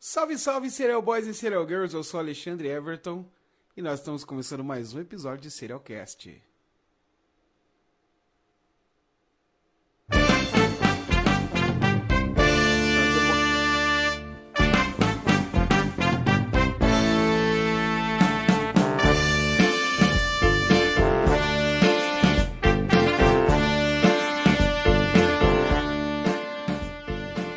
Salve, 0.00 0.38
salve, 0.38 0.70
Serial 0.70 1.02
Boys 1.02 1.26
e 1.26 1.34
Serial 1.34 1.66
Girls, 1.66 1.92
eu 1.92 2.04
sou 2.04 2.20
Alexandre 2.20 2.68
Everton 2.68 3.24
e 3.76 3.82
nós 3.82 3.98
estamos 3.98 4.24
começando 4.24 4.62
mais 4.62 4.94
um 4.94 5.00
episódio 5.00 5.42
de 5.42 5.50
Serialcast. 5.50 6.40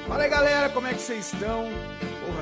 Fala 0.08 0.24
aí 0.24 0.30
galera, 0.30 0.70
como 0.72 0.88
é 0.88 0.94
que 0.96 1.02
vocês 1.02 1.32
estão? 1.32 1.70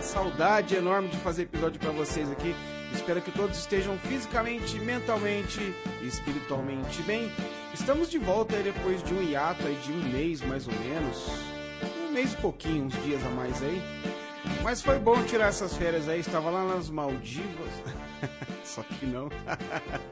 Saudade 0.09 0.75
enorme 0.75 1.07
de 1.07 1.17
fazer 1.17 1.43
episódio 1.43 1.79
pra 1.79 1.91
vocês 1.91 2.31
aqui. 2.31 2.55
Espero 2.91 3.21
que 3.21 3.31
todos 3.31 3.59
estejam 3.59 3.95
fisicamente, 3.99 4.79
mentalmente 4.79 5.61
e 6.01 6.07
espiritualmente 6.07 7.03
bem. 7.03 7.31
Estamos 7.75 8.09
de 8.09 8.17
volta 8.17 8.55
aí 8.55 8.63
depois 8.63 9.03
de 9.03 9.13
um 9.13 9.21
hiato 9.21 9.67
aí 9.67 9.75
de 9.75 9.91
um 9.91 10.01
mês 10.09 10.41
mais 10.41 10.67
ou 10.67 10.73
menos. 10.73 11.27
Um 12.03 12.11
mês 12.11 12.33
e 12.33 12.37
pouquinho, 12.37 12.85
uns 12.85 13.03
dias 13.03 13.23
a 13.23 13.29
mais 13.29 13.61
aí. 13.61 13.79
Mas 14.63 14.81
foi 14.81 14.97
bom 14.97 15.21
tirar 15.25 15.49
essas 15.49 15.77
férias 15.77 16.09
aí, 16.09 16.21
estava 16.21 16.49
lá 16.49 16.65
nas 16.65 16.89
Maldivas. 16.89 17.71
Só 18.65 18.81
que 18.81 19.05
não. 19.05 19.29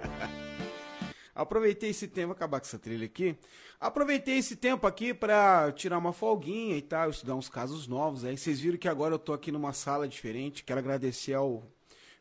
Aproveitei 1.37 1.91
esse 1.91 2.07
tempo, 2.07 2.31
acabar 2.31 2.59
com 2.59 2.65
essa 2.65 2.79
trilha 2.79 3.05
aqui. 3.05 3.37
Aproveitei 3.79 4.39
esse 4.39 4.55
tempo 4.55 4.87
aqui 4.87 5.13
para 5.13 5.71
tirar 5.71 5.99
uma 5.99 6.11
folguinha 6.11 6.75
e 6.75 6.81
tal, 6.81 7.11
estudar 7.11 7.35
uns 7.35 7.47
casos 7.47 7.87
novos. 7.87 8.25
Aí 8.25 8.35
vocês 8.35 8.59
viram 8.59 8.75
que 8.75 8.87
agora 8.87 9.13
eu 9.13 9.19
tô 9.19 9.33
aqui 9.33 9.51
numa 9.51 9.71
sala 9.71 10.07
diferente. 10.07 10.63
Quero 10.63 10.79
agradecer 10.79 11.35
ao 11.35 11.63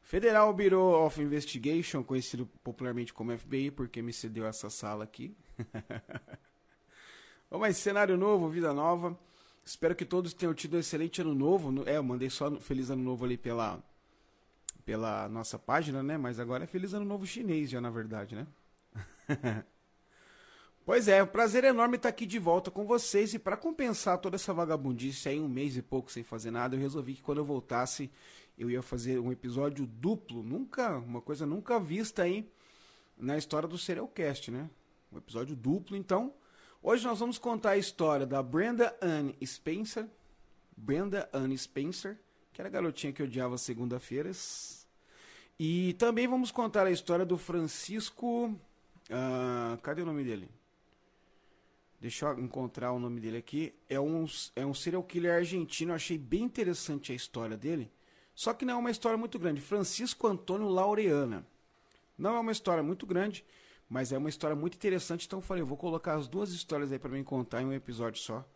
Federal 0.02 0.52
Bureau 0.52 1.06
of 1.06 1.18
Investigation, 1.18 2.04
conhecido 2.04 2.44
popularmente 2.62 3.14
como 3.14 3.36
FBI, 3.36 3.70
porque 3.70 4.02
me 4.02 4.12
cedeu 4.12 4.46
essa 4.46 4.68
sala 4.68 5.04
aqui. 5.04 5.34
Bom, 7.50 7.58
mas 7.58 7.78
cenário 7.78 8.18
novo, 8.18 8.50
vida 8.50 8.74
nova. 8.74 9.18
Espero 9.64 9.96
que 9.96 10.04
todos 10.04 10.34
tenham 10.34 10.52
tido 10.52 10.76
um 10.76 10.80
excelente 10.80 11.22
ano 11.22 11.34
novo. 11.34 11.88
É, 11.88 11.96
eu 11.96 12.02
mandei 12.02 12.28
só 12.28 12.54
feliz 12.60 12.90
ano 12.90 13.02
novo 13.02 13.24
ali 13.24 13.38
pela 13.38 13.82
pela 14.84 15.26
nossa 15.30 15.58
página, 15.58 16.02
né? 16.02 16.18
Mas 16.18 16.38
agora 16.38 16.64
é 16.64 16.66
feliz 16.66 16.92
ano 16.92 17.06
novo 17.06 17.26
chinês 17.26 17.70
já, 17.70 17.80
na 17.80 17.88
verdade, 17.88 18.36
né? 18.36 18.46
pois 20.84 21.08
é, 21.08 21.22
um 21.22 21.26
prazer 21.26 21.64
enorme 21.64 21.96
estar 21.96 22.08
aqui 22.08 22.26
de 22.26 22.38
volta 22.38 22.70
com 22.70 22.86
vocês 22.86 23.34
e 23.34 23.38
para 23.38 23.56
compensar 23.56 24.18
toda 24.18 24.36
essa 24.36 24.52
vagabundice 24.52 25.28
aí, 25.28 25.40
um 25.40 25.48
mês 25.48 25.76
e 25.76 25.82
pouco 25.82 26.10
sem 26.10 26.22
fazer 26.22 26.50
nada, 26.50 26.76
eu 26.76 26.80
resolvi 26.80 27.14
que 27.14 27.22
quando 27.22 27.38
eu 27.38 27.44
voltasse 27.44 28.10
eu 28.58 28.70
ia 28.70 28.80
fazer 28.80 29.18
um 29.18 29.30
episódio 29.30 29.86
duplo, 29.86 30.42
nunca, 30.42 30.96
uma 30.98 31.20
coisa 31.20 31.44
nunca 31.44 31.78
vista 31.78 32.22
aí 32.22 32.50
na 33.16 33.36
história 33.36 33.68
do 33.68 33.76
Serialcast, 33.76 34.50
né? 34.50 34.70
Um 35.12 35.18
episódio 35.18 35.54
duplo, 35.54 35.96
então. 35.96 36.32
Hoje 36.82 37.04
nós 37.04 37.18
vamos 37.18 37.38
contar 37.38 37.70
a 37.70 37.76
história 37.76 38.26
da 38.26 38.42
Brenda 38.42 38.96
Ann 39.02 39.32
Spencer, 39.44 40.08
Brenda 40.74 41.28
Ann 41.32 41.54
Spencer, 41.56 42.18
que 42.52 42.60
era 42.60 42.68
a 42.68 42.72
garotinha 42.72 43.12
que 43.12 43.22
odiava 43.22 43.58
segunda-feiras. 43.58 44.86
E 45.58 45.94
também 45.94 46.26
vamos 46.26 46.50
contar 46.50 46.86
a 46.86 46.90
história 46.90 47.24
do 47.24 47.36
Francisco 47.36 48.54
ah, 49.10 49.78
cadê 49.82 50.02
o 50.02 50.06
nome 50.06 50.24
dele? 50.24 50.50
Deixa 52.00 52.26
eu 52.26 52.38
encontrar 52.38 52.92
o 52.92 52.98
nome 52.98 53.20
dele 53.20 53.38
aqui. 53.38 53.74
É 53.88 53.98
um, 53.98 54.26
é 54.54 54.66
um 54.66 54.74
serial 54.74 55.02
killer 55.02 55.34
argentino. 55.34 55.92
Eu 55.92 55.96
achei 55.96 56.18
bem 56.18 56.42
interessante 56.42 57.12
a 57.12 57.14
história 57.14 57.56
dele. 57.56 57.90
Só 58.34 58.52
que 58.52 58.64
não 58.64 58.74
é 58.74 58.76
uma 58.76 58.90
história 58.90 59.16
muito 59.16 59.38
grande. 59.38 59.60
Francisco 59.60 60.26
Antônio 60.26 60.68
Laureana. 60.68 61.46
Não 62.18 62.36
é 62.36 62.40
uma 62.40 62.52
história 62.52 62.82
muito 62.82 63.06
grande, 63.06 63.44
mas 63.88 64.12
é 64.12 64.18
uma 64.18 64.28
história 64.28 64.54
muito 64.54 64.74
interessante. 64.74 65.26
Então 65.26 65.38
eu 65.38 65.42
falei, 65.42 65.62
eu 65.62 65.66
vou 65.66 65.76
colocar 65.76 66.14
as 66.14 66.28
duas 66.28 66.50
histórias 66.50 66.92
aí 66.92 66.98
para 66.98 67.10
mim 67.10 67.24
contar 67.24 67.62
em 67.62 67.66
um 67.66 67.72
episódio 67.72 68.20
só. 68.20 68.46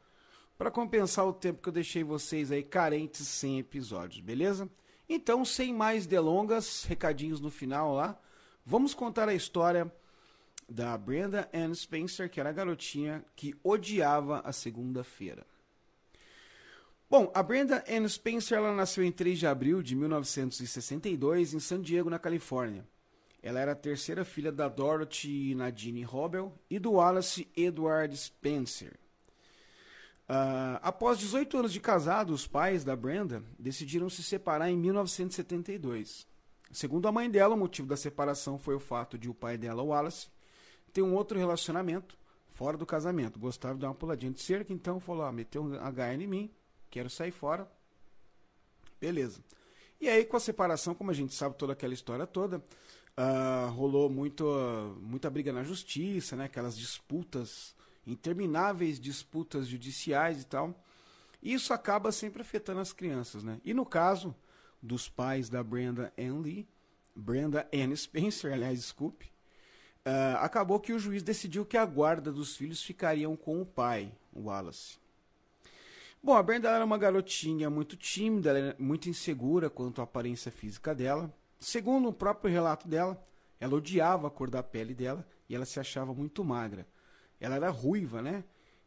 Para 0.59 0.71
compensar 0.71 1.27
o 1.27 1.33
tempo 1.33 1.63
que 1.63 1.69
eu 1.71 1.73
deixei 1.73 2.05
vocês 2.05 2.53
aí 2.53 2.63
carentes 2.63 3.27
sem 3.27 3.59
episódios, 3.59 4.21
beleza? 4.21 4.69
Então, 5.09 5.45
sem 5.45 5.73
mais 5.73 6.07
delongas, 6.07 6.85
recadinhos 6.85 7.41
no 7.41 7.51
final 7.51 7.95
lá. 7.95 8.21
Vamos 8.65 8.93
contar 8.93 9.29
a 9.29 9.35
história 9.35 9.91
da 10.71 10.97
Brenda 10.97 11.51
Ann 11.53 11.75
Spencer, 11.75 12.31
que 12.31 12.39
era 12.39 12.51
a 12.51 12.53
garotinha 12.53 13.25
que 13.35 13.57
odiava 13.65 14.39
a 14.45 14.53
segunda-feira. 14.53 15.45
Bom, 17.11 17.29
a 17.35 17.43
Brenda 17.43 17.85
Ann 17.91 18.07
Spencer 18.09 18.57
ela 18.57 18.73
nasceu 18.73 19.03
em 19.03 19.11
3 19.11 19.37
de 19.37 19.47
abril 19.49 19.83
de 19.83 19.97
1962 19.97 21.55
em 21.55 21.59
San 21.59 21.83
Diego, 21.83 22.09
na 22.09 22.21
Califórnia. 22.21 22.87
Ela 23.43 23.59
era 23.59 23.73
a 23.73 23.75
terceira 23.75 24.25
filha 24.25 24.53
da 24.53 24.69
Dorothy 24.69 25.57
Nadine 25.57 26.05
Robel 26.05 26.55
e 26.71 26.79
do 26.79 26.93
Wallace 26.93 27.49
Edward 27.57 28.17
Spencer. 28.17 28.93
Uh, 30.29 30.79
após 30.83 31.19
18 31.19 31.59
anos 31.59 31.73
de 31.73 31.81
casado, 31.81 32.33
os 32.33 32.47
pais 32.47 32.85
da 32.85 32.95
Brenda 32.95 33.43
decidiram 33.59 34.09
se 34.09 34.23
separar 34.23 34.71
em 34.71 34.77
1972. 34.77 36.29
Segundo 36.71 37.09
a 37.09 37.13
mãe 37.13 37.29
dela, 37.29 37.57
o 37.57 37.59
motivo 37.59 37.89
da 37.89 37.97
separação 37.97 38.57
foi 38.57 38.77
o 38.77 38.81
fato 38.81 39.19
de 39.19 39.29
o 39.29 39.35
pai 39.35 39.59
dela, 39.59 39.83
Wallace, 39.83 40.29
ter 40.93 41.03
um 41.03 41.15
outro 41.15 41.39
relacionamento 41.39 42.19
fora 42.49 42.77
do 42.77 42.85
casamento. 42.85 43.39
Gostava 43.39 43.75
de 43.75 43.81
dar 43.81 43.89
uma 43.89 43.95
puladinha 43.95 44.33
de 44.33 44.41
cerca, 44.41 44.73
então 44.73 45.01
falou: 45.01 45.25
ah, 45.25 45.33
meteu 45.33 45.63
um 45.63 45.73
HN 45.73 46.23
em 46.23 46.27
mim, 46.27 46.51
quero 46.91 47.09
sair 47.09 47.31
fora. 47.31 47.71
Beleza. 49.01 49.41
E 50.01 50.09
aí, 50.09 50.25
com 50.25 50.37
a 50.37 50.41
separação, 50.41 50.95
como 50.95 51.11
a 51.11 51.15
gente 51.15 51.35
sabe 51.35 51.57
toda 51.57 51.73
aquela 51.73 51.95
história 51.95 52.27
toda, 52.27 52.59
uh, 52.59 53.71
rolou 53.71 54.09
muito, 54.09 54.47
uh, 54.47 54.97
muita 55.01 55.29
briga 55.29 55.53
na 55.53 55.63
justiça, 55.63 56.37
né? 56.37 56.45
aquelas 56.45 56.77
disputas, 56.77 57.75
intermináveis 58.07 58.99
disputas 58.99 59.67
judiciais 59.67 60.43
e 60.43 60.47
tal. 60.47 60.75
E 61.43 61.53
isso 61.53 61.73
acaba 61.73 62.13
sempre 62.13 62.43
afetando 62.43 62.81
as 62.81 62.93
crianças. 62.93 63.43
Né? 63.43 63.61
E 63.65 63.75
no 63.75 63.85
caso 63.85 64.35
dos 64.83 65.09
pais 65.09 65.49
da 65.49 65.63
Brenda 65.63 66.13
Ann 66.19 66.41
Lee, 66.41 66.69
Brenda 67.15 67.69
Ann 67.73 67.95
Spencer, 67.95 68.53
aliás, 68.53 68.79
desculpe, 68.79 69.31
Uh, 70.07 70.39
acabou 70.39 70.81
que 70.81 70.93
o 70.93 70.99
juiz 70.99 71.23
decidiu 71.23 71.67
que 71.67 71.77
a 71.77 71.85
guarda 71.85 72.33
dos 72.33 72.57
filhos 72.57 72.83
ficariam 72.83 73.37
com 73.37 73.61
o 73.61 73.67
pai, 73.67 74.11
o 74.33 74.45
Wallace. 74.45 74.99
Bom, 76.23 76.35
a 76.35 76.43
Brenda 76.43 76.71
era 76.71 76.85
uma 76.85 76.99
garotinha 76.99 77.69
muito 77.71 77.97
tímida, 77.97 78.77
muito 78.79 79.09
insegura 79.09 79.71
quanto 79.71 80.01
à 80.01 80.05
aparência 80.05 80.51
física 80.51 80.95
dela. 80.95 81.33
Segundo 81.59 82.09
o 82.09 82.13
próprio 82.13 82.53
relato 82.53 82.89
dela, 82.89 83.23
ela 83.59 83.75
odiava 83.75 84.29
a 84.29 84.31
cor 84.31 84.51
da 84.51 84.63
pele 84.63 84.95
dela 84.95 85.27
e 85.49 85.55
ela 85.55 85.67
se 85.67 85.79
achava 85.79 86.15
muito 86.15 86.43
magra. 86.45 86.87
Ela 87.39 87.57
era 87.57 87.71
ruiva, 87.71 88.23
né? 88.23 88.45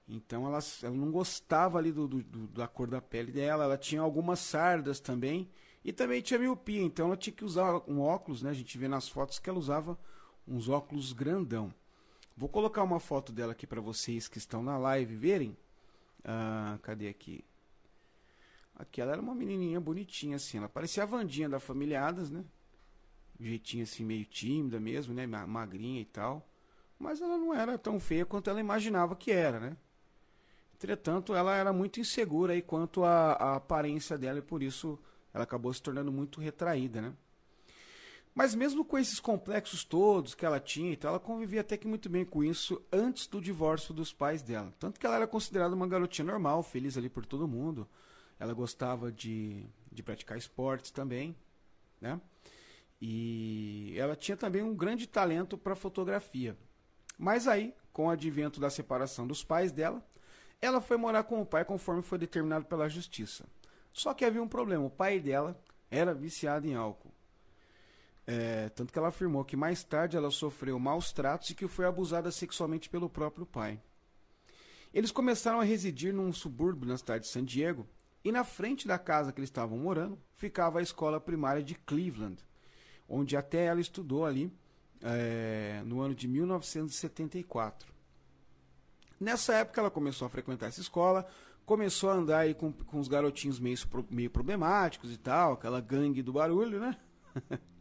Então 0.07 0.47
ela, 0.47 0.59
ela 0.81 0.95
não 0.95 1.12
gostava 1.12 1.78
ali 1.78 1.91
do, 1.91 2.07
do, 2.07 2.24
do, 2.24 2.47
da 2.47 2.68
cor 2.68 2.88
da 2.88 3.01
pele 3.01 3.31
dela. 3.31 3.63
Ela 3.63 3.78
tinha 3.78 4.01
algumas 4.01 4.40
sardas 4.40 5.00
também 5.00 5.50
e 5.84 5.94
também 5.94 6.22
tinha 6.22 6.40
miopia. 6.40 6.81
Então 6.81 7.07
ela 7.07 7.18
tinha 7.18 7.35
que 7.35 7.45
usar 7.45 7.81
um 7.88 8.00
óculos, 8.00 8.41
né? 8.41 8.50
A 8.50 8.56
gente 8.56 8.78
vê 8.78 8.88
nas 8.88 9.07
fotos 9.07 9.40
que 9.40 9.50
ela 9.50 9.59
usava 9.59 9.97
uns 10.47 10.69
óculos 10.69 11.13
grandão. 11.13 11.73
Vou 12.35 12.49
colocar 12.49 12.83
uma 12.83 12.99
foto 12.99 13.31
dela 13.31 13.51
aqui 13.51 13.67
para 13.67 13.81
vocês 13.81 14.27
que 14.27 14.37
estão 14.37 14.63
na 14.63 14.77
live 14.77 15.15
verem. 15.15 15.55
Ah, 16.23 16.77
cadê 16.81 17.07
aqui? 17.07 17.43
Aqui 18.75 19.01
ela 19.01 19.11
era 19.11 19.21
uma 19.21 19.35
menininha 19.35 19.79
bonitinha 19.79 20.37
assim, 20.37 20.57
ela 20.57 20.67
parecia 20.67 21.03
a 21.03 21.05
Vandinha 21.05 21.47
da 21.47 21.59
família 21.59 22.03
Adas, 22.03 22.31
né? 22.31 22.43
Jeitinho 23.39 23.83
assim 23.83 24.03
meio 24.03 24.25
tímida 24.25 24.79
mesmo, 24.79 25.13
né? 25.13 25.27
Magrinha 25.27 26.01
e 26.01 26.05
tal. 26.05 26.47
Mas 26.97 27.21
ela 27.21 27.37
não 27.37 27.53
era 27.53 27.77
tão 27.77 27.99
feia 27.99 28.25
quanto 28.25 28.50
ela 28.50 28.59
imaginava 28.59 29.15
que 29.15 29.31
era, 29.31 29.59
né? 29.59 29.77
Entretanto, 30.75 31.33
ela 31.33 31.56
era 31.56 31.71
muito 31.71 32.00
insegura 32.00 32.53
aí 32.53 32.62
quanto 32.62 33.03
à 33.03 33.56
aparência 33.56 34.18
dela 34.18 34.39
e 34.39 34.41
por 34.41 34.63
isso 34.63 35.00
ela 35.33 35.44
acabou 35.44 35.73
se 35.73 35.81
tornando 35.81 36.12
muito 36.12 36.41
retraída, 36.41 37.01
né? 37.01 37.13
Mas 38.35 38.56
mesmo 38.56 38.83
com 38.83 38.97
esses 38.97 39.19
complexos 39.19 39.83
todos 39.83 40.33
que 40.33 40.45
ela 40.45 40.59
tinha 40.59 40.91
e 40.91 40.97
tal, 40.97 41.12
ela 41.12 41.19
convivia 41.19 41.62
até 41.62 41.77
que 41.77 41.88
muito 41.88 42.09
bem 42.09 42.25
com 42.25 42.44
isso 42.44 42.81
antes 42.91 43.27
do 43.27 43.39
divórcio 43.39 43.94
dos 43.94 44.12
pais 44.12 44.41
dela. 44.41 44.74
Tanto 44.80 45.00
que 45.00 45.06
ela 45.06 45.18
era 45.18 45.27
considerada 45.27 45.75
uma 45.75 45.88
garotinha 45.88 46.25
normal, 46.25 46.63
feliz 46.63 46.97
ali 46.97 47.09
por 47.09 47.25
todo 47.25 47.47
mundo. 47.47 47.88
Ela 48.39 48.53
gostava 48.53 49.12
de, 49.12 49.65
de 49.91 50.01
praticar 50.01 50.38
esportes 50.38 50.89
também, 50.89 51.35
né? 52.01 52.19
E 53.00 53.94
ela 53.97 54.15
tinha 54.15 54.35
também 54.35 54.63
um 54.63 54.75
grande 54.75 55.06
talento 55.06 55.57
para 55.57 55.75
fotografia. 55.75 56.57
Mas 57.18 57.47
aí, 57.47 57.75
com 57.91 58.07
o 58.07 58.09
advento 58.09 58.59
da 58.59 58.69
separação 58.69 59.27
dos 59.27 59.44
pais 59.44 59.71
dela, 59.71 60.03
ela 60.59 60.81
foi 60.81 60.97
morar 60.97 61.24
com 61.24 61.39
o 61.39 61.45
pai 61.45 61.63
conforme 61.65 62.01
foi 62.01 62.18
determinado 62.18 62.65
pela 62.65 62.89
justiça. 62.89 63.45
Só 63.91 64.13
que 64.13 64.25
havia 64.25 64.41
um 64.41 64.47
problema, 64.47 64.85
o 64.85 64.89
pai 64.89 65.19
dela 65.19 65.62
era 65.91 66.13
viciado 66.15 66.65
em 66.65 66.74
álcool. 66.74 67.12
É, 68.25 68.69
tanto 68.69 68.93
que 68.93 68.97
ela 68.97 69.09
afirmou 69.09 69.43
que 69.43 69.57
mais 69.57 69.83
tarde 69.83 70.15
ela 70.15 70.31
sofreu 70.31 70.79
maus 70.79 71.11
tratos 71.11 71.49
e 71.49 71.55
que 71.55 71.67
foi 71.67 71.85
abusada 71.85 72.31
sexualmente 72.31 72.89
pelo 72.89 73.09
próprio 73.09 73.45
pai. 73.45 73.81
Eles 74.93 75.11
começaram 75.11 75.59
a 75.59 75.63
residir 75.63 76.13
num 76.13 76.31
subúrbio 76.31 76.87
na 76.87 76.97
cidade 76.97 77.23
de 77.23 77.31
San 77.31 77.43
Diego 77.43 77.87
E 78.23 78.31
na 78.31 78.43
frente 78.43 78.87
da 78.87 78.97
casa 78.97 79.33
que 79.33 79.39
eles 79.39 79.49
estavam 79.49 79.77
morando 79.77 80.17
ficava 80.35 80.79
a 80.79 80.81
escola 80.81 81.19
primária 81.19 81.63
de 81.63 81.75
Cleveland, 81.75 82.41
onde 83.09 83.35
até 83.35 83.65
ela 83.65 83.81
estudou 83.81 84.25
ali 84.25 84.53
é, 85.01 85.81
no 85.85 85.99
ano 85.99 86.15
de 86.15 86.27
1974. 86.27 87.91
Nessa 89.19 89.55
época 89.55 89.81
ela 89.81 89.91
começou 89.91 90.25
a 90.25 90.29
frequentar 90.29 90.67
essa 90.67 90.79
escola, 90.79 91.27
começou 91.65 92.09
a 92.09 92.13
andar 92.13 92.39
aí 92.39 92.53
com, 92.53 92.71
com 92.71 92.99
os 92.99 93.07
garotinhos 93.09 93.59
meio, 93.59 93.77
meio 94.09 94.29
problemáticos 94.29 95.11
e 95.11 95.17
tal, 95.17 95.53
aquela 95.53 95.81
gangue 95.81 96.21
do 96.21 96.33
barulho, 96.33 96.79
né? 96.79 96.97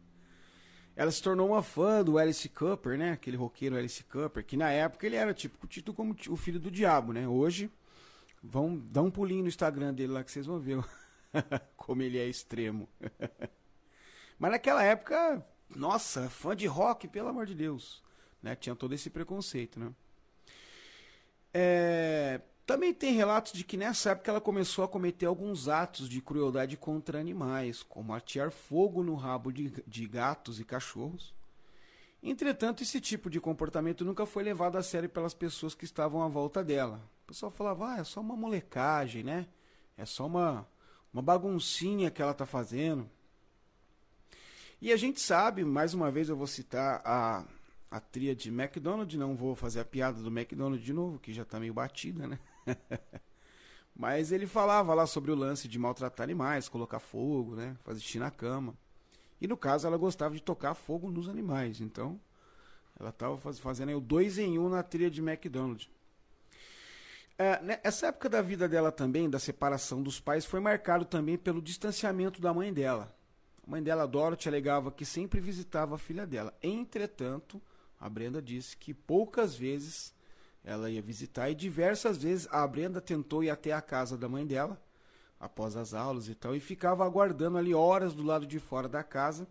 ela 0.95 1.11
se 1.11 1.21
tornou 1.21 1.49
uma 1.49 1.63
fã 1.63 2.03
do 2.03 2.17
Alice 2.17 2.47
Cooper, 2.49 2.97
né? 2.97 3.11
Aquele 3.13 3.37
roqueiro 3.37 3.75
Alice 3.75 4.03
Cooper, 4.03 4.45
que 4.45 4.55
na 4.55 4.69
época 4.69 5.05
ele 5.05 5.15
era 5.15 5.33
tipo 5.33 5.65
tido 5.67 5.93
como 5.93 6.15
o 6.29 6.35
filho 6.35 6.59
do 6.59 6.69
diabo, 6.69 7.11
né? 7.13 7.27
Hoje, 7.27 7.71
vão 8.43 8.77
dar 8.77 9.01
um 9.01 9.09
pulinho 9.09 9.43
no 9.43 9.47
Instagram 9.47 9.93
dele 9.93 10.13
lá 10.13 10.23
que 10.23 10.31
vocês 10.31 10.45
vão 10.45 10.59
ver 10.59 10.83
como 11.75 12.01
ele 12.01 12.17
é 12.17 12.27
extremo. 12.27 12.87
Mas 14.37 14.51
naquela 14.51 14.83
época, 14.83 15.45
nossa, 15.75 16.29
fã 16.29 16.55
de 16.55 16.67
rock, 16.67 17.07
pelo 17.07 17.29
amor 17.29 17.45
de 17.45 17.55
Deus, 17.55 18.03
né? 18.41 18.55
Tinha 18.55 18.75
todo 18.75 18.93
esse 18.93 19.09
preconceito, 19.09 19.79
né? 19.79 19.91
É, 21.53 22.41
também 22.65 22.93
tem 22.93 23.13
relatos 23.13 23.53
de 23.53 23.63
que 23.63 23.75
nessa 23.75 24.11
época 24.11 24.31
ela 24.31 24.41
começou 24.41 24.85
a 24.85 24.87
cometer 24.87 25.25
alguns 25.25 25.67
atos 25.67 26.07
de 26.07 26.21
crueldade 26.21 26.77
contra 26.77 27.19
animais, 27.19 27.83
como 27.83 28.13
atear 28.13 28.51
fogo 28.51 29.03
no 29.03 29.15
rabo 29.15 29.51
de, 29.51 29.83
de 29.85 30.07
gatos 30.07 30.59
e 30.59 30.63
cachorros. 30.63 31.33
Entretanto, 32.21 32.81
esse 32.81 33.01
tipo 33.01 33.29
de 33.29 33.41
comportamento 33.41 34.05
nunca 34.05 34.25
foi 34.25 34.43
levado 34.43 34.77
a 34.77 34.83
sério 34.83 35.09
pelas 35.09 35.33
pessoas 35.33 35.75
que 35.75 35.83
estavam 35.83 36.23
à 36.23 36.29
volta 36.29 36.63
dela. 36.63 37.01
O 37.25 37.27
pessoal 37.27 37.51
falava, 37.51 37.95
ah, 37.95 37.97
é 37.99 38.03
só 38.05 38.21
uma 38.21 38.35
molecagem, 38.35 39.23
né? 39.23 39.45
É 39.97 40.05
só 40.05 40.25
uma, 40.25 40.65
uma 41.11 41.21
baguncinha 41.21 42.09
que 42.09 42.21
ela 42.21 42.33
tá 42.33 42.45
fazendo. 42.45 43.09
E 44.81 44.91
a 44.93 44.97
gente 44.97 45.19
sabe, 45.19 45.65
mais 45.65 45.93
uma 45.93 46.09
vez 46.09 46.29
eu 46.29 46.37
vou 46.37 46.47
citar 46.47 47.01
a, 47.03 47.45
a 47.91 47.99
tria 47.99 48.33
de 48.33 48.49
McDonald's, 48.49 49.19
não 49.19 49.35
vou 49.35 49.53
fazer 49.53 49.81
a 49.81 49.85
piada 49.85 50.21
do 50.21 50.29
McDonald's 50.29 50.85
de 50.85 50.93
novo, 50.93 51.19
que 51.19 51.33
já 51.33 51.43
tá 51.43 51.59
meio 51.59 51.73
batida, 51.73 52.25
né? 52.25 52.39
Mas 53.95 54.31
ele 54.31 54.47
falava 54.47 54.93
lá 54.93 55.05
sobre 55.05 55.31
o 55.31 55.35
lance 55.35 55.67
de 55.67 55.77
maltratar 55.77 56.23
animais, 56.23 56.67
colocar 56.67 56.99
fogo, 56.99 57.55
né? 57.55 57.77
Fazer 57.83 57.99
xixi 57.99 58.19
na 58.19 58.31
cama. 58.31 58.75
E 59.39 59.47
no 59.47 59.55
caso 59.55 59.85
ela 59.85 59.97
gostava 59.97 60.33
de 60.33 60.41
tocar 60.41 60.73
fogo 60.73 61.11
nos 61.11 61.29
animais. 61.29 61.79
Então 61.79 62.19
ela 62.99 63.09
estava 63.09 63.37
faz, 63.37 63.59
fazendo 63.59 63.95
o 63.95 64.01
dois 64.01 64.37
em 64.37 64.57
um 64.57 64.69
na 64.69 64.81
trilha 64.81 65.11
de 65.11 65.21
McDonald's. 65.21 65.89
É, 67.37 67.61
né, 67.61 67.79
essa 67.83 68.07
época 68.07 68.29
da 68.29 68.41
vida 68.41 68.69
dela 68.69 68.91
também, 68.91 69.29
da 69.29 69.39
separação 69.39 70.01
dos 70.01 70.19
pais, 70.19 70.45
foi 70.45 70.59
marcado 70.59 71.03
também 71.03 71.37
pelo 71.37 71.61
distanciamento 71.61 72.39
da 72.39 72.53
mãe 72.53 72.71
dela. 72.71 73.13
A 73.65 73.71
mãe 73.71 73.81
dela, 73.81 74.07
Dorothy, 74.07 74.47
alegava 74.47 74.91
que 74.91 75.05
sempre 75.05 75.39
visitava 75.39 75.95
a 75.95 75.97
filha 75.97 76.27
dela. 76.27 76.53
Entretanto, 76.61 77.61
a 77.99 78.07
Brenda 78.07 78.41
disse 78.41 78.77
que 78.77 78.93
poucas 78.93 79.55
vezes 79.55 80.13
ela 80.63 80.89
ia 80.89 81.01
visitar 81.01 81.49
e 81.49 81.55
diversas 81.55 82.17
vezes 82.17 82.47
a 82.49 82.65
Brenda 82.65 83.01
tentou 83.01 83.43
ir 83.43 83.49
até 83.49 83.73
a 83.73 83.81
casa 83.81 84.17
da 84.17 84.29
mãe 84.29 84.45
dela 84.45 84.81
após 85.39 85.75
as 85.75 85.93
aulas 85.93 86.29
e 86.29 86.35
tal 86.35 86.55
e 86.55 86.59
ficava 86.59 87.05
aguardando 87.05 87.57
ali 87.57 87.73
horas 87.73 88.13
do 88.13 88.23
lado 88.23 88.47
de 88.47 88.59
fora 88.59 88.87
da 88.87 89.03
casa 89.03 89.47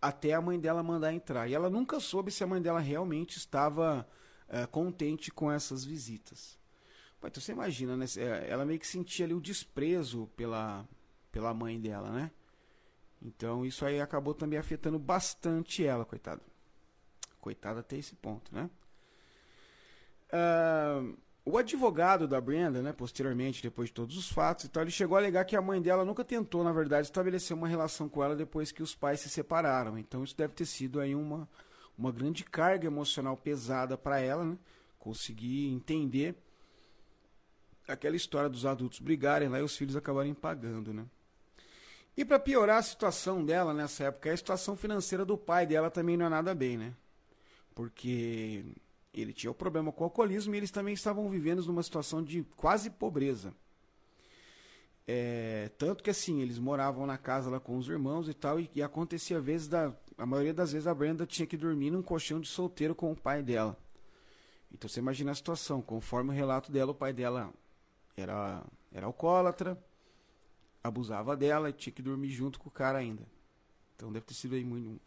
até 0.00 0.32
a 0.32 0.40
mãe 0.40 0.58
dela 0.58 0.82
mandar 0.82 1.12
entrar. 1.12 1.48
E 1.48 1.54
ela 1.54 1.68
nunca 1.68 1.98
soube 1.98 2.30
se 2.30 2.44
a 2.44 2.46
mãe 2.46 2.60
dela 2.60 2.78
realmente 2.78 3.36
estava 3.36 4.06
é, 4.48 4.66
contente 4.66 5.30
com 5.30 5.50
essas 5.50 5.84
visitas. 5.84 6.58
então 7.18 7.42
você 7.42 7.52
imagina, 7.52 7.96
né? 7.96 8.06
Eh, 8.16 8.46
ela 8.48 8.64
meio 8.64 8.78
que 8.78 8.86
sentia 8.86 9.26
ali 9.26 9.34
o 9.34 9.40
desprezo 9.40 10.28
pela, 10.36 10.86
pela 11.32 11.52
mãe 11.52 11.80
dela, 11.80 12.10
né? 12.10 12.30
Então 13.20 13.64
isso 13.64 13.84
aí 13.84 14.00
acabou 14.00 14.34
também 14.34 14.58
afetando 14.58 14.98
bastante 14.98 15.84
ela, 15.84 16.04
coitada. 16.04 16.42
Coitada 17.40 17.80
até 17.80 17.96
esse 17.96 18.14
ponto, 18.14 18.54
né? 18.54 18.70
Uh, 20.36 21.16
o 21.44 21.56
advogado 21.56 22.26
da 22.26 22.40
Brenda, 22.40 22.82
né, 22.82 22.92
posteriormente, 22.92 23.62
depois 23.62 23.88
de 23.88 23.94
todos 23.94 24.16
os 24.16 24.28
fatos 24.28 24.64
e 24.64 24.68
tal, 24.68 24.82
ele 24.82 24.90
chegou 24.90 25.16
a 25.16 25.20
alegar 25.20 25.44
que 25.44 25.54
a 25.54 25.62
mãe 25.62 25.80
dela 25.80 26.04
nunca 26.04 26.24
tentou, 26.24 26.64
na 26.64 26.72
verdade, 26.72 27.06
estabelecer 27.06 27.56
uma 27.56 27.68
relação 27.68 28.08
com 28.08 28.22
ela 28.22 28.34
depois 28.34 28.72
que 28.72 28.82
os 28.82 28.96
pais 28.96 29.20
se 29.20 29.28
separaram. 29.28 29.96
Então 29.96 30.24
isso 30.24 30.36
deve 30.36 30.54
ter 30.54 30.66
sido 30.66 30.98
aí 30.98 31.14
uma, 31.14 31.48
uma 31.96 32.10
grande 32.10 32.42
carga 32.42 32.88
emocional 32.88 33.36
pesada 33.36 33.96
para 33.96 34.18
ela, 34.18 34.44
né? 34.44 34.58
Conseguir 34.98 35.68
entender 35.68 36.34
aquela 37.86 38.16
história 38.16 38.50
dos 38.50 38.66
adultos 38.66 38.98
brigarem 38.98 39.48
lá 39.48 39.60
e 39.60 39.62
os 39.62 39.76
filhos 39.76 39.94
acabarem 39.94 40.34
pagando, 40.34 40.92
né? 40.92 41.06
E 42.16 42.24
para 42.24 42.40
piorar 42.40 42.78
a 42.78 42.82
situação 42.82 43.44
dela 43.44 43.72
nessa 43.72 44.04
época, 44.04 44.32
a 44.32 44.36
situação 44.36 44.74
financeira 44.74 45.24
do 45.24 45.38
pai 45.38 45.64
dela 45.64 45.92
também 45.92 46.16
não 46.16 46.26
é 46.26 46.28
nada 46.28 46.52
bem, 46.56 46.76
né? 46.76 46.92
Porque 47.72 48.64
ele 49.16 49.32
tinha 49.32 49.50
o 49.50 49.54
problema 49.54 49.90
com 49.90 50.02
o 50.02 50.04
alcoolismo 50.04 50.54
e 50.54 50.58
eles 50.58 50.70
também 50.70 50.94
estavam 50.94 51.28
vivendo 51.28 51.64
numa 51.64 51.82
situação 51.82 52.22
de 52.22 52.44
quase 52.56 52.90
pobreza. 52.90 53.54
É, 55.08 55.70
tanto 55.78 56.02
que 56.02 56.10
assim, 56.10 56.40
eles 56.42 56.58
moravam 56.58 57.06
na 57.06 57.16
casa 57.16 57.48
lá 57.48 57.60
com 57.60 57.76
os 57.78 57.88
irmãos 57.88 58.28
e 58.28 58.34
tal, 58.34 58.58
e, 58.58 58.68
e 58.74 58.82
acontecia 58.82 59.40
vezes 59.40 59.68
da. 59.68 59.94
A 60.18 60.26
maioria 60.26 60.52
das 60.52 60.72
vezes 60.72 60.86
a 60.86 60.94
Brenda 60.94 61.26
tinha 61.26 61.46
que 61.46 61.56
dormir 61.56 61.90
num 61.90 62.02
colchão 62.02 62.40
de 62.40 62.48
solteiro 62.48 62.94
com 62.94 63.12
o 63.12 63.16
pai 63.16 63.42
dela. 63.42 63.78
Então 64.72 64.88
você 64.88 64.98
imagina 64.98 65.30
a 65.30 65.34
situação, 65.34 65.80
conforme 65.80 66.30
o 66.30 66.32
relato 66.32 66.72
dela, 66.72 66.90
o 66.90 66.94
pai 66.94 67.12
dela 67.12 67.52
era, 68.16 68.64
era 68.90 69.06
alcoólatra, 69.06 69.78
abusava 70.82 71.36
dela 71.36 71.70
e 71.70 71.72
tinha 71.72 71.92
que 71.92 72.02
dormir 72.02 72.30
junto 72.30 72.58
com 72.58 72.68
o 72.68 72.72
cara 72.72 72.98
ainda. 72.98 73.26
Então 73.94 74.12
deve 74.12 74.26
ter 74.26 74.34
sido 74.34 74.54
aí 74.54 74.64
muito, 74.64 75.00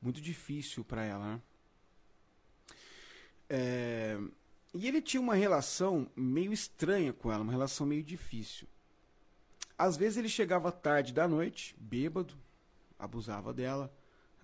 muito 0.00 0.20
difícil 0.20 0.84
para 0.84 1.04
ela, 1.04 1.34
né? 1.34 1.42
É, 3.48 4.18
e 4.74 4.86
ele 4.86 5.00
tinha 5.00 5.20
uma 5.20 5.34
relação 5.34 6.06
meio 6.14 6.52
estranha 6.52 7.12
com 7.12 7.32
ela, 7.32 7.42
uma 7.42 7.52
relação 7.52 7.86
meio 7.86 8.02
difícil. 8.02 8.66
Às 9.78 9.96
vezes 9.96 10.18
ele 10.18 10.28
chegava 10.28 10.72
tarde 10.72 11.12
da 11.12 11.28
noite, 11.28 11.74
bêbado, 11.78 12.34
abusava 12.98 13.52
dela, 13.52 13.92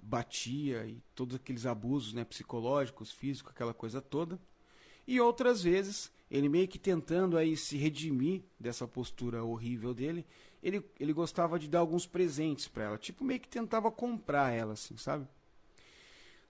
batia 0.02 0.86
e 0.86 1.02
todos 1.14 1.36
aqueles 1.36 1.64
abusos 1.64 2.12
né, 2.12 2.24
psicológicos, 2.24 3.12
físicos, 3.12 3.52
aquela 3.52 3.72
coisa 3.72 4.00
toda. 4.00 4.38
E 5.06 5.20
outras 5.20 5.62
vezes, 5.62 6.12
ele 6.30 6.48
meio 6.48 6.68
que 6.68 6.78
tentando 6.78 7.36
aí 7.36 7.56
se 7.56 7.76
redimir 7.76 8.42
dessa 8.58 8.86
postura 8.86 9.42
horrível 9.42 9.92
dele, 9.92 10.24
ele, 10.62 10.84
ele 10.98 11.12
gostava 11.12 11.58
de 11.58 11.68
dar 11.68 11.80
alguns 11.80 12.06
presentes 12.06 12.68
para 12.68 12.84
ela, 12.84 12.98
tipo 12.98 13.24
meio 13.24 13.40
que 13.40 13.48
tentava 13.48 13.90
comprar 13.90 14.52
ela, 14.52 14.74
assim, 14.74 14.96
sabe? 14.96 15.26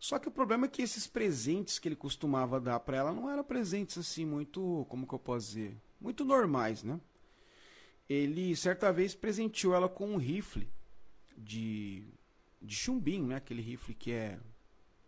Só 0.03 0.19
que 0.19 0.27
o 0.27 0.33
problema 0.33 0.67
é 0.67 0.69
que 0.69 0.83
esses 0.83 1.07
presentes 1.07 1.79
que 1.79 1.87
ele 1.87 1.95
costumava 1.95 2.61
dar 2.61 2.81
para 2.81 2.97
ela 2.97 3.13
não 3.13 3.31
eram 3.31 3.45
presentes 3.45 3.97
assim 3.97 4.27
muito, 4.27 4.85
como 4.89 5.07
que 5.07 5.15
eu 5.15 5.19
posso 5.19 5.47
dizer, 5.47 5.81
muito 6.01 6.25
normais, 6.25 6.83
né? 6.83 7.01
Ele 8.09 8.57
certa 8.57 8.93
vez 8.93 9.15
presenteou 9.15 9.77
ela 9.77 9.89
com 9.89 10.09
um 10.09 10.17
rifle 10.17 10.69
de 11.39 12.03
de 12.61 12.75
chumbinho, 12.75 13.29
né? 13.29 13.37
Aquele 13.37 13.63
rifle 13.63 13.95
que 13.95 14.11
é 14.11 14.41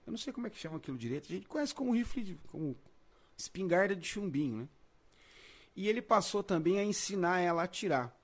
eu 0.06 0.12
não 0.12 0.16
sei 0.16 0.32
como 0.32 0.46
é 0.46 0.50
que 0.50 0.58
chama 0.58 0.76
aquilo 0.76 0.96
direito. 0.96 1.26
A 1.28 1.34
gente 1.34 1.48
conhece 1.48 1.74
como 1.74 1.92
rifle 1.92 2.22
de, 2.22 2.34
como 2.46 2.76
espingarda 3.36 3.96
de 3.96 4.06
chumbinho, 4.06 4.58
né? 4.58 4.68
E 5.74 5.88
ele 5.88 6.02
passou 6.02 6.40
também 6.40 6.78
a 6.78 6.84
ensinar 6.84 7.40
ela 7.40 7.62
a 7.62 7.64
atirar, 7.64 8.16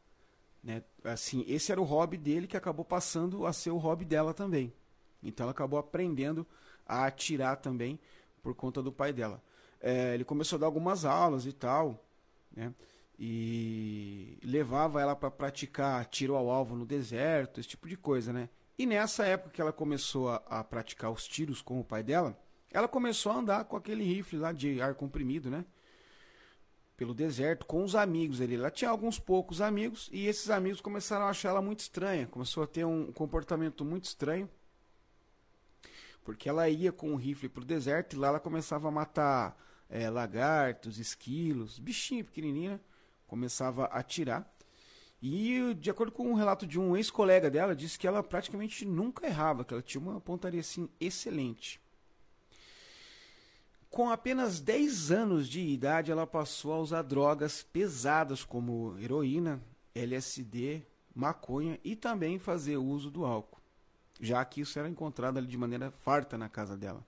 né? 0.62 0.84
Assim, 1.02 1.44
esse 1.48 1.72
era 1.72 1.80
o 1.80 1.84
hobby 1.84 2.16
dele 2.16 2.46
que 2.46 2.56
acabou 2.56 2.84
passando 2.84 3.44
a 3.44 3.52
ser 3.52 3.72
o 3.72 3.76
hobby 3.76 4.04
dela 4.04 4.32
também. 4.32 4.72
Então 5.22 5.44
ela 5.44 5.52
acabou 5.52 5.78
aprendendo 5.78 6.46
a 6.86 7.06
atirar 7.06 7.56
também 7.56 7.98
por 8.42 8.54
conta 8.54 8.82
do 8.82 8.92
pai 8.92 9.12
dela. 9.12 9.42
É, 9.80 10.14
ele 10.14 10.24
começou 10.24 10.56
a 10.56 10.60
dar 10.60 10.66
algumas 10.66 11.04
aulas 11.04 11.46
e 11.46 11.52
tal, 11.52 12.04
né? 12.54 12.74
E 13.18 14.38
levava 14.42 15.00
ela 15.00 15.14
para 15.14 15.30
praticar 15.30 16.04
tiro 16.06 16.34
ao 16.34 16.50
alvo 16.50 16.74
no 16.74 16.86
deserto, 16.86 17.60
esse 17.60 17.68
tipo 17.68 17.86
de 17.86 17.96
coisa, 17.96 18.32
né? 18.32 18.48
E 18.78 18.86
nessa 18.86 19.26
época 19.26 19.50
que 19.50 19.60
ela 19.60 19.72
começou 19.72 20.30
a, 20.30 20.36
a 20.48 20.64
praticar 20.64 21.10
os 21.10 21.28
tiros 21.28 21.60
com 21.60 21.78
o 21.78 21.84
pai 21.84 22.02
dela, 22.02 22.38
ela 22.72 22.88
começou 22.88 23.32
a 23.32 23.36
andar 23.36 23.64
com 23.64 23.76
aquele 23.76 24.02
rifle 24.02 24.38
lá 24.38 24.52
de 24.52 24.80
ar 24.80 24.94
comprimido, 24.94 25.50
né? 25.50 25.64
Pelo 26.96 27.14
deserto 27.14 27.66
com 27.66 27.84
os 27.84 27.94
amigos 27.94 28.40
ali. 28.40 28.54
Ela 28.54 28.70
tinha 28.70 28.90
alguns 28.90 29.18
poucos 29.18 29.60
amigos 29.60 30.08
e 30.12 30.26
esses 30.26 30.50
amigos 30.50 30.80
começaram 30.80 31.26
a 31.26 31.30
achar 31.30 31.50
ela 31.50 31.62
muito 31.62 31.80
estranha, 31.80 32.26
começou 32.26 32.62
a 32.62 32.66
ter 32.66 32.84
um 32.84 33.12
comportamento 33.12 33.84
muito 33.84 34.04
estranho 34.04 34.48
porque 36.24 36.48
ela 36.48 36.68
ia 36.68 36.92
com 36.92 37.12
um 37.12 37.16
rifle 37.16 37.48
pro 37.48 37.64
deserto 37.64 38.14
e 38.14 38.18
lá 38.18 38.28
ela 38.28 38.40
começava 38.40 38.88
a 38.88 38.90
matar 38.90 39.56
é, 39.88 40.08
lagartos, 40.08 40.98
esquilos, 40.98 41.78
bichinho 41.78 42.24
pequenininho, 42.24 42.72
né? 42.72 42.80
começava 43.26 43.84
a 43.86 43.98
atirar. 43.98 44.50
E 45.22 45.74
de 45.74 45.90
acordo 45.90 46.12
com 46.12 46.28
um 46.28 46.34
relato 46.34 46.66
de 46.66 46.80
um 46.80 46.96
ex-colega 46.96 47.50
dela, 47.50 47.76
disse 47.76 47.98
que 47.98 48.06
ela 48.06 48.22
praticamente 48.22 48.86
nunca 48.86 49.26
errava, 49.26 49.64
que 49.64 49.74
ela 49.74 49.82
tinha 49.82 50.00
uma 50.00 50.20
pontaria 50.20 50.60
assim 50.60 50.88
excelente. 50.98 51.80
Com 53.90 54.08
apenas 54.08 54.60
10 54.60 55.10
anos 55.10 55.48
de 55.48 55.60
idade, 55.60 56.12
ela 56.12 56.26
passou 56.26 56.72
a 56.72 56.78
usar 56.78 57.02
drogas 57.02 57.62
pesadas 57.62 58.44
como 58.44 58.96
heroína, 58.98 59.60
LSD, 59.94 60.82
maconha 61.14 61.78
e 61.82 61.96
também 61.96 62.38
fazer 62.38 62.76
uso 62.76 63.10
do 63.10 63.24
álcool, 63.24 63.59
já 64.20 64.44
que 64.44 64.60
isso 64.60 64.78
era 64.78 64.88
encontrado 64.88 65.38
ali 65.38 65.46
de 65.46 65.56
maneira 65.56 65.90
farta 65.90 66.36
na 66.36 66.48
casa 66.48 66.76
dela. 66.76 67.04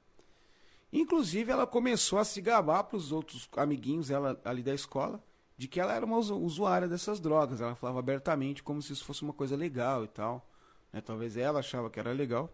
Inclusive, 0.92 1.50
ela 1.50 1.66
começou 1.66 2.18
a 2.18 2.24
se 2.24 2.40
gabar 2.40 2.84
para 2.84 2.96
os 2.96 3.12
outros 3.12 3.48
amiguinhos 3.56 4.10
ela, 4.10 4.40
ali 4.44 4.62
da 4.62 4.74
escola 4.74 5.22
de 5.56 5.68
que 5.68 5.78
ela 5.78 5.94
era 5.94 6.04
uma 6.04 6.16
usuária 6.18 6.88
dessas 6.88 7.20
drogas. 7.20 7.60
Ela 7.60 7.74
falava 7.74 7.98
abertamente 7.98 8.62
como 8.62 8.82
se 8.82 8.92
isso 8.92 9.04
fosse 9.04 9.22
uma 9.22 9.32
coisa 9.32 9.56
legal 9.56 10.04
e 10.04 10.08
tal. 10.08 10.46
Né? 10.92 11.00
Talvez 11.00 11.36
ela 11.36 11.60
achava 11.60 11.88
que 11.88 12.00
era 12.00 12.12
legal 12.12 12.52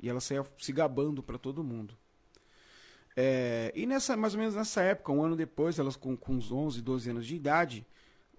e 0.00 0.08
ela 0.08 0.20
saía 0.20 0.44
se 0.58 0.72
gabando 0.72 1.22
para 1.22 1.38
todo 1.38 1.62
mundo. 1.62 1.96
É, 3.16 3.72
e 3.74 3.86
nessa, 3.86 4.16
mais 4.16 4.34
ou 4.34 4.40
menos 4.40 4.54
nessa 4.54 4.80
época, 4.82 5.12
um 5.12 5.22
ano 5.22 5.36
depois, 5.36 5.78
elas 5.78 5.96
com, 5.96 6.16
com 6.16 6.34
uns 6.34 6.50
11, 6.50 6.80
12 6.80 7.10
anos 7.10 7.26
de 7.26 7.36
idade, 7.36 7.86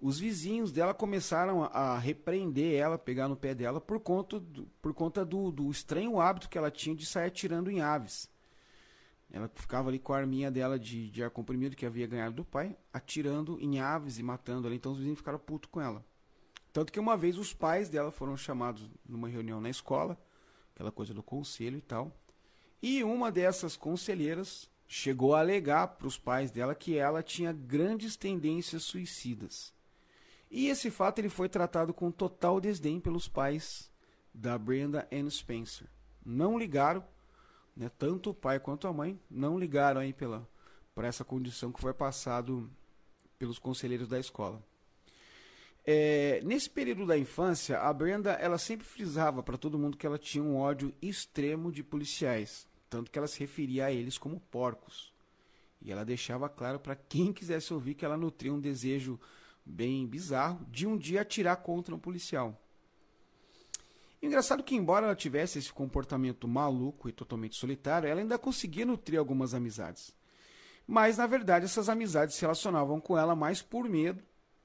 os 0.02 0.18
vizinhos 0.18 0.72
dela 0.72 0.92
começaram 0.92 1.62
a, 1.62 1.96
repreender 1.96 2.74
ela, 2.74 2.98
pegar 2.98 3.28
no 3.28 3.36
pé 3.36 3.54
dela, 3.54 3.80
por 3.80 4.00
conta, 4.00 4.40
do, 4.40 4.66
por 4.82 4.92
conta 4.92 5.24
do, 5.24 5.52
do 5.52 5.70
estranho 5.70 6.20
hábito 6.20 6.48
que 6.48 6.58
ela 6.58 6.72
tinha 6.72 6.96
de 6.96 7.06
sair 7.06 7.26
atirando 7.26 7.70
em 7.70 7.80
aves. 7.80 8.28
Ela 9.30 9.48
ficava 9.54 9.88
ali 9.88 10.00
com 10.00 10.12
a 10.12 10.18
arminha 10.18 10.50
dela 10.50 10.76
de, 10.76 11.08
de 11.08 11.22
ar 11.22 11.30
comprimido 11.30 11.76
que 11.76 11.86
havia 11.86 12.08
ganhado 12.08 12.34
do 12.34 12.44
pai, 12.44 12.76
atirando 12.92 13.60
em 13.60 13.78
aves 13.78 14.18
e 14.18 14.24
matando 14.24 14.66
ela. 14.66 14.74
Então 14.74 14.90
os 14.90 14.98
vizinhos 14.98 15.20
ficaram 15.20 15.38
putos 15.38 15.70
com 15.70 15.80
ela. 15.80 16.04
Tanto 16.72 16.92
que 16.92 16.98
uma 16.98 17.16
vez 17.16 17.38
os 17.38 17.54
pais 17.54 17.88
dela 17.88 18.10
foram 18.10 18.36
chamados 18.36 18.90
numa 19.08 19.28
reunião 19.28 19.60
na 19.60 19.70
escola, 19.70 20.18
aquela 20.74 20.90
coisa 20.90 21.14
do 21.14 21.22
conselho 21.22 21.78
e 21.78 21.82
tal. 21.82 22.10
E 22.82 23.04
uma 23.04 23.30
dessas 23.30 23.76
conselheiras 23.76 24.68
chegou 24.88 25.36
a 25.36 25.40
alegar 25.40 25.86
para 25.86 26.08
os 26.08 26.18
pais 26.18 26.50
dela 26.50 26.74
que 26.74 26.96
ela 26.98 27.22
tinha 27.22 27.52
grandes 27.52 28.16
tendências 28.16 28.82
suicidas. 28.82 29.72
E 30.54 30.68
esse 30.68 30.90
fato 30.90 31.18
ele 31.18 31.30
foi 31.30 31.48
tratado 31.48 31.94
com 31.94 32.10
total 32.10 32.60
desdém 32.60 33.00
pelos 33.00 33.26
pais 33.26 33.90
da 34.34 34.58
Brenda 34.58 35.08
Ann 35.10 35.30
Spencer. 35.30 35.88
Não 36.22 36.58
ligaram, 36.58 37.02
né, 37.74 37.90
tanto 37.98 38.30
o 38.30 38.34
pai 38.34 38.60
quanto 38.60 38.86
a 38.86 38.92
mãe 38.92 39.18
não 39.30 39.58
ligaram 39.58 40.02
aí 40.02 40.12
pela 40.12 40.46
para 40.94 41.08
essa 41.08 41.24
condição 41.24 41.72
que 41.72 41.80
foi 41.80 41.94
passado 41.94 42.70
pelos 43.38 43.58
conselheiros 43.58 44.06
da 44.08 44.20
escola. 44.20 44.62
É, 45.86 46.42
nesse 46.44 46.68
período 46.68 47.06
da 47.06 47.16
infância, 47.16 47.80
a 47.80 47.90
Brenda 47.90 48.32
ela 48.32 48.58
sempre 48.58 48.86
frisava 48.86 49.42
para 49.42 49.56
todo 49.56 49.78
mundo 49.78 49.96
que 49.96 50.06
ela 50.06 50.18
tinha 50.18 50.44
um 50.44 50.58
ódio 50.58 50.94
extremo 51.00 51.72
de 51.72 51.82
policiais, 51.82 52.68
tanto 52.90 53.10
que 53.10 53.18
ela 53.18 53.26
se 53.26 53.40
referia 53.40 53.86
a 53.86 53.92
eles 53.92 54.18
como 54.18 54.38
porcos. 54.38 55.14
E 55.80 55.90
ela 55.90 56.04
deixava 56.04 56.46
claro 56.46 56.78
para 56.78 56.94
quem 56.94 57.32
quisesse 57.32 57.72
ouvir 57.72 57.94
que 57.94 58.04
ela 58.04 58.18
nutria 58.18 58.52
um 58.52 58.60
desejo 58.60 59.18
bem 59.64 60.06
bizarro 60.06 60.64
de 60.70 60.86
um 60.86 60.96
dia 60.96 61.22
atirar 61.22 61.56
contra 61.56 61.94
um 61.94 61.98
policial. 61.98 62.58
Engraçado 64.22 64.60
é 64.60 64.62
que, 64.62 64.76
embora 64.76 65.06
ela 65.06 65.16
tivesse 65.16 65.58
esse 65.58 65.72
comportamento 65.72 66.46
maluco 66.46 67.08
e 67.08 67.12
totalmente 67.12 67.56
solitário, 67.56 68.08
ela 68.08 68.20
ainda 68.20 68.38
conseguia 68.38 68.86
nutrir 68.86 69.18
algumas 69.18 69.52
amizades. 69.52 70.14
Mas, 70.86 71.16
na 71.16 71.26
verdade, 71.26 71.64
essas 71.64 71.88
amizades 71.88 72.36
se 72.36 72.42
relacionavam 72.42 73.00
com 73.00 73.18
ela 73.18 73.34
mais 73.34 73.62
por 73.62 73.88
medo 73.88 74.22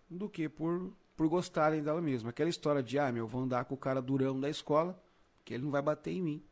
do 0.09 0.29
que 0.29 0.47
por, 0.47 0.93
por 1.15 1.27
gostarem 1.27 1.81
dela 1.81 2.01
mesma. 2.01 2.29
Aquela 2.29 2.49
história 2.49 2.83
de, 2.83 2.99
ah, 2.99 3.11
meu, 3.11 3.23
eu 3.23 3.27
vou 3.27 3.41
andar 3.41 3.65
com 3.65 3.73
o 3.73 3.77
cara 3.77 4.01
durão 4.01 4.39
da 4.39 4.49
escola, 4.49 5.01
que 5.43 5.55
ele 5.55 5.63
não 5.63 5.71
vai 5.71 5.81
bater 5.81 6.11
em 6.11 6.21
mim. 6.21 6.43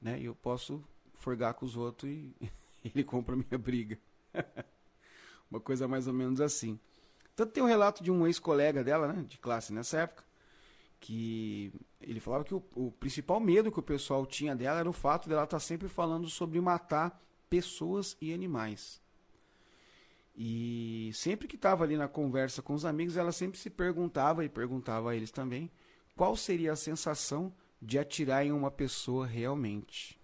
Né? 0.00 0.20
Eu 0.20 0.34
posso 0.34 0.84
forgar 1.14 1.54
com 1.54 1.66
os 1.66 1.76
outros 1.76 2.10
e 2.10 2.32
ele 2.84 3.02
compra 3.02 3.34
minha 3.34 3.58
briga. 3.58 3.98
Uma 5.50 5.60
coisa 5.60 5.88
mais 5.88 6.06
ou 6.06 6.14
menos 6.14 6.40
assim. 6.40 6.78
Tanto 7.36 7.52
tem 7.52 7.62
um 7.62 7.66
relato 7.66 8.02
de 8.02 8.10
um 8.10 8.26
ex-colega 8.26 8.82
dela, 8.82 9.12
né, 9.12 9.22
de 9.28 9.36
classe 9.36 9.70
nessa 9.70 10.00
época, 10.00 10.24
que 10.98 11.70
ele 12.00 12.18
falava 12.18 12.44
que 12.44 12.54
o, 12.54 12.64
o, 12.74 12.90
principal 12.92 13.38
medo 13.38 13.70
que 13.70 13.78
o 13.78 13.82
pessoal 13.82 14.24
tinha 14.24 14.56
dela 14.56 14.80
era 14.80 14.88
o 14.88 14.92
fato 14.92 15.28
dela 15.28 15.44
estar 15.44 15.60
sempre 15.60 15.86
falando 15.86 16.28
sobre 16.30 16.58
matar 16.62 17.22
pessoas 17.50 18.16
e 18.22 18.32
animais. 18.32 19.02
E 20.34 21.10
sempre 21.12 21.46
que 21.46 21.56
estava 21.56 21.84
ali 21.84 21.96
na 21.96 22.08
conversa 22.08 22.62
com 22.62 22.72
os 22.72 22.86
amigos, 22.86 23.18
ela 23.18 23.32
sempre 23.32 23.58
se 23.58 23.68
perguntava 23.68 24.42
e 24.42 24.48
perguntava 24.48 25.10
a 25.10 25.16
eles 25.16 25.30
também 25.30 25.70
qual 26.16 26.34
seria 26.36 26.72
a 26.72 26.76
sensação 26.76 27.52
de 27.80 27.98
atirar 27.98 28.44
em 28.44 28.52
uma 28.52 28.70
pessoa 28.70 29.26
realmente. 29.26 30.18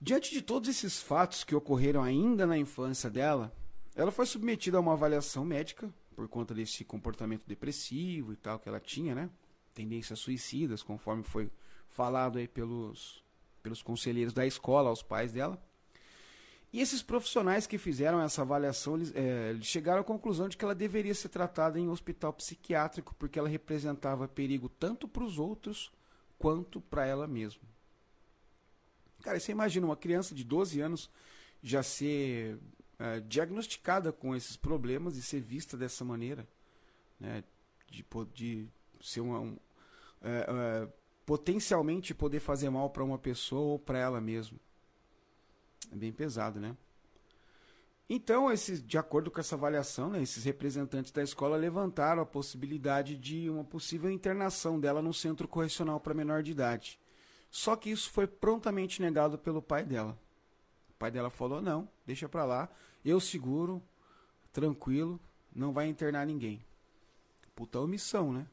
Diante 0.00 0.32
de 0.32 0.40
todos 0.40 0.68
esses 0.68 1.02
fatos 1.02 1.44
que 1.44 1.54
ocorreram 1.54 2.02
ainda 2.02 2.46
na 2.46 2.56
infância 2.56 3.10
dela, 3.10 3.52
ela 4.02 4.10
foi 4.10 4.26
submetida 4.26 4.78
a 4.78 4.80
uma 4.80 4.92
avaliação 4.92 5.44
médica 5.44 5.92
por 6.14 6.28
conta 6.28 6.54
desse 6.54 6.84
comportamento 6.84 7.42
depressivo 7.46 8.32
e 8.32 8.36
tal 8.36 8.58
que 8.58 8.68
ela 8.68 8.80
tinha, 8.80 9.14
né? 9.14 9.30
Tendências 9.74 10.18
suicidas, 10.18 10.82
conforme 10.82 11.22
foi 11.22 11.50
falado 11.88 12.38
aí 12.38 12.48
pelos, 12.48 13.22
pelos 13.62 13.82
conselheiros 13.82 14.32
da 14.32 14.46
escola, 14.46 14.90
aos 14.90 15.02
pais 15.02 15.32
dela. 15.32 15.62
E 16.72 16.80
esses 16.80 17.02
profissionais 17.02 17.66
que 17.66 17.76
fizeram 17.78 18.22
essa 18.22 18.42
avaliação, 18.42 18.94
eles, 18.94 19.12
é, 19.14 19.56
chegaram 19.60 20.00
à 20.00 20.04
conclusão 20.04 20.48
de 20.48 20.56
que 20.56 20.64
ela 20.64 20.74
deveria 20.74 21.14
ser 21.14 21.28
tratada 21.28 21.78
em 21.78 21.88
um 21.88 21.90
hospital 21.90 22.32
psiquiátrico, 22.32 23.14
porque 23.18 23.38
ela 23.38 23.48
representava 23.48 24.28
perigo 24.28 24.68
tanto 24.68 25.08
para 25.08 25.24
os 25.24 25.38
outros 25.38 25.92
quanto 26.38 26.80
para 26.80 27.04
ela 27.04 27.26
mesma. 27.26 27.62
Cara, 29.20 29.38
você 29.38 29.52
imagina 29.52 29.84
uma 29.84 29.96
criança 29.96 30.34
de 30.34 30.44
12 30.44 30.80
anos 30.80 31.10
já 31.62 31.82
ser 31.82 32.58
é, 33.00 33.18
diagnosticada 33.20 34.12
com 34.12 34.36
esses 34.36 34.56
problemas 34.56 35.16
e 35.16 35.22
ser 35.22 35.40
vista 35.40 35.74
dessa 35.74 36.04
maneira, 36.04 36.46
né? 37.18 37.42
de, 37.90 38.04
de 38.34 38.68
ser 39.00 39.22
uma, 39.22 39.40
um, 39.40 39.56
é, 40.20 40.46
é, 40.46 40.88
potencialmente 41.24 42.14
poder 42.14 42.40
fazer 42.40 42.68
mal 42.68 42.90
para 42.90 43.02
uma 43.02 43.18
pessoa 43.18 43.72
ou 43.72 43.78
para 43.78 43.98
ela 43.98 44.20
mesma. 44.20 44.58
É 45.90 45.96
bem 45.96 46.12
pesado, 46.12 46.60
né? 46.60 46.76
Então, 48.12 48.48
de 48.84 48.98
acordo 48.98 49.30
com 49.30 49.38
essa 49.38 49.54
avaliação, 49.54 50.10
né, 50.10 50.20
esses 50.20 50.42
representantes 50.42 51.12
da 51.12 51.22
escola 51.22 51.56
levantaram 51.56 52.20
a 52.20 52.26
possibilidade 52.26 53.16
de 53.16 53.48
uma 53.48 53.62
possível 53.62 54.10
internação 54.10 54.80
dela 54.80 55.00
no 55.00 55.14
centro 55.14 55.46
correcional 55.46 56.00
para 56.00 56.12
menor 56.12 56.42
de 56.42 56.50
idade. 56.50 56.98
Só 57.48 57.76
que 57.76 57.88
isso 57.88 58.10
foi 58.10 58.26
prontamente 58.26 59.00
negado 59.00 59.38
pelo 59.38 59.62
pai 59.62 59.84
dela. 59.84 60.18
O 60.88 60.94
pai 60.94 61.10
dela 61.12 61.30
falou: 61.30 61.62
não, 61.62 61.88
deixa 62.04 62.28
pra 62.28 62.44
lá, 62.44 62.68
eu 63.04 63.20
seguro, 63.20 63.82
tranquilo, 64.52 65.20
não 65.54 65.72
vai 65.72 65.88
internar 65.88 66.26
ninguém. 66.26 66.64
Puta 67.54 67.80
omissão, 67.80 68.32
né? 68.32 68.46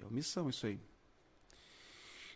É 0.00 0.06
omissão 0.06 0.48
isso 0.48 0.66
aí. 0.66 0.80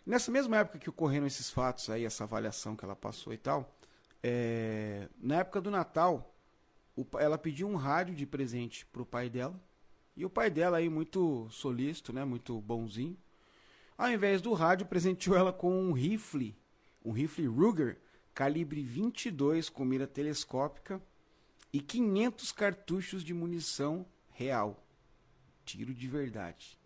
Nessa 0.05 0.31
mesma 0.31 0.57
época 0.57 0.77
que 0.77 0.89
ocorreram 0.89 1.25
esses 1.25 1.49
fatos 1.49 1.89
aí, 1.89 2.05
essa 2.05 2.23
avaliação 2.23 2.75
que 2.75 2.85
ela 2.85 2.95
passou 2.95 3.33
e 3.33 3.37
tal, 3.37 3.75
é, 4.21 5.09
na 5.19 5.37
época 5.37 5.59
do 5.59 5.71
Natal, 5.71 6.35
ela 7.19 7.37
pediu 7.37 7.67
um 7.67 7.75
rádio 7.75 8.15
de 8.15 8.25
presente 8.25 8.85
pro 8.85 9.05
pai 9.05 9.29
dela. 9.29 9.59
E 10.15 10.23
o 10.23 10.29
pai 10.29 10.49
dela 10.49 10.77
aí, 10.77 10.89
muito 10.89 11.47
solícito, 11.49 12.13
né? 12.13 12.23
Muito 12.23 12.61
bonzinho. 12.61 13.17
Ao 13.97 14.09
invés 14.09 14.41
do 14.41 14.53
rádio, 14.53 14.85
presenteou 14.85 15.35
ela 15.35 15.51
com 15.51 15.71
um 15.71 15.91
rifle, 15.91 16.55
um 17.03 17.11
rifle 17.11 17.47
Ruger, 17.47 17.97
calibre 18.35 18.83
22 18.83 19.69
com 19.69 19.85
mira 19.85 20.05
telescópica 20.05 21.01
e 21.71 21.79
500 21.79 22.51
cartuchos 22.51 23.23
de 23.23 23.33
munição 23.33 24.05
real. 24.33 24.85
Tiro 25.63 25.93
de 25.93 26.07
verdade. 26.07 26.77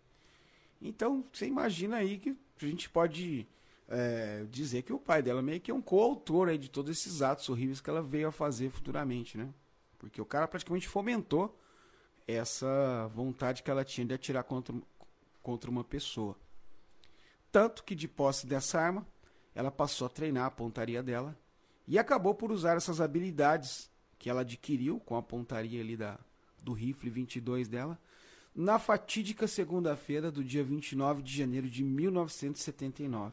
Então, 0.80 1.24
você 1.30 1.46
imagina 1.46 1.96
aí 1.96 2.18
que 2.18 2.30
a 2.30 2.64
gente 2.64 2.88
pode 2.88 3.46
é, 3.88 4.46
dizer 4.48 4.82
que 4.82 4.92
o 4.92 4.98
pai 4.98 5.20
dela 5.20 5.42
meio 5.42 5.60
que 5.60 5.72
é 5.72 5.74
um 5.74 5.82
coautor 5.82 6.56
de 6.56 6.70
todos 6.70 6.96
esses 6.96 7.20
atos 7.20 7.48
horríveis 7.48 7.80
que 7.80 7.90
ela 7.90 8.00
veio 8.00 8.28
a 8.28 8.32
fazer 8.32 8.70
futuramente, 8.70 9.36
né? 9.36 9.52
Porque 9.98 10.20
o 10.20 10.24
cara 10.24 10.46
praticamente 10.46 10.88
fomentou 10.88 11.58
essa 12.26 13.08
vontade 13.08 13.62
que 13.62 13.70
ela 13.70 13.84
tinha 13.84 14.06
de 14.06 14.14
atirar 14.14 14.44
contra, 14.44 14.74
contra 15.42 15.68
uma 15.68 15.82
pessoa. 15.82 16.36
Tanto 17.50 17.82
que, 17.82 17.96
de 17.96 18.06
posse 18.06 18.46
dessa 18.46 18.80
arma, 18.80 19.06
ela 19.60 19.70
passou 19.70 20.06
a 20.06 20.10
treinar 20.10 20.46
a 20.46 20.50
pontaria 20.50 21.02
dela 21.02 21.36
e 21.86 21.98
acabou 21.98 22.34
por 22.34 22.50
usar 22.50 22.78
essas 22.78 22.98
habilidades 22.98 23.90
que 24.18 24.30
ela 24.30 24.40
adquiriu 24.40 24.98
com 25.00 25.16
a 25.16 25.22
pontaria 25.22 25.82
ali 25.82 25.98
da, 25.98 26.18
do 26.62 26.72
rifle 26.72 27.10
22 27.10 27.68
dela 27.68 27.98
na 28.54 28.78
fatídica 28.78 29.46
segunda-feira 29.46 30.30
do 30.30 30.42
dia 30.42 30.64
29 30.64 31.22
de 31.22 31.36
janeiro 31.36 31.68
de 31.68 31.84
1979. 31.84 33.32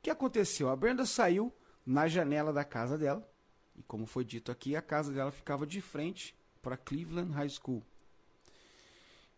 que 0.00 0.08
aconteceu? 0.08 0.70
A 0.70 0.76
Brenda 0.76 1.04
saiu 1.04 1.52
na 1.84 2.08
janela 2.08 2.50
da 2.50 2.64
casa 2.64 2.96
dela 2.96 3.28
e, 3.76 3.82
como 3.82 4.06
foi 4.06 4.24
dito 4.24 4.50
aqui, 4.50 4.74
a 4.74 4.80
casa 4.80 5.12
dela 5.12 5.30
ficava 5.30 5.66
de 5.66 5.82
frente 5.82 6.34
para 6.62 6.78
Cleveland 6.78 7.32
High 7.32 7.50
School. 7.50 7.82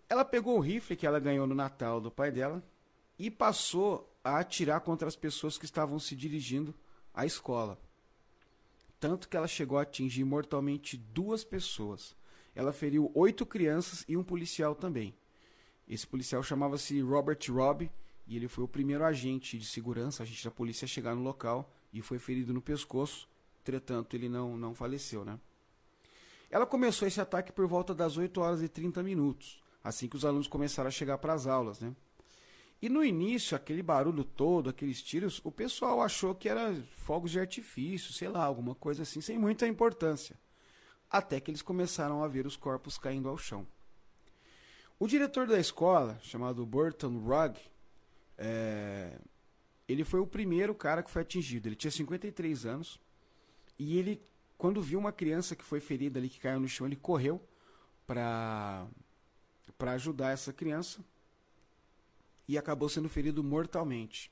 Ela 0.08 0.24
pegou 0.24 0.56
o 0.56 0.60
rifle 0.60 0.96
que 0.96 1.06
ela 1.06 1.18
ganhou 1.18 1.46
no 1.46 1.56
Natal 1.56 2.00
do 2.00 2.10
pai 2.10 2.30
dela 2.30 2.62
e 3.20 3.30
passou 3.30 4.10
a 4.24 4.38
atirar 4.38 4.80
contra 4.80 5.06
as 5.06 5.14
pessoas 5.14 5.58
que 5.58 5.66
estavam 5.66 5.98
se 5.98 6.16
dirigindo 6.16 6.74
à 7.12 7.26
escola. 7.26 7.78
Tanto 8.98 9.28
que 9.28 9.36
ela 9.36 9.46
chegou 9.46 9.76
a 9.76 9.82
atingir 9.82 10.24
mortalmente 10.24 10.96
duas 10.96 11.44
pessoas. 11.44 12.16
ela 12.54 12.72
feriu 12.72 13.12
oito 13.14 13.44
crianças 13.44 14.04
e 14.08 14.16
um 14.16 14.24
policial 14.24 14.74
também. 14.74 15.14
Esse 15.86 16.06
policial 16.06 16.42
chamava-se 16.42 16.98
Robert 17.02 17.38
Robb 17.48 17.90
e 18.26 18.36
ele 18.36 18.48
foi 18.48 18.64
o 18.64 18.68
primeiro 18.68 19.04
agente 19.04 19.58
de 19.58 19.66
segurança, 19.66 20.22
agente 20.22 20.44
da 20.44 20.50
polícia, 20.50 20.86
a 20.86 20.88
chegar 20.88 21.14
no 21.14 21.22
local 21.22 21.70
e 21.92 22.00
foi 22.00 22.18
ferido 22.18 22.54
no 22.54 22.62
pescoço. 22.62 23.28
Entretanto, 23.60 24.16
ele 24.16 24.30
não, 24.30 24.56
não 24.56 24.74
faleceu, 24.74 25.26
né? 25.26 25.38
Ela 26.50 26.66
começou 26.66 27.06
esse 27.06 27.20
ataque 27.20 27.52
por 27.52 27.66
volta 27.66 27.94
das 27.94 28.16
8 28.16 28.40
horas 28.40 28.62
e 28.62 28.68
30 28.68 29.02
minutos, 29.02 29.62
assim 29.84 30.08
que 30.08 30.16
os 30.16 30.24
alunos 30.24 30.48
começaram 30.48 30.88
a 30.88 30.90
chegar 30.90 31.18
para 31.18 31.34
as 31.34 31.46
aulas, 31.46 31.80
né? 31.80 31.94
E 32.82 32.88
no 32.88 33.04
início, 33.04 33.54
aquele 33.54 33.82
barulho 33.82 34.24
todo, 34.24 34.70
aqueles 34.70 35.02
tiros, 35.02 35.40
o 35.44 35.52
pessoal 35.52 36.00
achou 36.00 36.34
que 36.34 36.48
era 36.48 36.74
fogos 36.96 37.30
de 37.30 37.38
artifício, 37.38 38.12
sei 38.12 38.28
lá, 38.28 38.42
alguma 38.42 38.74
coisa 38.74 39.02
assim, 39.02 39.20
sem 39.20 39.38
muita 39.38 39.66
importância. 39.66 40.34
Até 41.10 41.40
que 41.40 41.50
eles 41.50 41.60
começaram 41.60 42.24
a 42.24 42.28
ver 42.28 42.46
os 42.46 42.56
corpos 42.56 42.96
caindo 42.96 43.28
ao 43.28 43.36
chão. 43.36 43.66
O 44.98 45.06
diretor 45.06 45.46
da 45.46 45.58
escola, 45.58 46.18
chamado 46.22 46.64
Burton 46.64 47.18
Rugg, 47.18 47.58
é... 48.38 49.18
ele 49.86 50.04
foi 50.04 50.20
o 50.20 50.26
primeiro 50.26 50.74
cara 50.74 51.02
que 51.02 51.10
foi 51.10 51.20
atingido. 51.20 51.68
Ele 51.68 51.76
tinha 51.76 51.90
53 51.90 52.64
anos 52.64 52.98
e 53.78 53.98
ele, 53.98 54.22
quando 54.56 54.80
viu 54.80 54.98
uma 54.98 55.12
criança 55.12 55.54
que 55.54 55.64
foi 55.64 55.80
ferida 55.80 56.18
ali, 56.18 56.30
que 56.30 56.40
caiu 56.40 56.60
no 56.60 56.68
chão, 56.68 56.86
ele 56.86 56.96
correu 56.96 57.42
para 58.06 58.88
ajudar 59.80 60.30
essa 60.30 60.50
criança 60.52 61.04
e 62.50 62.58
acabou 62.58 62.88
sendo 62.88 63.08
ferido 63.08 63.44
mortalmente. 63.44 64.28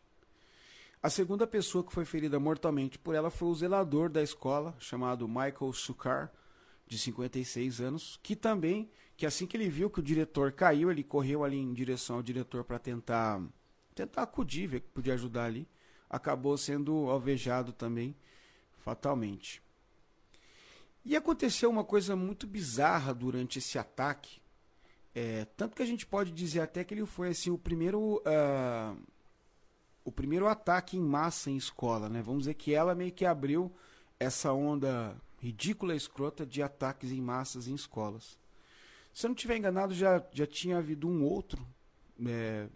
A 1.00 1.08
segunda 1.08 1.46
pessoa 1.46 1.84
que 1.84 1.92
foi 1.92 2.04
ferida 2.04 2.40
mortalmente 2.40 2.98
por 2.98 3.14
ela 3.14 3.30
foi 3.30 3.46
o 3.46 3.54
zelador 3.54 4.10
da 4.10 4.20
escola, 4.20 4.76
chamado 4.80 5.28
Michael 5.28 5.72
Sukar, 5.72 6.32
de 6.84 6.98
56 6.98 7.80
anos, 7.80 8.18
que 8.20 8.34
também, 8.34 8.90
que 9.16 9.24
assim 9.24 9.46
que 9.46 9.56
ele 9.56 9.68
viu 9.68 9.88
que 9.88 10.00
o 10.00 10.02
diretor 10.02 10.50
caiu, 10.50 10.90
ele 10.90 11.04
correu 11.04 11.44
ali 11.44 11.58
em 11.58 11.72
direção 11.72 12.16
ao 12.16 12.22
diretor 12.22 12.64
para 12.64 12.80
tentar 12.80 13.40
tentar 13.94 14.22
acudir, 14.22 14.66
ver 14.66 14.80
que 14.80 14.88
podia 14.88 15.14
ajudar 15.14 15.44
ali, 15.44 15.68
acabou 16.10 16.56
sendo 16.58 17.08
alvejado 17.08 17.72
também 17.72 18.16
fatalmente. 18.78 19.62
E 21.04 21.14
aconteceu 21.14 21.70
uma 21.70 21.84
coisa 21.84 22.16
muito 22.16 22.48
bizarra 22.48 23.14
durante 23.14 23.58
esse 23.58 23.78
ataque, 23.78 24.40
é, 25.18 25.44
tanto 25.56 25.74
que 25.74 25.82
a 25.82 25.86
gente 25.86 26.06
pode 26.06 26.30
dizer 26.30 26.60
até 26.60 26.84
que 26.84 26.94
ele 26.94 27.04
foi 27.04 27.30
assim 27.30 27.50
o 27.50 27.58
primeiro 27.58 28.22
uh, 28.24 28.96
o 30.04 30.12
primeiro 30.12 30.46
ataque 30.46 30.96
em 30.96 31.02
massa 31.02 31.50
em 31.50 31.56
escola, 31.56 32.08
né? 32.08 32.22
Vamos 32.22 32.42
dizer 32.42 32.54
que 32.54 32.72
ela 32.72 32.94
meio 32.94 33.10
que 33.10 33.24
abriu 33.24 33.74
essa 34.20 34.52
onda 34.52 35.20
ridícula 35.40 35.92
e 35.92 35.96
escrota 35.96 36.46
de 36.46 36.62
ataques 36.62 37.10
em 37.10 37.20
massas 37.20 37.66
em 37.66 37.74
escolas. 37.74 38.38
Se 39.12 39.26
eu 39.26 39.30
não 39.30 39.34
estiver 39.34 39.56
enganado, 39.56 39.92
já, 39.92 40.24
já 40.32 40.46
tinha 40.46 40.78
havido 40.78 41.08
um 41.08 41.24
outro, 41.24 41.66
é, 42.24 42.68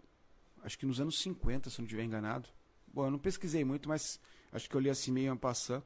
acho 0.63 0.77
que 0.77 0.85
nos 0.85 0.99
anos 0.99 1.21
50, 1.21 1.69
se 1.69 1.79
eu 1.79 1.83
não 1.83 1.85
estiver 1.85 2.03
enganado. 2.03 2.49
Bom, 2.93 3.05
eu 3.05 3.11
não 3.11 3.19
pesquisei 3.19 3.63
muito, 3.63 3.87
mas 3.87 4.19
acho 4.51 4.69
que 4.69 4.75
eu 4.75 4.81
li 4.81 4.89
assim 4.89 5.13
meio 5.13 5.31
en 5.31 5.37
passant. 5.37 5.81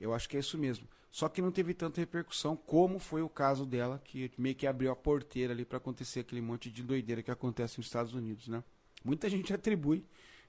Eu 0.00 0.14
acho 0.14 0.28
que 0.28 0.36
é 0.36 0.40
isso 0.40 0.56
mesmo. 0.56 0.86
Só 1.10 1.28
que 1.28 1.40
não 1.40 1.50
teve 1.50 1.72
tanta 1.72 2.00
repercussão 2.00 2.54
como 2.54 2.98
foi 2.98 3.22
o 3.22 3.28
caso 3.28 3.64
dela, 3.64 4.00
que 4.04 4.30
meio 4.36 4.54
que 4.54 4.66
abriu 4.66 4.90
a 4.90 4.96
porteira 4.96 5.52
ali 5.52 5.64
para 5.64 5.78
acontecer 5.78 6.20
aquele 6.20 6.40
monte 6.40 6.70
de 6.70 6.82
doideira 6.82 7.22
que 7.22 7.30
acontece 7.30 7.78
nos 7.78 7.86
Estados 7.86 8.14
Unidos, 8.14 8.48
né? 8.48 8.62
Muita 9.04 9.28
gente 9.28 9.52
atribui 9.54 10.04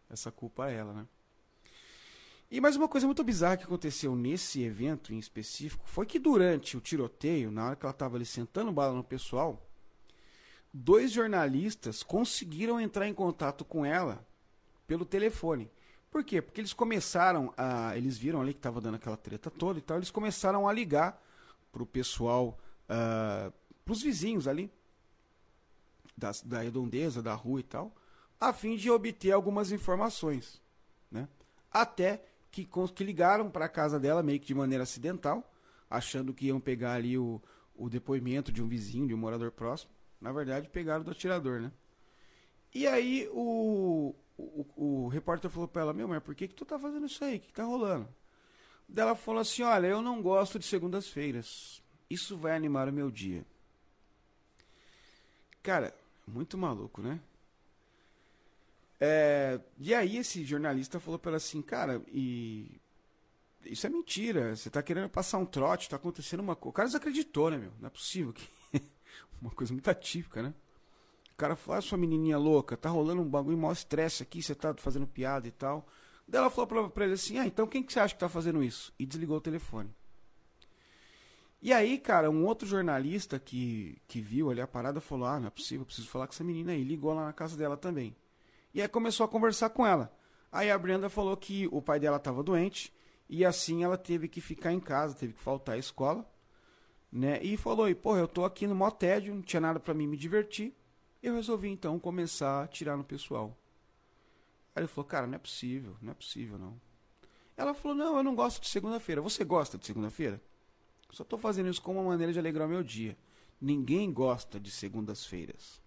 essa 0.09 0.31
culpa 0.31 0.65
a 0.65 0.71
ela, 0.71 0.93
né? 0.93 1.07
E 2.51 2.59
mais 2.59 2.75
uma 2.75 2.87
coisa 2.87 3.05
muito 3.05 3.23
bizarra 3.23 3.57
que 3.57 3.63
aconteceu 3.63 4.15
nesse 4.15 4.63
evento 4.63 5.13
em 5.13 5.19
específico 5.19 5.87
foi 5.87 6.07
que 6.07 6.17
durante 6.17 6.75
o 6.75 6.81
tiroteio, 6.81 7.51
na 7.51 7.67
hora 7.67 7.75
que 7.75 7.85
ela 7.85 7.91
estava 7.91 8.15
ali 8.15 8.25
sentando 8.25 8.71
bala 8.71 8.95
no 8.95 9.03
pessoal, 9.03 9.69
dois 10.73 11.11
jornalistas 11.11 12.01
conseguiram 12.01 12.81
entrar 12.81 13.07
em 13.07 13.13
contato 13.13 13.63
com 13.63 13.85
ela 13.85 14.27
pelo 14.87 15.05
telefone. 15.05 15.69
Por 16.11 16.23
quê? 16.23 16.41
Porque 16.41 16.59
eles 16.59 16.73
começaram 16.73 17.53
a. 17.55 17.95
Eles 17.95 18.17
viram 18.17 18.41
ali 18.41 18.53
que 18.53 18.59
estava 18.59 18.81
dando 18.81 18.95
aquela 18.95 19.17
treta 19.17 19.49
toda 19.51 19.79
e 19.79 19.81
tal, 19.81 19.97
eles 19.97 20.11
começaram 20.11 20.67
a 20.67 20.73
ligar 20.73 21.21
pro 21.71 21.85
pessoal, 21.85 22.57
uh, 22.89 23.53
pros 23.85 24.01
vizinhos 24.01 24.47
ali, 24.47 24.71
da, 26.17 26.31
da 26.43 26.61
redondeza, 26.61 27.21
da 27.21 27.33
rua 27.33 27.59
e 27.59 27.63
tal, 27.63 27.95
a 28.39 28.51
fim 28.51 28.75
de 28.75 28.89
obter 28.89 29.31
algumas 29.31 29.71
informações. 29.71 30.61
Né? 31.11 31.27
Até 31.71 32.23
que, 32.51 32.67
que 32.95 33.03
ligaram 33.03 33.49
para 33.49 33.65
a 33.65 33.69
casa 33.69 33.99
dela 33.99 34.23
meio 34.23 34.39
que 34.39 34.47
de 34.47 34.55
maneira 34.55 34.83
acidental, 34.83 35.51
achando 35.89 36.33
que 36.33 36.47
iam 36.47 36.59
pegar 36.59 36.93
ali 36.93 37.17
o, 37.17 37.41
o 37.75 37.89
depoimento 37.89 38.51
de 38.51 38.63
um 38.63 38.67
vizinho, 38.67 39.07
de 39.07 39.13
um 39.13 39.17
morador 39.17 39.51
próximo. 39.51 39.91
Na 40.19 40.31
verdade, 40.31 40.67
pegaram 40.69 41.03
do 41.03 41.11
atirador, 41.11 41.61
né? 41.61 41.71
E 42.73 42.85
aí 42.85 43.27
o, 43.31 44.13
o, 44.39 45.05
o, 45.05 45.07
repórter 45.07 45.49
falou 45.49 45.67
pra 45.67 45.81
ela, 45.81 45.93
meu, 45.93 46.07
mas 46.07 46.23
por 46.23 46.33
que, 46.33 46.47
que 46.47 46.55
tu 46.55 46.65
tá 46.65 46.79
fazendo 46.79 47.05
isso 47.05 47.23
aí? 47.23 47.37
O 47.37 47.39
que, 47.39 47.47
que 47.47 47.53
tá 47.53 47.63
rolando? 47.63 48.07
Daí 48.87 49.05
ela 49.05 49.15
falou 49.15 49.41
assim, 49.41 49.61
olha, 49.63 49.87
eu 49.87 50.01
não 50.01 50.21
gosto 50.21 50.57
de 50.57 50.65
segundas-feiras. 50.65 51.83
Isso 52.09 52.37
vai 52.37 52.55
animar 52.55 52.87
o 52.87 52.93
meu 52.93 53.11
dia. 53.11 53.45
Cara, 55.61 55.93
muito 56.25 56.57
maluco, 56.57 57.01
né? 57.01 57.19
É, 58.99 59.59
e 59.77 59.93
aí 59.93 60.17
esse 60.17 60.43
jornalista 60.43 60.99
falou 60.99 61.19
pra 61.19 61.31
ela 61.31 61.37
assim, 61.37 61.61
cara, 61.61 62.01
e 62.07 62.79
isso 63.65 63.85
é 63.85 63.89
mentira. 63.89 64.55
Você 64.55 64.69
tá 64.69 64.81
querendo 64.81 65.09
passar 65.09 65.37
um 65.37 65.45
trote, 65.45 65.89
tá 65.89 65.97
acontecendo 65.97 66.39
uma 66.39 66.55
coisa. 66.55 66.69
O 66.69 66.73
cara 66.73 66.87
desacreditou, 66.87 67.51
né, 67.51 67.57
meu? 67.57 67.71
Não 67.79 67.87
é 67.87 67.89
possível. 67.89 68.33
Que... 68.33 68.47
uma 69.41 69.51
coisa 69.51 69.73
muito 69.73 69.89
atípica, 69.89 70.41
né? 70.41 70.53
Cara 71.39 71.55
falou, 71.55 71.79
ah, 71.79 71.81
sua 71.81 71.97
menininha 71.97 72.37
louca, 72.37 72.75
tá 72.75 72.89
rolando 72.89 73.21
um 73.21 73.29
bagulho 73.29 73.57
maior 73.57 73.71
estresse 73.71 74.21
aqui, 74.21 74.43
você 74.43 74.53
tá 74.53 74.73
fazendo 74.75 75.07
piada 75.07 75.47
e 75.47 75.51
tal. 75.51 75.87
Daí 76.27 76.39
ela 76.41 76.49
falou 76.49 76.67
pra, 76.67 76.89
pra 76.89 77.05
ele 77.05 77.13
assim, 77.13 77.39
ah, 77.39 77.47
então 77.47 77.65
quem 77.65 77.81
que 77.81 77.93
você 77.93 77.99
acha 77.99 78.13
que 78.13 78.19
tá 78.19 78.27
fazendo 78.27 78.61
isso? 78.61 78.93
E 78.99 79.05
desligou 79.05 79.37
o 79.37 79.41
telefone. 79.41 79.89
E 81.61 81.73
aí, 81.73 81.97
cara, 81.97 82.29
um 82.29 82.45
outro 82.45 82.67
jornalista 82.67 83.39
que, 83.39 84.01
que 84.07 84.21
viu 84.21 84.49
ali 84.51 84.61
a 84.61 84.67
parada 84.67 84.99
falou, 84.99 85.27
ah, 85.27 85.39
não 85.39 85.47
é 85.47 85.49
possível, 85.49 85.85
preciso 85.85 86.09
falar 86.09 86.27
com 86.27 86.33
essa 86.33 86.43
menina 86.43 86.73
aí. 86.73 86.83
Ligou 86.83 87.13
lá 87.13 87.25
na 87.25 87.33
casa 87.33 87.57
dela 87.57 87.77
também. 87.77 88.15
E 88.73 88.81
aí 88.81 88.87
começou 88.87 89.25
a 89.25 89.29
conversar 89.29 89.69
com 89.69 89.85
ela. 89.85 90.13
Aí 90.51 90.69
a 90.69 90.77
Brenda 90.77 91.09
falou 91.09 91.35
que 91.35 91.67
o 91.71 91.81
pai 91.81 91.99
dela 91.99 92.17
estava 92.17 92.43
doente 92.43 92.93
e 93.29 93.45
assim 93.45 93.83
ela 93.83 93.97
teve 93.97 94.27
que 94.27 94.41
ficar 94.41 94.73
em 94.73 94.79
casa, 94.79 95.15
teve 95.15 95.33
que 95.33 95.41
faltar 95.41 95.75
à 95.75 95.77
escola, 95.77 96.25
né? 97.11 97.39
E 97.41 97.57
falou, 97.57 97.89
e, 97.89 97.95
porra, 97.95 98.19
eu 98.19 98.27
tô 98.27 98.45
aqui 98.45 98.65
no 98.67 98.75
mó 98.75 98.89
tédio, 98.89 99.33
não 99.33 99.41
tinha 99.41 99.59
nada 99.59 99.79
para 99.79 99.93
mim 99.93 100.07
me 100.07 100.17
divertir. 100.17 100.75
Eu 101.21 101.35
resolvi 101.35 101.69
então 101.69 101.99
começar 101.99 102.63
a 102.63 102.67
tirar 102.67 102.95
no 102.95 103.03
pessoal. 103.03 103.57
Aí 104.75 104.81
ele 104.81 104.87
falou, 104.87 105.05
cara, 105.05 105.27
não 105.27 105.35
é 105.35 105.39
possível, 105.39 105.97
não 106.01 106.11
é 106.11 106.15
possível 106.15 106.57
não. 106.57 106.79
Ela 107.57 107.73
falou, 107.73 107.95
não, 107.95 108.17
eu 108.17 108.23
não 108.23 108.35
gosto 108.35 108.61
de 108.61 108.69
segunda-feira. 108.69 109.21
Você 109.21 109.43
gosta 109.43 109.77
de 109.77 109.85
segunda-feira? 109.85 110.41
Só 111.11 111.23
estou 111.23 111.37
fazendo 111.37 111.69
isso 111.69 111.81
como 111.81 111.99
uma 111.99 112.09
maneira 112.09 112.31
de 112.31 112.39
alegrar 112.39 112.67
meu 112.67 112.83
dia. 112.83 113.17
Ninguém 113.59 114.13
gosta 114.13 114.59
de 114.59 114.71
segundas-feiras. 114.71 115.81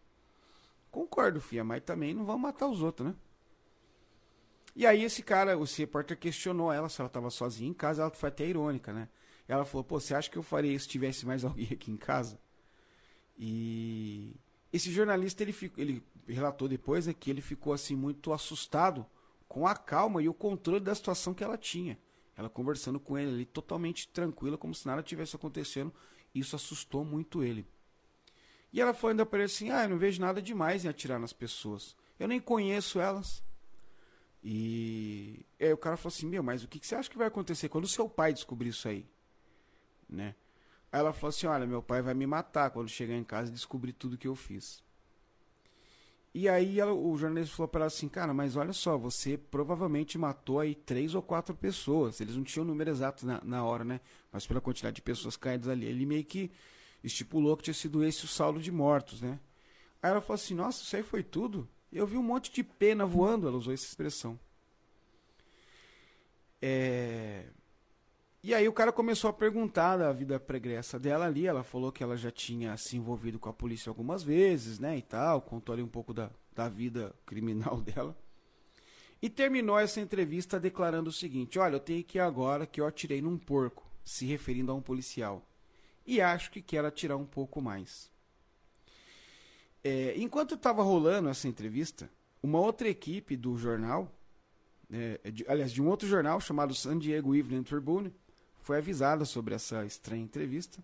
Concordo, 0.91 1.41
Fia, 1.41 1.65
mas 1.65 1.83
também 1.83 2.13
não 2.13 2.27
vão 2.27 2.37
matar 2.37 2.69
os 2.69 2.83
outros, 2.83 3.09
né? 3.09 3.15
E 4.77 4.87
aí 4.87 5.03
esse 5.03 5.23
cara, 5.23 5.57
o 5.57 5.65
repórter 5.65 6.19
questionou 6.19 6.73
ela 6.73 6.89
se 6.89 7.01
ela 7.01 7.07
estava 7.07 7.31
sozinha 7.31 7.71
em 7.71 7.75
casa, 7.75 8.03
ela 8.03 8.11
foi 8.11 8.29
até 8.29 8.47
irônica, 8.47 8.93
né? 8.93 9.09
Ela 9.49 9.65
falou, 9.65 9.85
pô, 9.85 10.01
você 10.01 10.15
acha 10.15 10.31
que 10.31 10.37
eu 10.37 10.43
faria 10.43 10.73
isso 10.73 10.85
se 10.85 10.91
tivesse 10.91 11.25
mais 11.25 11.45
alguém 11.45 11.69
aqui 11.73 11.91
em 11.91 11.97
casa? 11.97 12.39
E 13.39 14.35
esse 14.73 14.91
jornalista 14.91 15.43
ele, 15.43 15.55
ele 15.77 16.03
relatou 16.27 16.69
depois 16.69 17.07
né, 17.07 17.13
que 17.13 17.31
ele 17.31 17.41
ficou 17.41 17.73
assim 17.73 17.95
muito 17.95 18.33
assustado 18.33 19.07
com 19.47 19.67
a 19.67 19.77
calma 19.77 20.23
e 20.23 20.29
o 20.29 20.35
controle 20.35 20.81
da 20.81 20.95
situação 20.95 21.35
que 21.35 21.45
ela 21.45 21.59
tinha. 21.59 21.99
Ela 22.37 22.49
conversando 22.49 22.99
com 22.99 23.19
ele 23.19 23.31
ali 23.31 23.45
totalmente 23.45 24.09
tranquila, 24.09 24.57
como 24.57 24.75
se 24.75 24.87
nada 24.87 25.03
tivesse 25.03 25.37
acontecendo. 25.37 25.93
Isso 26.35 26.57
assustou 26.57 27.05
muito 27.05 27.45
ele. 27.45 27.67
E 28.73 28.81
ela 28.81 28.95
foi 28.95 29.11
ainda 29.11 29.27
para 29.27 29.41
ele 29.41 29.47
assim: 29.47 29.71
Ah, 29.71 29.83
eu 29.83 29.91
não 29.91 29.99
vejo 29.99 30.21
nada 30.21 30.41
demais 30.41 30.85
em 30.85 30.89
atirar 30.89 31.21
nas 31.21 31.33
pessoas. 31.33 31.95
Eu 32.19 32.27
nem 32.27 32.41
conheço 32.41 32.99
elas. 32.99 33.43
E 34.43 35.45
aí 35.61 35.73
o 35.73 35.77
cara 35.77 35.99
falou 35.99 36.15
assim: 36.15 36.27
Meu, 36.27 36.43
mas 36.43 36.65
o 36.65 36.69
que, 36.69 36.79
que 36.79 36.87
você 36.87 36.95
acha 36.95 37.11
que 37.11 37.19
vai 37.19 37.27
acontecer 37.27 37.69
quando 37.69 37.85
o 37.85 37.89
seu 37.89 38.09
pai 38.09 38.33
descobrir 38.33 38.71
isso 38.71 38.89
aí? 38.89 39.07
Né? 40.09 40.35
Aí 40.93 41.01
ela 41.01 41.13
falou 41.13 41.31
assim: 41.31 41.47
Olha, 41.47 41.67
meu 41.67 41.83
pai 41.83 42.03
vai 42.03 42.13
me 42.13 42.27
matar 42.27 42.71
quando 42.71 42.89
chegar 42.89 43.15
em 43.17 43.25
casa 43.25 43.51
e 43.51 43.55
descobrir 43.55 43.95
tudo 43.95 44.19
que 44.19 44.29
eu 44.29 44.37
fiz. 44.37 44.83
E 46.35 46.49
aí 46.49 46.81
ela, 46.81 46.93
o 46.93 47.17
jornalista 47.17 47.57
falou 47.57 47.69
para 47.69 47.81
ela 47.81 47.87
assim: 47.87 48.09
Cara, 48.09 48.35
mas 48.35 48.57
olha 48.57 48.75
só, 48.75 48.99
você 48.99 49.39
provavelmente 49.39 50.19
matou 50.19 50.61
aí 50.61 50.75
três 50.75 51.15
ou 51.15 51.23
quatro 51.23 51.55
pessoas. 51.57 52.21
Eles 52.21 52.37
não 52.37 52.45
tinham 52.45 52.65
o 52.65 52.69
número 52.69 52.91
exato 52.91 53.27
na, 53.27 53.41
na 53.43 53.65
hora, 53.65 53.85
né? 53.85 54.01
Mas 54.31 54.47
pela 54.47 54.61
quantidade 54.61 54.97
de 54.97 55.03
pessoas 55.03 55.37
caídas 55.37 55.69
ali, 55.69 55.87
ele 55.87 56.05
meio 56.05 56.25
que 56.25 56.51
estipulou 57.03 57.57
que 57.57 57.65
tinha 57.65 57.75
sido 57.75 58.05
esse 58.05 58.25
o 58.25 58.29
saldo 58.29 58.61
de 58.61 58.71
mortos, 58.71 59.23
né? 59.23 59.41
Aí 60.03 60.11
ela 60.11 60.21
falou 60.21 60.35
assim: 60.35 60.55
Nossa, 60.55 60.83
isso 60.83 60.95
aí 60.95 61.03
foi 61.03 61.23
tudo? 61.23 61.67
Eu 61.91 62.07
vi 62.07 62.19
um 62.19 62.23
monte 62.23 62.53
de 62.53 62.63
pena 62.63 63.07
voando. 63.07 63.49
Ela 63.49 63.57
usou 63.57 63.73
essa 63.73 63.85
expressão. 63.85 64.39
É. 66.61 67.47
E 68.45 68.53
aí 68.53 68.67
o 68.67 68.73
cara 68.73 68.91
começou 68.91 69.31
a 69.31 69.33
perguntar 69.33 69.99
da 69.99 70.13
vida 70.13 70.41
pregressa 70.41 70.99
dela 70.99 71.27
ali. 71.27 71.47
Ela 71.47 71.63
falou 71.63 71.93
que 71.93 72.03
ela 72.03 72.17
já 72.17 72.31
tinha 72.31 72.77
se 72.77 72.97
envolvido 72.97 73.39
com 73.39 73.49
a 73.49 73.53
polícia 73.53 73.89
algumas 73.89 74.25
vezes, 74.25 74.81
né? 74.81 74.99
E 74.99 75.03
tal. 75.03 75.41
Contou 75.41 75.73
ali 75.73 75.83
um 75.83 75.89
pouco 75.89 76.13
da, 76.13 76.29
da 76.53 76.69
vida 76.69 77.15
criminal 77.25 77.79
dela. 77.81 78.17
E 79.23 79.31
terminou 79.31 79.79
essa 79.79 80.01
entrevista 80.01 80.59
declarando 80.59 81.11
o 81.11 81.13
seguinte: 81.13 81.57
Olha, 81.57 81.77
eu 81.77 81.81
tenho 81.81 82.03
que 82.03 82.19
ir 82.19 82.21
agora 82.21 82.67
que 82.67 82.81
eu 82.81 82.87
atirei 82.87 83.23
num 83.23 83.39
porco, 83.39 83.89
se 84.05 84.27
referindo 84.27 84.73
a 84.73 84.75
um 84.75 84.83
policial. 84.83 85.47
E 86.05 86.21
acho 86.21 86.51
que 86.51 86.61
quero 86.61 86.89
atirar 86.89 87.17
um 87.17 87.25
pouco 87.25 87.63
mais. 87.63 88.11
É, 89.85 90.15
enquanto 90.17 90.57
estava 90.57 90.83
rolando 90.83 91.29
essa 91.29 91.47
entrevista, 91.47 92.11
uma 92.43 92.59
outra 92.59 92.89
equipe 92.89 93.37
do 93.37 93.57
jornal, 93.57 94.13
é, 94.91 95.31
de, 95.31 95.45
aliás, 95.49 95.71
de 95.71 95.81
um 95.81 95.89
outro 95.89 96.09
jornal 96.09 96.41
chamado 96.41 96.75
San 96.75 96.99
Diego 96.99 97.37
Evening 97.37 97.63
Tribune, 97.63 98.13
foi 98.63 98.79
avisada 98.79 99.25
sobre 99.25 99.55
essa 99.55 99.85
estranha 99.85 100.23
entrevista. 100.23 100.83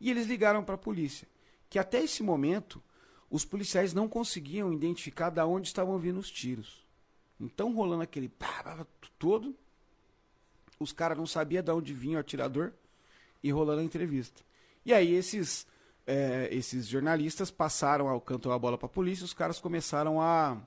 E 0.00 0.10
eles 0.10 0.26
ligaram 0.26 0.64
para 0.64 0.74
a 0.74 0.78
polícia, 0.78 1.28
que 1.68 1.78
até 1.78 2.02
esse 2.02 2.22
momento 2.22 2.82
os 3.30 3.44
policiais 3.44 3.94
não 3.94 4.08
conseguiam 4.08 4.72
identificar 4.72 5.30
de 5.30 5.40
onde 5.42 5.68
estavam 5.68 5.98
vindo 5.98 6.18
os 6.18 6.30
tiros. 6.30 6.84
Então, 7.38 7.72
rolando 7.72 8.02
aquele 8.02 8.28
pá, 8.28 8.62
pá, 8.62 8.86
todo, 9.18 9.54
os 10.78 10.92
caras 10.92 11.16
não 11.16 11.26
sabiam 11.26 11.62
de 11.62 11.70
onde 11.70 11.94
vinha 11.94 12.16
o 12.16 12.20
atirador 12.20 12.72
e 13.42 13.50
rolando 13.50 13.80
a 13.80 13.84
entrevista. 13.84 14.42
E 14.84 14.92
aí 14.92 15.14
esses, 15.14 15.66
é, 16.06 16.48
esses 16.50 16.86
jornalistas 16.86 17.50
passaram 17.50 18.08
ao 18.08 18.20
canto 18.20 18.50
a 18.50 18.58
bola 18.58 18.78
para 18.78 18.86
a 18.86 18.90
polícia, 18.90 19.24
os 19.24 19.34
caras 19.34 19.60
começaram 19.60 20.20
a, 20.20 20.58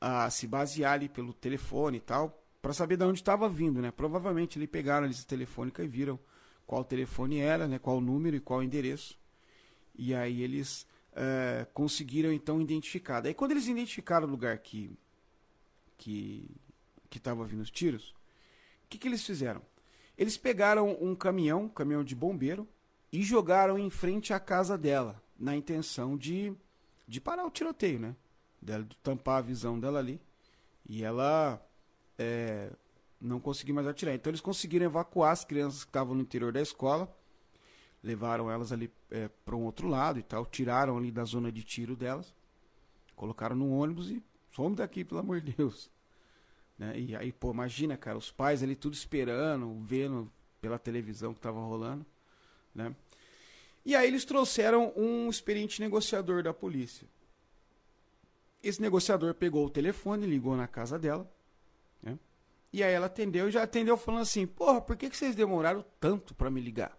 a 0.00 0.30
se 0.30 0.46
basear 0.46 0.92
ali 0.92 1.08
pelo 1.08 1.32
telefone 1.32 1.96
e 1.96 2.00
tal, 2.00 2.45
para 2.66 2.74
saber 2.74 2.96
de 2.96 3.04
onde 3.04 3.20
estava 3.20 3.48
vindo, 3.48 3.80
né? 3.80 3.92
Provavelmente 3.92 4.58
eles 4.58 4.68
pegaram 4.68 5.04
a 5.04 5.08
lista 5.08 5.24
telefônica 5.24 5.84
e 5.84 5.86
viram 5.86 6.18
qual 6.66 6.82
telefone 6.82 7.38
era, 7.38 7.68
né? 7.68 7.78
Qual 7.78 8.00
número 8.00 8.34
e 8.34 8.40
qual 8.40 8.60
endereço. 8.60 9.16
E 9.94 10.12
aí 10.12 10.42
eles 10.42 10.84
é, 11.14 11.64
conseguiram 11.72 12.32
então 12.32 12.60
identificar. 12.60 13.20
Daí 13.20 13.34
quando 13.34 13.52
eles 13.52 13.68
identificaram 13.68 14.26
o 14.26 14.30
lugar 14.32 14.58
que 14.58 14.90
que 15.96 16.50
que 17.08 17.18
estava 17.18 17.44
vindo 17.44 17.60
os 17.60 17.70
tiros, 17.70 18.10
o 18.84 18.88
que, 18.88 18.98
que 18.98 19.06
eles 19.06 19.24
fizeram? 19.24 19.62
Eles 20.18 20.36
pegaram 20.36 20.90
um 21.00 21.14
caminhão, 21.14 21.66
um 21.66 21.68
caminhão 21.68 22.02
de 22.02 22.16
bombeiro, 22.16 22.66
e 23.12 23.22
jogaram 23.22 23.78
em 23.78 23.90
frente 23.90 24.32
à 24.32 24.40
casa 24.40 24.76
dela, 24.76 25.22
na 25.38 25.54
intenção 25.54 26.16
de, 26.16 26.52
de 27.06 27.20
parar 27.20 27.46
o 27.46 27.50
tiroteio, 27.50 28.00
né? 28.00 28.16
De 28.60 28.84
tampar 29.04 29.38
a 29.38 29.42
visão 29.42 29.78
dela 29.78 30.00
ali. 30.00 30.20
E 30.88 31.04
ela 31.04 31.64
é, 32.18 32.70
não 33.20 33.40
conseguiu 33.40 33.74
mais 33.74 33.86
atirar. 33.86 34.14
Então 34.14 34.30
eles 34.30 34.40
conseguiram 34.40 34.86
evacuar 34.86 35.32
as 35.32 35.44
crianças 35.44 35.84
que 35.84 35.90
estavam 35.90 36.14
no 36.14 36.22
interior 36.22 36.52
da 36.52 36.60
escola, 36.60 37.10
levaram 38.02 38.50
elas 38.50 38.72
ali 38.72 38.90
é, 39.10 39.28
para 39.44 39.56
um 39.56 39.64
outro 39.64 39.88
lado 39.88 40.18
e 40.18 40.22
tal, 40.22 40.46
tiraram 40.46 40.96
ali 40.96 41.10
da 41.10 41.24
zona 41.24 41.50
de 41.50 41.62
tiro 41.62 41.96
delas, 41.96 42.34
colocaram 43.14 43.56
no 43.56 43.70
ônibus 43.70 44.10
e 44.10 44.22
some 44.52 44.76
daqui, 44.76 45.04
pelo 45.04 45.20
amor 45.20 45.40
de 45.40 45.52
Deus. 45.52 45.90
Né? 46.78 46.98
E 46.98 47.16
aí, 47.16 47.32
pô, 47.32 47.50
imagina, 47.52 47.96
cara, 47.96 48.18
os 48.18 48.30
pais 48.30 48.62
ali 48.62 48.76
tudo 48.76 48.94
esperando, 48.94 49.80
vendo 49.82 50.30
pela 50.60 50.78
televisão 50.78 51.32
que 51.32 51.40
tava 51.40 51.60
rolando, 51.60 52.04
né? 52.74 52.94
E 53.84 53.94
aí 53.94 54.08
eles 54.08 54.24
trouxeram 54.24 54.92
um 54.96 55.30
experiente 55.30 55.80
negociador 55.80 56.42
da 56.42 56.52
polícia. 56.52 57.06
Esse 58.60 58.82
negociador 58.82 59.32
pegou 59.34 59.64
o 59.64 59.70
telefone, 59.70 60.26
ligou 60.26 60.56
na 60.56 60.66
casa 60.66 60.98
dela? 60.98 61.30
E 62.76 62.82
aí 62.82 62.92
ela 62.92 63.06
atendeu 63.06 63.48
e 63.48 63.50
já 63.50 63.62
atendeu 63.62 63.96
falando 63.96 64.22
assim, 64.22 64.46
porra, 64.46 64.80
por 64.80 64.96
que, 64.96 65.10
que 65.10 65.16
vocês 65.16 65.34
demoraram 65.34 65.84
tanto 65.98 66.34
para 66.34 66.50
me 66.50 66.60
ligar? 66.60 66.96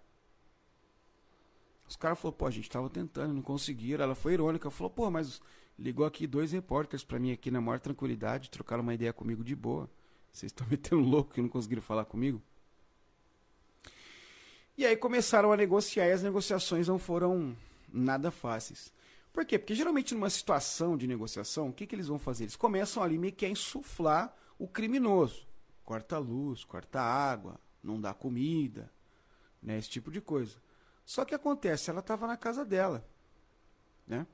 Os 1.87 1.95
caras 1.95 2.19
falaram, 2.19 2.37
pô, 2.37 2.45
a 2.45 2.51
gente 2.51 2.69
tava 2.69 2.89
tentando, 2.89 3.33
não 3.33 3.41
conseguiram. 3.41 4.03
Ela 4.03 4.15
foi 4.15 4.33
irônica, 4.33 4.69
falou, 4.69 4.89
pô, 4.89 5.09
mas 5.09 5.41
Ligou 5.79 6.05
aqui 6.07 6.25
dois 6.25 6.51
repórteres 6.51 7.03
para 7.03 7.19
mim 7.19 7.31
aqui 7.31 7.51
na 7.51 7.61
maior 7.61 7.79
tranquilidade, 7.79 8.49
trocaram 8.49 8.81
uma 8.81 8.95
ideia 8.95 9.13
comigo 9.13 9.43
de 9.43 9.55
boa. 9.55 9.87
Vocês 10.33 10.51
estão 10.51 10.65
metendo 10.69 11.01
louco 11.01 11.33
que 11.33 11.41
não 11.41 11.49
conseguiram 11.49 11.83
falar 11.83 12.05
comigo? 12.05 12.41
E 14.75 14.85
aí 14.85 14.95
começaram 14.95 15.51
a 15.51 15.57
negociar 15.57 16.07
e 16.07 16.11
as 16.11 16.23
negociações 16.23 16.87
não 16.87 16.97
foram 16.97 17.55
nada 17.91 18.31
fáceis. 18.31 18.91
Por 19.31 19.45
quê? 19.45 19.59
Porque 19.59 19.75
geralmente 19.75 20.15
numa 20.15 20.29
situação 20.31 20.97
de 20.97 21.05
negociação, 21.05 21.69
o 21.69 21.73
que, 21.73 21.85
que 21.85 21.93
eles 21.93 22.07
vão 22.07 22.17
fazer? 22.17 22.45
Eles 22.45 22.55
começam 22.55 23.03
ali 23.03 23.17
meio 23.17 23.33
que 23.33 23.45
a 23.45 23.49
insuflar 23.49 24.35
o 24.57 24.67
criminoso. 24.67 25.46
Corta 25.87 26.17
a 26.17 26.19
luz, 26.19 26.65
corta 26.65 26.99
a 26.99 27.31
água, 27.31 27.57
não 27.81 28.01
dá 28.01 28.13
comida, 28.13 28.91
né? 29.63 29.77
Esse 29.77 29.89
tipo 29.89 30.11
de 30.11 30.19
coisa. 30.19 30.57
Só 31.05 31.23
que 31.23 31.33
acontece, 31.33 31.89
ela 31.89 32.01
estava 32.01 32.27
na 32.27 32.35
casa 32.35 32.65
dela, 32.65 33.07
né? 34.05 34.27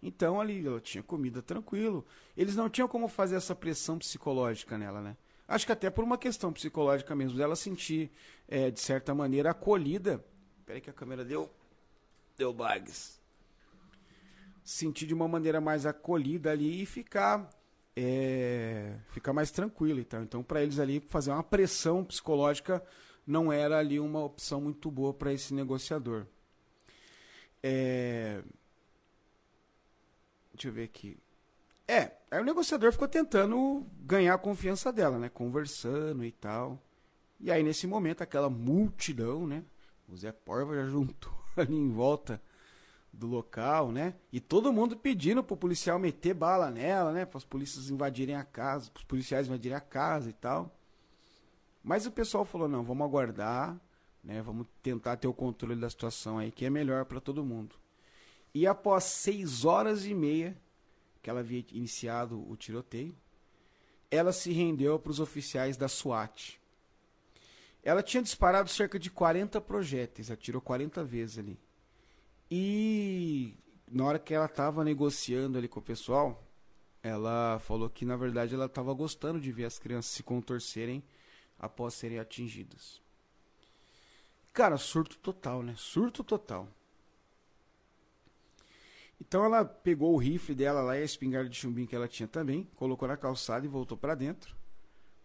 Então 0.00 0.40
ali 0.40 0.64
ela 0.64 0.80
tinha 0.80 1.02
comida 1.02 1.42
tranquilo. 1.42 2.06
Eles 2.36 2.54
não 2.54 2.70
tinham 2.70 2.86
como 2.86 3.08
fazer 3.08 3.34
essa 3.34 3.52
pressão 3.52 3.98
psicológica 3.98 4.78
nela, 4.78 5.00
né? 5.00 5.16
Acho 5.48 5.66
que 5.66 5.72
até 5.72 5.90
por 5.90 6.04
uma 6.04 6.16
questão 6.16 6.52
psicológica 6.52 7.16
mesmo, 7.16 7.36
dela 7.36 7.56
sentir, 7.56 8.08
é, 8.46 8.70
de 8.70 8.78
certa 8.78 9.12
maneira, 9.12 9.50
acolhida. 9.50 10.24
Peraí 10.64 10.80
que 10.80 10.88
a 10.88 10.92
câmera 10.92 11.24
deu. 11.24 11.50
Deu 12.36 12.54
bugs. 12.54 13.20
Sentir 14.62 15.06
de 15.06 15.14
uma 15.14 15.26
maneira 15.26 15.60
mais 15.60 15.84
acolhida 15.84 16.52
ali 16.52 16.80
e 16.80 16.86
ficar. 16.86 17.50
É, 17.94 18.96
mais 19.34 19.50
tranquilo 19.50 20.00
então. 20.00 20.22
Então, 20.22 20.42
para 20.42 20.62
eles 20.62 20.78
ali, 20.78 21.00
fazer 21.00 21.30
uma 21.30 21.42
pressão 21.42 22.04
psicológica 22.04 22.82
não 23.26 23.52
era 23.52 23.78
ali 23.78 24.00
uma 24.00 24.24
opção 24.24 24.60
muito 24.60 24.90
boa 24.90 25.12
para 25.12 25.32
esse 25.32 25.54
negociador. 25.54 26.26
É, 27.62 28.42
Deixa 30.52 30.68
eu 30.68 30.72
ver 30.72 30.84
aqui. 30.84 31.18
É, 31.88 32.12
aí 32.30 32.40
o 32.40 32.44
negociador 32.44 32.92
ficou 32.92 33.08
tentando 33.08 33.84
ganhar 34.00 34.34
a 34.34 34.38
confiança 34.38 34.92
dela, 34.92 35.18
né? 35.18 35.28
Conversando 35.28 36.24
e 36.24 36.30
tal. 36.30 36.80
E 37.40 37.50
aí, 37.50 37.62
nesse 37.62 37.86
momento, 37.86 38.22
aquela 38.22 38.48
multidão, 38.48 39.46
né? 39.46 39.64
O 40.08 40.16
Zé 40.16 40.30
Porva 40.30 40.74
já 40.76 40.86
juntou 40.86 41.32
ali 41.56 41.74
em 41.74 41.90
volta 41.90 42.40
do 43.12 43.26
local, 43.26 43.92
né? 43.92 44.14
E 44.32 44.40
todo 44.40 44.72
mundo 44.72 44.96
pedindo 44.96 45.44
pro 45.44 45.56
policial 45.56 45.98
meter 45.98 46.34
bala 46.34 46.70
nela, 46.70 47.12
né? 47.12 47.26
Para 47.26 47.38
os 47.38 47.90
invadirem 47.90 48.34
a 48.34 48.44
casa, 48.44 48.90
os 48.94 49.04
policiais 49.04 49.46
invadirem 49.46 49.76
a 49.76 49.80
casa 49.80 50.30
e 50.30 50.32
tal. 50.32 50.74
Mas 51.82 52.06
o 52.06 52.10
pessoal 52.10 52.44
falou: 52.44 52.68
não, 52.68 52.82
vamos 52.82 53.06
aguardar, 53.06 53.78
né? 54.24 54.40
Vamos 54.40 54.66
tentar 54.82 55.16
ter 55.16 55.28
o 55.28 55.34
controle 55.34 55.78
da 55.78 55.90
situação 55.90 56.38
aí, 56.38 56.50
que 56.50 56.64
é 56.64 56.70
melhor 56.70 57.04
para 57.04 57.20
todo 57.20 57.44
mundo. 57.44 57.76
E 58.54 58.66
após 58.66 59.04
seis 59.04 59.64
horas 59.64 60.06
e 60.06 60.14
meia 60.14 60.56
que 61.22 61.28
ela 61.30 61.40
havia 61.40 61.64
iniciado 61.70 62.50
o 62.50 62.56
tiroteio, 62.56 63.14
ela 64.10 64.32
se 64.32 64.52
rendeu 64.52 64.98
para 64.98 65.10
os 65.10 65.20
oficiais 65.20 65.76
da 65.76 65.88
SWAT. 65.88 66.60
Ela 67.82 68.02
tinha 68.02 68.22
disparado 68.22 68.68
cerca 68.68 68.98
de 68.98 69.10
40 69.10 69.60
projéteis, 69.60 70.30
atirou 70.30 70.60
40 70.60 71.02
vezes 71.02 71.38
ali. 71.38 71.58
E 72.54 73.56
na 73.90 74.04
hora 74.04 74.18
que 74.18 74.34
ela 74.34 74.44
estava 74.44 74.84
negociando 74.84 75.56
ali 75.56 75.66
com 75.66 75.80
o 75.80 75.82
pessoal, 75.82 76.46
ela 77.02 77.58
falou 77.60 77.88
que 77.88 78.04
na 78.04 78.14
verdade 78.14 78.54
ela 78.54 78.66
estava 78.66 78.92
gostando 78.92 79.40
de 79.40 79.50
ver 79.50 79.64
as 79.64 79.78
crianças 79.78 80.12
se 80.12 80.22
contorcerem 80.22 81.02
após 81.58 81.94
serem 81.94 82.18
atingidas. 82.18 83.00
Cara, 84.52 84.76
surto 84.76 85.16
total, 85.16 85.62
né? 85.62 85.72
Surto 85.78 86.22
total. 86.22 86.68
Então 89.18 89.46
ela 89.46 89.64
pegou 89.64 90.12
o 90.12 90.18
rifle 90.18 90.54
dela 90.54 90.82
lá 90.82 90.98
e 90.98 91.00
a 91.00 91.06
espingarda 91.06 91.48
de 91.48 91.56
chumbinho 91.56 91.88
que 91.88 91.96
ela 91.96 92.06
tinha 92.06 92.28
também, 92.28 92.68
colocou 92.76 93.08
na 93.08 93.16
calçada 93.16 93.64
e 93.64 93.68
voltou 93.68 93.96
para 93.96 94.14
dentro. 94.14 94.54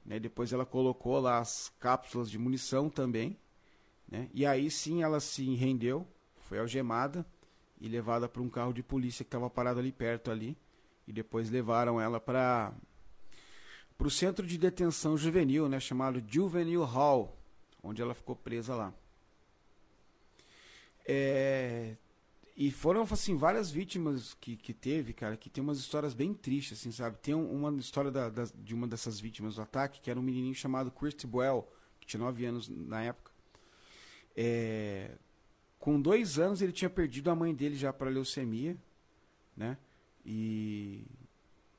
Né? 0.05 0.17
Depois 0.17 0.53
ela 0.53 0.65
colocou 0.65 1.19
lá 1.19 1.39
as 1.39 1.73
cápsulas 1.77 2.31
de 2.31 2.37
munição 2.37 2.89
também. 2.89 3.37
Né? 4.07 4.29
E 4.33 4.45
aí 4.45 4.71
sim 4.71 5.03
ela 5.03 5.19
se 5.19 5.53
rendeu, 5.55 6.07
foi 6.47 6.59
algemada 6.59 7.25
e 7.79 7.87
levada 7.87 8.27
para 8.27 8.41
um 8.41 8.49
carro 8.49 8.73
de 8.73 8.81
polícia 8.81 9.23
que 9.23 9.27
estava 9.27 9.49
parado 9.49 9.79
ali 9.79 9.91
perto 9.91 10.31
ali. 10.31 10.57
E 11.07 11.13
depois 11.13 11.49
levaram 11.49 12.01
ela 12.01 12.19
para 12.19 12.73
para 13.97 14.07
o 14.07 14.11
centro 14.11 14.45
de 14.45 14.59
detenção 14.59 15.17
juvenil, 15.17 15.67
né, 15.67 15.79
chamado 15.79 16.23
Juvenile 16.27 16.83
Hall, 16.83 17.35
onde 17.81 17.99
ela 17.99 18.13
ficou 18.13 18.35
presa 18.35 18.75
lá. 18.75 18.93
É, 21.03 21.95
e 22.55 22.69
foram, 22.69 23.03
assim, 23.03 23.35
várias 23.35 23.71
vítimas 23.71 24.35
que, 24.35 24.55
que 24.55 24.73
teve, 24.73 25.13
cara, 25.13 25.35
que 25.35 25.49
tem 25.49 25.63
umas 25.63 25.79
histórias 25.79 26.13
bem 26.13 26.33
tristes, 26.33 26.79
assim, 26.79 26.91
sabe? 26.91 27.17
Tem 27.17 27.33
uma 27.33 27.71
história 27.79 28.11
da, 28.11 28.29
da, 28.29 28.43
de 28.43 28.75
uma 28.75 28.87
dessas 28.87 29.19
vítimas 29.19 29.55
do 29.55 29.61
ataque, 29.61 30.01
que 30.01 30.11
era 30.11 30.19
um 30.19 30.23
menininho 30.23 30.53
chamado 30.53 30.91
Christy 30.91 31.25
Boyle, 31.25 31.63
que 31.99 32.05
tinha 32.05 32.19
9 32.19 32.45
anos 32.45 32.67
na 32.69 33.01
época. 33.03 33.31
É, 34.35 35.11
com 35.87 36.01
dois 36.01 36.37
anos 36.37 36.61
ele 36.61 36.73
tinha 36.73 36.89
perdido 36.89 37.31
a 37.31 37.35
mãe 37.35 37.55
dele 37.55 37.77
já 37.77 37.93
para 37.93 38.09
leucemia, 38.09 38.75
né? 39.55 39.77
E 40.25 41.05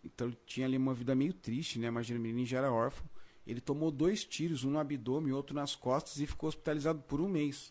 então 0.03 0.29
ele 0.29 0.39
tinha 0.47 0.67
ali 0.67 0.79
uma 0.79 0.95
vida 0.95 1.15
meio 1.15 1.35
triste, 1.35 1.79
né? 1.79 1.89
Imagina, 1.89 2.19
o 2.19 2.23
menino 2.23 2.47
já 2.47 2.57
era 2.57 2.73
órfão. 2.73 3.07
ele 3.47 3.61
tomou 3.61 3.91
dois 3.91 4.25
tiros, 4.25 4.65
um 4.65 4.71
no 4.71 4.79
abdômen 4.79 5.29
e 5.29 5.33
outro 5.35 5.55
nas 5.55 5.77
costas, 5.77 6.21
e 6.21 6.27
ficou 6.27 6.49
hospitalizado 6.49 7.03
por 7.03 7.21
um 7.21 7.29
mês. 7.29 7.71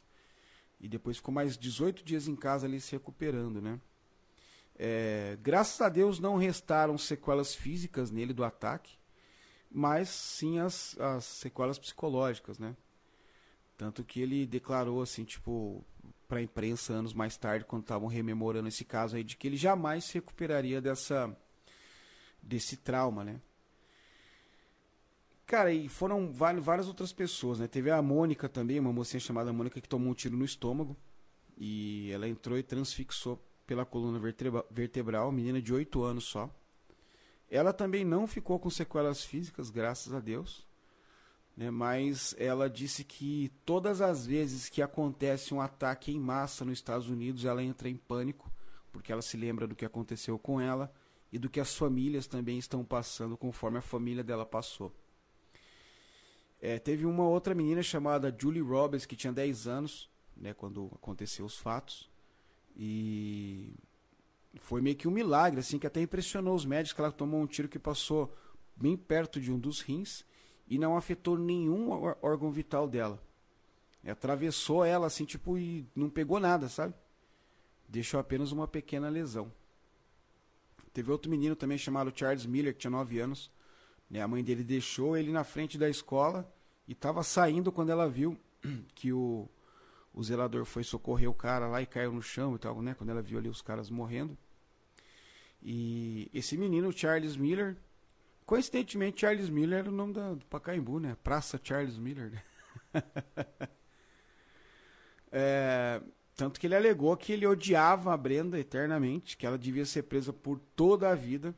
E 0.79 0.87
depois 0.87 1.17
ficou 1.17 1.33
mais 1.33 1.57
18 1.57 2.03
dias 2.03 2.27
em 2.27 2.35
casa 2.35 2.67
ali 2.67 2.79
se 2.79 2.91
recuperando, 2.91 3.59
né? 3.59 3.81
É, 4.75 5.39
graças 5.41 5.81
a 5.81 5.89
Deus 5.89 6.19
não 6.19 6.37
restaram 6.37 6.99
sequelas 6.99 7.55
físicas 7.55 8.11
nele 8.11 8.31
do 8.31 8.43
ataque, 8.43 8.95
mas 9.71 10.09
sim 10.09 10.59
as, 10.59 10.95
as 10.99 11.25
sequelas 11.25 11.79
psicológicas, 11.79 12.59
né? 12.59 12.75
Tanto 13.75 14.03
que 14.03 14.19
ele 14.19 14.45
declarou 14.45 15.01
assim, 15.03 15.23
tipo, 15.23 15.85
para 16.27 16.39
a 16.39 16.43
imprensa 16.43 16.93
anos 16.93 17.13
mais 17.13 17.37
tarde, 17.37 17.65
quando 17.65 17.83
estavam 17.83 18.07
rememorando 18.07 18.67
esse 18.67 18.83
caso 18.83 19.15
aí, 19.15 19.23
de 19.23 19.37
que 19.37 19.47
ele 19.47 19.57
jamais 19.57 20.05
se 20.05 20.15
recuperaria 20.15 20.81
dessa 20.81 21.35
desse 22.41 22.77
trauma, 22.77 23.23
né? 23.23 23.41
Cara, 25.45 25.71
e 25.71 25.87
foram 25.87 26.31
várias 26.31 26.87
outras 26.87 27.13
pessoas, 27.13 27.59
né? 27.59 27.67
Teve 27.67 27.89
a 27.89 28.01
Mônica 28.01 28.49
também, 28.49 28.79
uma 28.79 28.91
mocinha 28.91 29.19
chamada 29.19 29.53
Mônica 29.53 29.79
que 29.79 29.87
tomou 29.87 30.11
um 30.11 30.13
tiro 30.13 30.35
no 30.35 30.43
estômago 30.43 30.95
e 31.57 32.11
ela 32.11 32.27
entrou 32.27 32.57
e 32.57 32.63
transfixou 32.63 33.41
pela 33.65 33.85
coluna 33.85 34.19
vertebral, 34.69 35.31
menina 35.31 35.61
de 35.61 35.73
8 35.73 36.03
anos 36.03 36.25
só. 36.25 36.53
Ela 37.49 37.71
também 37.71 38.03
não 38.03 38.27
ficou 38.27 38.59
com 38.59 38.69
sequelas 38.69 39.23
físicas, 39.23 39.69
graças 39.69 40.13
a 40.13 40.19
Deus 40.19 40.66
né, 41.57 41.71
mas 41.71 42.35
ela 42.37 42.69
disse 42.69 43.03
que 43.03 43.51
todas 43.65 43.99
as 43.99 44.27
vezes 44.27 44.69
que 44.69 44.79
acontece 44.79 45.55
um 45.55 45.59
ataque 45.59 46.11
em 46.11 46.19
massa 46.19 46.63
nos 46.63 46.77
Estados 46.77 47.09
Unidos, 47.09 47.45
ela 47.45 47.63
entra 47.63 47.89
em 47.89 47.95
pânico, 47.95 48.51
porque 48.91 49.11
ela 49.11 49.23
se 49.23 49.35
lembra 49.35 49.65
do 49.65 49.75
que 49.75 49.83
aconteceu 49.83 50.37
com 50.37 50.61
ela 50.61 50.93
e 51.33 51.39
do 51.39 51.49
que 51.49 51.59
as 51.59 51.75
famílias 51.75 52.27
também 52.27 52.59
estão 52.59 52.85
passando 52.85 53.35
conforme 53.35 53.79
a 53.79 53.81
família 53.81 54.23
dela 54.23 54.45
passou. 54.45 54.93
É, 56.61 56.77
teve 56.77 57.07
uma 57.07 57.27
outra 57.27 57.55
menina 57.55 57.81
chamada 57.81 58.35
Julie 58.39 58.61
Roberts, 58.61 59.07
que 59.07 59.15
tinha 59.15 59.33
10 59.33 59.67
anos, 59.67 60.09
né, 60.35 60.53
quando 60.53 60.91
aconteceu 60.93 61.43
os 61.43 61.57
fatos, 61.57 62.07
e 62.75 63.73
foi 64.59 64.79
meio 64.79 64.95
que 64.95 65.07
um 65.07 65.11
milagre, 65.11 65.59
assim, 65.59 65.79
que 65.79 65.87
até 65.87 66.01
impressionou 66.01 66.53
os 66.53 66.65
médicos, 66.65 66.93
que 66.93 67.01
ela 67.01 67.11
tomou 67.11 67.41
um 67.41 67.47
tiro 67.47 67.67
que 67.67 67.79
passou 67.79 68.31
bem 68.75 68.95
perto 68.95 69.41
de 69.41 69.51
um 69.51 69.57
dos 69.57 69.81
rins, 69.81 70.23
e 70.67 70.77
não 70.77 70.97
afetou 70.97 71.37
nenhum 71.37 71.89
órgão 72.21 72.51
vital 72.51 72.87
dela. 72.87 73.21
Atravessou 74.05 74.85
ela 74.85 75.07
assim, 75.07 75.25
tipo, 75.25 75.57
e 75.57 75.85
não 75.95 76.09
pegou 76.09 76.39
nada, 76.39 76.69
sabe? 76.69 76.93
Deixou 77.89 78.19
apenas 78.19 78.51
uma 78.51 78.67
pequena 78.67 79.09
lesão. 79.09 79.51
Teve 80.93 81.11
outro 81.11 81.29
menino 81.29 81.55
também 81.55 81.77
chamado 81.77 82.11
Charles 82.15 82.45
Miller, 82.45 82.73
que 82.73 82.79
tinha 82.79 82.91
9 82.91 83.19
anos. 83.19 83.51
Né? 84.09 84.21
A 84.21 84.27
mãe 84.27 84.43
dele 84.43 84.63
deixou 84.63 85.17
ele 85.17 85.31
na 85.31 85.43
frente 85.43 85.77
da 85.77 85.89
escola 85.89 86.51
e 86.87 86.93
estava 86.93 87.21
saindo 87.21 87.71
quando 87.71 87.89
ela 87.89 88.09
viu 88.09 88.37
que 88.95 89.11
o, 89.11 89.47
o 90.13 90.23
zelador 90.23 90.65
foi 90.65 90.83
socorrer 90.83 91.29
o 91.29 91.33
cara 91.33 91.67
lá 91.67 91.81
e 91.81 91.85
caiu 91.85 92.11
no 92.11 92.21
chão 92.21 92.55
e 92.55 92.59
tal, 92.59 92.81
né? 92.81 92.95
Quando 92.97 93.09
ela 93.09 93.21
viu 93.21 93.37
ali 93.37 93.49
os 93.49 93.61
caras 93.61 93.89
morrendo. 93.89 94.37
E 95.61 96.29
esse 96.33 96.57
menino, 96.57 96.91
Charles 96.91 97.35
Miller, 97.35 97.77
Coincidentemente, 98.47 99.19
Charles 99.19 99.49
Miller 99.49 99.79
era 99.79 99.89
o 99.89 99.93
nome 99.93 100.13
da, 100.13 100.33
do 100.33 100.45
Pacaembu, 100.45 101.01
né? 101.01 101.17
Praça 101.21 101.59
Charles 101.61 101.97
Miller. 101.97 102.31
Né? 102.31 102.43
é, 105.29 106.01
tanto 106.33 106.57
que 106.57 106.65
ele 106.65 106.75
alegou 106.75 107.17
que 107.17 107.33
ele 107.33 107.45
odiava 107.45 108.13
a 108.13 108.15
Brenda 108.15 108.57
eternamente, 108.57 109.35
que 109.35 109.45
ela 109.45 109.57
devia 109.57 109.85
ser 109.85 110.03
presa 110.03 110.31
por 110.31 110.61
toda 110.77 111.09
a 111.09 111.13
vida 111.13 111.53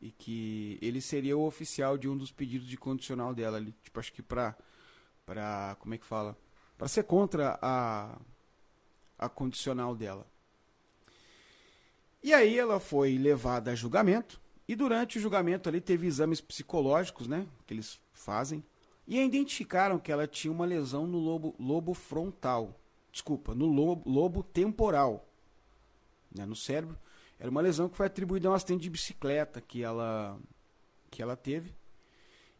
e 0.00 0.12
que 0.12 0.78
ele 0.80 1.00
seria 1.00 1.36
o 1.36 1.44
oficial 1.44 1.98
de 1.98 2.08
um 2.08 2.16
dos 2.16 2.30
pedidos 2.30 2.68
de 2.68 2.76
condicional 2.76 3.34
dela. 3.34 3.56
ali, 3.56 3.74
tipo, 3.82 3.98
acho 3.98 4.12
que 4.12 4.22
pra, 4.22 4.56
pra. 5.26 5.76
Como 5.80 5.94
é 5.96 5.98
que 5.98 6.06
fala? 6.06 6.38
Pra 6.78 6.86
ser 6.86 7.02
contra 7.02 7.58
a, 7.60 8.16
a 9.18 9.28
condicional 9.28 9.96
dela. 9.96 10.24
E 12.22 12.32
aí 12.32 12.56
ela 12.56 12.78
foi 12.78 13.18
levada 13.18 13.72
a 13.72 13.74
julgamento 13.74 14.43
e 14.66 14.74
durante 14.74 15.18
o 15.18 15.20
julgamento 15.20 15.68
ali 15.68 15.80
teve 15.80 16.06
exames 16.06 16.40
psicológicos, 16.40 17.26
né? 17.26 17.46
Que 17.66 17.74
eles 17.74 18.00
fazem. 18.12 18.64
E 19.06 19.20
identificaram 19.20 19.98
que 19.98 20.10
ela 20.10 20.26
tinha 20.26 20.50
uma 20.50 20.64
lesão 20.64 21.06
no 21.06 21.18
lobo, 21.18 21.54
lobo 21.58 21.92
frontal. 21.92 22.80
Desculpa, 23.12 23.54
no 23.54 23.66
lobo, 23.66 24.08
lobo 24.10 24.42
temporal. 24.42 25.28
Né, 26.34 26.46
no 26.46 26.56
cérebro. 26.56 26.98
Era 27.38 27.50
uma 27.50 27.60
lesão 27.60 27.88
que 27.88 27.96
foi 27.96 28.06
atribuída 28.06 28.48
a 28.48 28.52
um 28.52 28.54
acidente 28.54 28.82
de 28.82 28.90
bicicleta 28.90 29.60
que 29.60 29.82
ela, 29.82 30.38
que 31.10 31.22
ela 31.22 31.36
teve. 31.36 31.74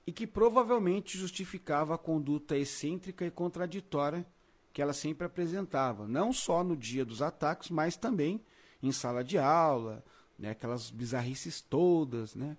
E 0.07 0.13
que 0.13 0.27
provavelmente 0.27 1.17
justificava 1.17 1.95
a 1.95 1.99
conduta 1.99 2.57
excêntrica 2.59 3.25
e 3.25 3.31
contraditória 3.31 4.27
que 4.75 4.83
ela 4.83 4.93
sempre 4.93 5.27
apresentava. 5.27 6.07
Não 6.07 6.33
só 6.33 6.63
no 6.63 6.77
dia 6.77 7.05
dos 7.05 7.23
ataques, 7.23 7.71
mas 7.71 7.97
também 7.97 8.45
em 8.83 8.93
sala 8.93 9.25
de 9.25 9.39
aula, 9.39 10.05
né? 10.39 10.51
Aquelas 10.51 10.91
bizarrices 10.91 11.61
todas, 11.61 12.35
né? 12.35 12.57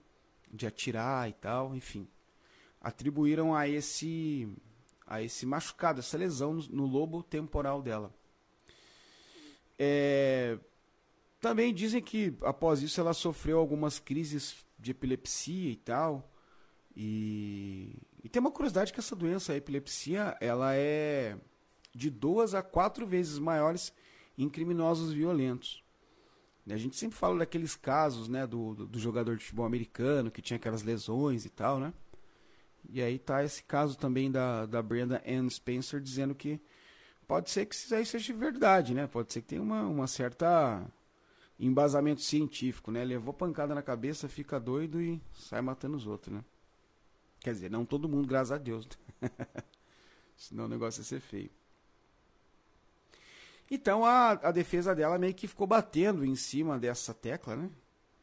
De 0.51 0.65
atirar 0.65 1.29
e 1.29 1.33
tal, 1.33 1.75
enfim. 1.75 2.07
Atribuíram 2.81 3.53
a 3.55 3.67
esse 3.67 4.47
a 5.07 5.21
esse 5.21 5.45
machucado, 5.45 5.99
essa 5.99 6.17
lesão 6.17 6.53
no, 6.53 6.63
no 6.63 6.85
lobo 6.85 7.21
temporal 7.21 7.81
dela. 7.81 8.11
É, 9.77 10.57
também 11.39 11.73
dizem 11.73 12.01
que 12.01 12.35
após 12.41 12.81
isso 12.81 12.99
ela 12.99 13.13
sofreu 13.13 13.59
algumas 13.59 13.99
crises 13.99 14.65
de 14.79 14.91
epilepsia 14.91 15.71
e 15.71 15.75
tal. 15.75 16.31
E, 16.95 17.93
e 18.23 18.29
tem 18.29 18.39
uma 18.39 18.51
curiosidade 18.51 18.91
que 18.91 18.99
essa 18.99 19.15
doença, 19.15 19.53
a 19.53 19.57
epilepsia, 19.57 20.35
ela 20.41 20.75
é 20.75 21.37
de 21.93 22.09
duas 22.09 22.55
a 22.55 22.63
quatro 22.63 23.05
vezes 23.05 23.37
maiores 23.37 23.93
em 24.37 24.49
criminosos 24.49 25.13
violentos. 25.13 25.84
A 26.69 26.77
gente 26.77 26.95
sempre 26.95 27.15
fala 27.15 27.39
daqueles 27.39 27.75
casos, 27.75 28.27
né, 28.27 28.47
do, 28.47 28.73
do, 28.73 28.87
do, 28.87 28.99
jogador 28.99 29.37
de 29.37 29.43
futebol 29.43 29.65
americano 29.65 30.31
que 30.31 30.41
tinha 30.41 30.57
aquelas 30.57 30.81
lesões 30.81 31.45
e 31.45 31.49
tal, 31.49 31.79
né? 31.79 31.93
E 32.89 33.01
aí 33.01 33.19
tá 33.19 33.43
esse 33.43 33.63
caso 33.63 33.97
também 33.97 34.31
da, 34.31 34.65
da 34.65 34.81
Brenda 34.81 35.21
Ann 35.27 35.47
Spencer 35.49 35.99
dizendo 35.99 36.33
que 36.33 36.59
pode 37.27 37.51
ser 37.51 37.65
que 37.67 37.75
isso 37.75 37.93
aí 37.93 38.05
seja 38.05 38.33
verdade, 38.33 38.93
né? 38.93 39.05
Pode 39.05 39.31
ser 39.31 39.41
que 39.41 39.47
tenha 39.49 39.61
uma, 39.61 39.83
uma 39.83 40.07
certa 40.07 40.85
embasamento 41.59 42.21
científico, 42.21 42.91
né? 42.91 43.03
Levou 43.03 43.33
pancada 43.33 43.75
na 43.75 43.81
cabeça, 43.81 44.27
fica 44.27 44.59
doido 44.59 45.01
e 45.01 45.21
sai 45.33 45.61
matando 45.61 45.95
os 45.95 46.07
outros, 46.07 46.33
né? 46.33 46.43
Quer 47.39 47.53
dizer, 47.53 47.69
não 47.69 47.85
todo 47.85 48.09
mundo, 48.09 48.27
graças 48.27 48.51
a 48.51 48.57
Deus. 48.57 48.87
Senão 50.35 50.65
o 50.65 50.67
negócio 50.67 51.01
ia 51.01 51.05
ser 51.05 51.19
feio. 51.19 51.51
Então 53.69 54.05
a, 54.05 54.31
a 54.31 54.51
defesa 54.51 54.93
dela 54.93 55.17
meio 55.17 55.33
que 55.33 55.47
ficou 55.47 55.65
batendo 55.65 56.23
em 56.23 56.35
cima 56.35 56.77
dessa 56.77 57.13
tecla, 57.13 57.55
né? 57.55 57.69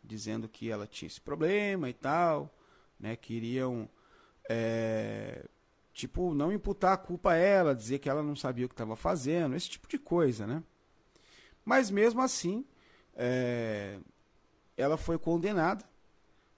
Dizendo 0.03 0.49
que 0.49 0.71
ela 0.71 0.87
tinha 0.87 1.07
esse 1.07 1.21
problema 1.21 1.89
e 1.89 1.93
tal, 1.93 2.53
né? 2.99 3.17
Queriam, 3.17 3.89
é, 4.49 5.45
tipo, 5.93 6.35
não 6.35 6.53
imputar 6.53 6.93
a 6.93 6.97
culpa 6.97 7.33
a 7.33 7.37
ela, 7.37 7.75
dizer 7.75 7.99
que 7.99 8.09
ela 8.09 8.23
não 8.23 8.37
sabia 8.37 8.67
o 8.67 8.69
que 8.69 8.75
estava 8.75 8.97
fazendo, 8.97 9.57
esse 9.57 9.71
tipo 9.71 9.89
de 9.89 9.99
coisa, 9.99 10.47
né? 10.47 10.63
Mas 11.65 11.91
mesmo 11.91 12.21
assim, 12.21 12.65
é, 13.15 13.99
ela 14.77 14.97
foi 14.97 15.19
condenada, 15.19 15.85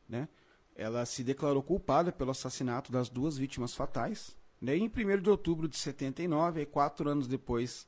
né? 0.09 0.29
Ela 0.77 1.07
se 1.07 1.23
declarou 1.23 1.63
culpada 1.63 2.11
pelo 2.11 2.33
assassinato 2.33 2.91
das 2.91 3.09
duas 3.09 3.39
vítimas 3.39 3.75
fatais, 3.75 4.37
né? 4.61 4.77
em 4.77 4.89
1 4.89 5.23
de 5.23 5.31
outubro 5.31 5.69
de 5.69 5.77
79, 5.77 6.67
quatro 6.67 7.09
anos 7.09 7.29
depois 7.29 7.87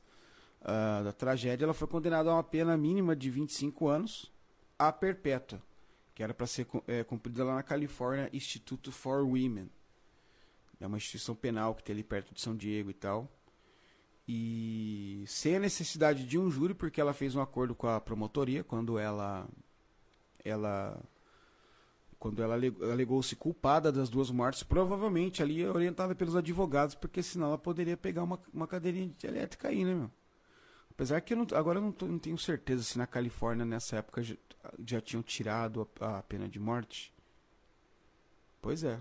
uh, 0.67 1.03
da 1.03 1.13
tragédia, 1.13 1.65
ela 1.65 1.73
foi 1.73 1.87
condenada 1.87 2.29
a 2.29 2.33
uma 2.33 2.43
pena 2.43 2.75
mínima 2.77 3.15
de 3.15 3.29
25 3.29 3.87
anos 3.87 4.31
a 4.77 4.91
perpétua, 4.91 5.61
que 6.13 6.21
era 6.21 6.33
para 6.33 6.45
ser 6.45 6.67
é, 6.87 7.03
cumprida 7.03 7.43
lá 7.43 7.55
na 7.55 7.63
Califórnia 7.63 8.29
Instituto 8.31 8.91
for 8.91 9.23
Women. 9.23 9.69
É 10.79 10.85
uma 10.85 10.97
instituição 10.97 11.33
penal 11.33 11.73
que 11.73 11.83
tem 11.83 11.93
ali 11.93 12.03
perto 12.03 12.33
de 12.33 12.41
São 12.41 12.55
Diego 12.55 12.91
e 12.91 12.93
tal. 12.93 13.31
E 14.27 15.23
sem 15.25 15.55
a 15.55 15.59
necessidade 15.59 16.25
de 16.25 16.37
um 16.37 16.51
júri, 16.51 16.73
porque 16.73 17.01
ela 17.01 17.13
fez 17.13 17.33
um 17.33 17.41
acordo 17.41 17.73
com 17.73 17.87
a 17.87 17.99
promotoria 17.99 18.63
quando 18.63 18.99
ela 18.99 19.47
ela 20.43 21.01
quando 22.19 22.41
ela 22.41 22.55
alegou-se 22.55 23.35
culpada 23.35 23.91
das 23.91 24.09
duas 24.09 24.31
mortes, 24.31 24.63
provavelmente 24.63 25.41
ali 25.41 25.65
orientada 25.65 26.15
pelos 26.15 26.35
advogados, 26.35 26.95
porque 26.95 27.21
senão 27.21 27.47
ela 27.47 27.57
poderia 27.57 27.95
pegar 27.95 28.23
uma, 28.23 28.39
uma 28.51 28.67
cadeirinha 28.67 29.13
de 29.17 29.27
elétrica 29.27 29.69
aí, 29.69 29.85
né, 29.85 29.93
meu? 29.93 30.11
Apesar 30.97 31.21
que 31.21 31.33
eu 31.33 31.37
não, 31.37 31.45
agora 31.53 31.77
eu 31.77 31.83
não, 31.83 31.91
tô, 31.91 32.07
não, 32.07 32.17
tenho 32.17 32.39
certeza 32.39 32.81
se 32.81 32.97
na 32.97 33.05
Califórnia 33.05 33.63
nessa 33.63 33.97
época 33.97 34.23
já, 34.23 34.35
já 34.83 34.99
tinham 34.99 35.21
tirado 35.21 35.87
a, 35.99 36.17
a, 36.17 36.23
pena 36.23 36.49
de 36.49 36.59
morte. 36.59 37.13
Pois 38.59 38.83
é. 38.83 38.99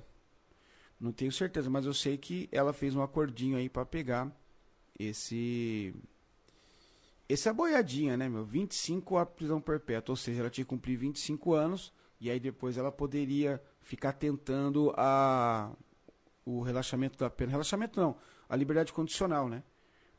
Não 1.00 1.10
tenho 1.10 1.32
certeza, 1.32 1.70
mas 1.70 1.86
eu 1.86 1.94
sei 1.94 2.18
que 2.18 2.50
ela 2.52 2.74
fez 2.74 2.94
um 2.94 3.02
acordinho 3.02 3.56
aí 3.56 3.70
para 3.70 3.86
pegar 3.86 4.30
esse 4.98 5.94
essa 7.26 7.50
boiadinha, 7.54 8.14
né, 8.14 8.28
meu? 8.28 8.44
25 8.44 9.16
a 9.16 9.24
prisão 9.24 9.58
perpétua, 9.58 10.12
ou 10.12 10.16
seja, 10.16 10.40
ela 10.40 10.50
tinha 10.50 10.66
que 10.66 10.68
cumprir 10.68 10.98
25 10.98 11.54
anos 11.54 11.94
e 12.20 12.30
aí 12.30 12.38
depois 12.38 12.76
ela 12.76 12.92
poderia 12.92 13.58
ficar 13.80 14.12
tentando 14.12 14.92
a 14.98 15.72
o 16.44 16.60
relaxamento 16.60 17.18
da 17.18 17.30
pena. 17.30 17.52
Relaxamento 17.52 17.98
não, 17.98 18.18
a 18.46 18.54
liberdade 18.54 18.92
condicional, 18.92 19.48
né? 19.48 19.62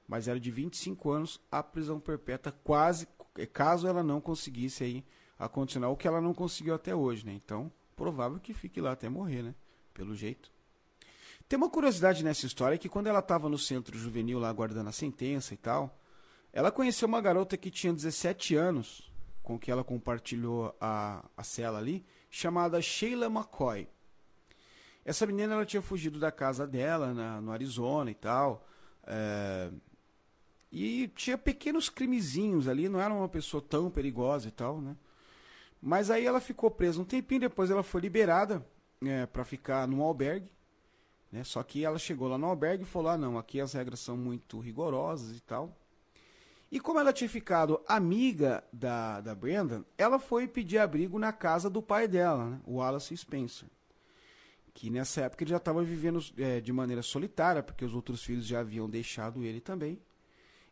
Mas 0.08 0.28
era 0.28 0.40
de 0.40 0.50
25 0.50 1.12
anos 1.12 1.42
a 1.52 1.62
prisão 1.62 2.00
perpétua, 2.00 2.52
quase, 2.64 3.08
caso 3.52 3.88
ela 3.88 4.02
não 4.02 4.22
conseguisse 4.22 4.84
aí 4.84 5.06
a 5.38 5.46
o 5.90 5.96
que 5.96 6.08
ela 6.08 6.20
não 6.20 6.34
conseguiu 6.34 6.74
até 6.74 6.96
hoje, 6.96 7.26
né? 7.26 7.34
Então, 7.34 7.72
provável 7.96 8.40
que 8.40 8.54
fique 8.54 8.82
lá 8.82 8.94
até 8.94 9.08
morrer, 9.08 9.44
né? 9.44 9.56
Pelo 9.94 10.16
jeito. 10.16 10.52
Tem 11.48 11.58
uma 11.58 11.70
curiosidade 11.70 12.24
nessa 12.24 12.46
história 12.46 12.78
que 12.78 12.90
quando 12.90 13.08
ela 13.08 13.20
estava 13.20 13.48
no 13.48 13.58
centro 13.58 13.98
juvenil 13.98 14.40
lá 14.40 14.50
aguardando 14.50 14.90
a 14.90 14.92
sentença 14.92 15.54
e 15.54 15.58
tal, 15.58 15.98
ela 16.52 16.72
conheceu 16.72 17.08
uma 17.08 17.22
garota 17.22 17.56
que 17.56 17.70
tinha 17.70 17.94
17 17.94 18.56
anos, 18.56 19.12
com 19.44 19.58
que 19.60 19.72
ela 19.72 19.84
compartilhou 19.84 20.76
a, 20.82 21.24
a 21.38 21.44
cela 21.44 21.78
ali, 21.78 22.06
chamada 22.30 22.82
Sheila 22.82 23.28
McCoy. 23.28 23.88
Essa 25.06 25.26
menina 25.26 25.54
ela 25.54 25.66
tinha 25.66 25.82
fugido 25.82 26.20
da 26.20 26.32
casa 26.32 26.68
dela 26.68 27.14
na, 27.14 27.40
no 27.40 27.52
Arizona 27.52 28.12
e 28.12 28.16
tal. 28.16 28.68
É, 29.06 29.72
e 30.72 31.08
tinha 31.10 31.38
pequenos 31.38 31.90
crimezinhos 31.90 32.68
ali, 32.68 32.90
não 32.90 33.00
era 33.00 33.14
uma 33.14 33.30
pessoa 33.30 33.62
tão 33.62 33.90
perigosa 33.90 34.48
e 34.48 34.52
tal, 34.52 34.82
né? 34.82 34.96
Mas 35.82 36.10
aí 36.10 36.26
ela 36.26 36.40
ficou 36.40 36.72
presa 36.72 37.00
um 37.00 37.06
tempinho, 37.06 37.42
depois 37.42 37.70
ela 37.70 37.84
foi 37.84 38.02
liberada 38.02 38.66
é, 39.06 39.26
para 39.26 39.46
ficar 39.46 39.88
num 39.88 40.02
albergue. 40.02 40.52
Né? 41.32 41.44
Só 41.44 41.62
que 41.64 41.86
ela 41.86 42.00
chegou 42.00 42.28
lá 42.28 42.38
no 42.38 42.48
albergue 42.48 42.84
e 42.84 42.88
falou: 42.88 43.12
ah, 43.12 43.18
não, 43.18 43.38
aqui 43.38 43.62
as 43.62 43.74
regras 43.74 44.00
são 44.00 44.18
muito 44.18 44.60
rigorosas 44.60 45.38
e 45.38 45.42
tal. 45.42 45.78
E 46.70 46.80
como 46.80 47.00
ela 47.00 47.14
tinha 47.14 47.30
ficado 47.30 47.80
amiga 47.88 48.64
da, 48.74 49.22
da 49.22 49.34
Brenda, 49.34 49.86
ela 49.98 50.20
foi 50.20 50.48
pedir 50.48 50.80
abrigo 50.80 51.18
na 51.18 51.32
casa 51.32 51.70
do 51.70 51.82
pai 51.82 52.08
dela, 52.08 52.50
né? 52.50 52.62
o 52.66 52.76
Wallace 52.76 53.16
Spencer. 53.16 53.70
Que 54.74 54.90
nessa 54.90 55.22
época 55.22 55.44
ele 55.44 55.52
já 55.52 55.58
estava 55.58 55.82
vivendo 55.82 56.20
é, 56.38 56.60
de 56.60 56.74
maneira 56.74 57.02
solitária, 57.02 57.64
porque 57.64 57.86
os 57.86 57.96
outros 57.96 58.22
filhos 58.22 58.46
já 58.46 58.60
haviam 58.60 58.90
deixado 58.90 59.44
ele 59.44 59.62
também. 59.62 60.00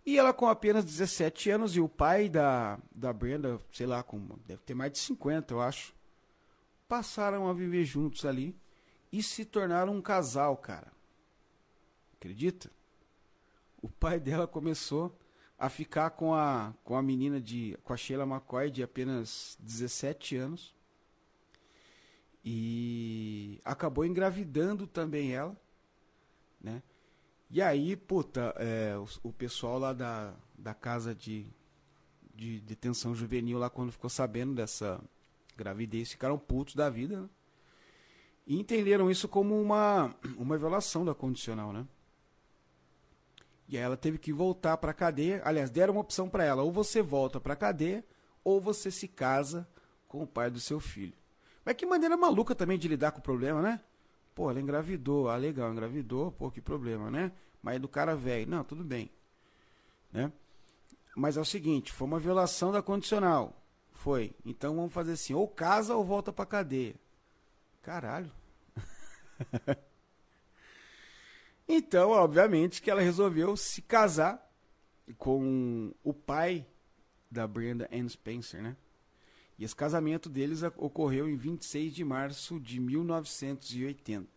E 0.05 0.19
ela 0.19 0.31
com 0.31 0.47
apenas 0.47 0.85
17 0.85 1.49
anos 1.49 1.75
e 1.75 1.81
o 1.81 1.89
pai 1.89 2.29
da, 2.29 2.77
da 2.95 3.11
Brenda, 3.11 3.59
sei 3.71 3.87
lá, 3.87 4.03
com, 4.03 4.19
deve 4.45 4.61
ter 4.61 4.75
mais 4.75 4.91
de 4.91 4.99
50, 4.99 5.53
eu 5.53 5.61
acho, 5.61 5.95
passaram 6.87 7.47
a 7.49 7.53
viver 7.53 7.83
juntos 7.85 8.23
ali 8.23 8.55
e 9.11 9.23
se 9.23 9.43
tornaram 9.43 9.95
um 9.95 10.01
casal, 10.01 10.55
cara. 10.57 10.91
Acredita? 12.13 12.69
O 13.81 13.89
pai 13.89 14.19
dela 14.19 14.47
começou 14.47 15.17
a 15.57 15.69
ficar 15.69 16.11
com 16.11 16.33
a, 16.33 16.73
com 16.83 16.95
a 16.95 17.01
menina 17.01 17.39
de. 17.39 17.77
com 17.83 17.93
a 17.93 17.97
Sheila 17.97 18.25
McCoy 18.25 18.69
de 18.69 18.83
apenas 18.83 19.57
17 19.59 20.35
anos. 20.35 20.75
E 22.43 23.59
acabou 23.65 24.05
engravidando 24.05 24.85
também 24.85 25.33
ela? 25.33 25.57
E 27.49 27.61
aí, 27.61 27.95
puta, 27.95 28.53
é, 28.57 28.97
o, 28.97 29.29
o, 29.29 29.33
pessoal 29.33 29.79
lá 29.79 29.93
da, 29.93 30.33
da 30.57 30.73
casa 30.73 31.13
de, 31.13 31.45
de 32.33 32.59
detenção 32.61 33.13
juvenil 33.13 33.57
lá, 33.57 33.69
quando 33.69 33.91
ficou 33.91 34.09
sabendo 34.09 34.55
dessa 34.55 34.99
gravidez, 35.55 36.11
ficaram 36.11 36.37
putos 36.37 36.75
da 36.75 36.89
vida, 36.89 37.21
né? 37.21 37.29
E 38.47 38.59
entenderam 38.59 39.09
isso 39.09 39.27
como 39.27 39.59
uma, 39.59 40.15
uma 40.37 40.57
violação 40.57 41.03
da 41.03 41.15
condicional, 41.15 41.73
né? 41.73 41.87
E 43.67 43.77
aí 43.77 43.83
ela 43.83 43.97
teve 43.97 44.17
que 44.19 44.31
voltar 44.31 44.77
para 44.77 44.91
a 44.91 44.93
cadeia. 44.93 45.41
Aliás, 45.43 45.71
deram 45.71 45.93
uma 45.93 46.01
opção 46.01 46.29
para 46.29 46.43
ela: 46.43 46.61
ou 46.61 46.71
você 46.71 47.01
volta 47.01 47.39
para 47.39 47.53
a 47.53 47.57
cadeia, 47.57 48.05
ou 48.43 48.61
você 48.61 48.91
se 48.91 49.07
casa 49.07 49.67
com 50.07 50.21
o 50.21 50.27
pai 50.27 50.51
do 50.51 50.59
seu 50.59 50.79
filho. 50.79 51.13
Mas 51.63 51.75
que 51.75 51.85
maneira 51.85 52.15
maluca 52.15 52.53
também 52.53 52.77
de 52.77 52.87
lidar 52.87 53.11
com 53.11 53.19
o 53.19 53.23
problema, 53.23 53.61
né? 53.61 53.81
Pô, 54.35 54.51
ela 54.51 54.59
engravidou. 54.59 55.29
Ah, 55.29 55.37
legal, 55.37 55.71
engravidou. 55.71 56.29
Pô, 56.33 56.51
que 56.51 56.61
problema, 56.61 57.09
né? 57.09 57.31
Mas 57.63 57.77
é 57.77 57.79
do 57.79 57.87
cara 57.87 58.15
velho. 58.15 58.47
Não, 58.47 58.65
tudo 58.65 58.83
bem. 58.83 59.09
Né? 60.11 60.31
Mas 61.15 61.37
é 61.37 61.41
o 61.41 61.45
seguinte: 61.45 61.93
foi 61.93 62.05
uma 62.05 62.19
violação 62.19 62.71
da 62.71 62.81
condicional. 62.81 63.63
Foi. 63.93 64.35
Então 64.45 64.75
vamos 64.75 64.93
fazer 64.93 65.13
assim: 65.13 65.33
ou 65.33 65.47
casa 65.47 65.95
ou 65.95 66.03
volta 66.03 66.33
para 66.33 66.45
cadeia. 66.45 66.95
Caralho. 67.81 68.29
então, 71.65 72.09
obviamente, 72.09 72.81
que 72.81 72.91
ela 72.91 73.01
resolveu 73.01 73.55
se 73.55 73.81
casar 73.81 74.51
com 75.17 75.93
o 76.03 76.13
pai 76.13 76.67
da 77.31 77.47
Brenda 77.47 77.89
Ann 77.91 78.09
Spencer, 78.09 78.61
né? 78.61 78.75
E 79.57 79.63
esse 79.63 79.75
casamento 79.75 80.29
deles 80.29 80.63
ocorreu 80.77 81.29
em 81.29 81.35
26 81.35 81.93
de 81.93 82.03
março 82.03 82.59
de 82.59 82.79
1980. 82.79 84.27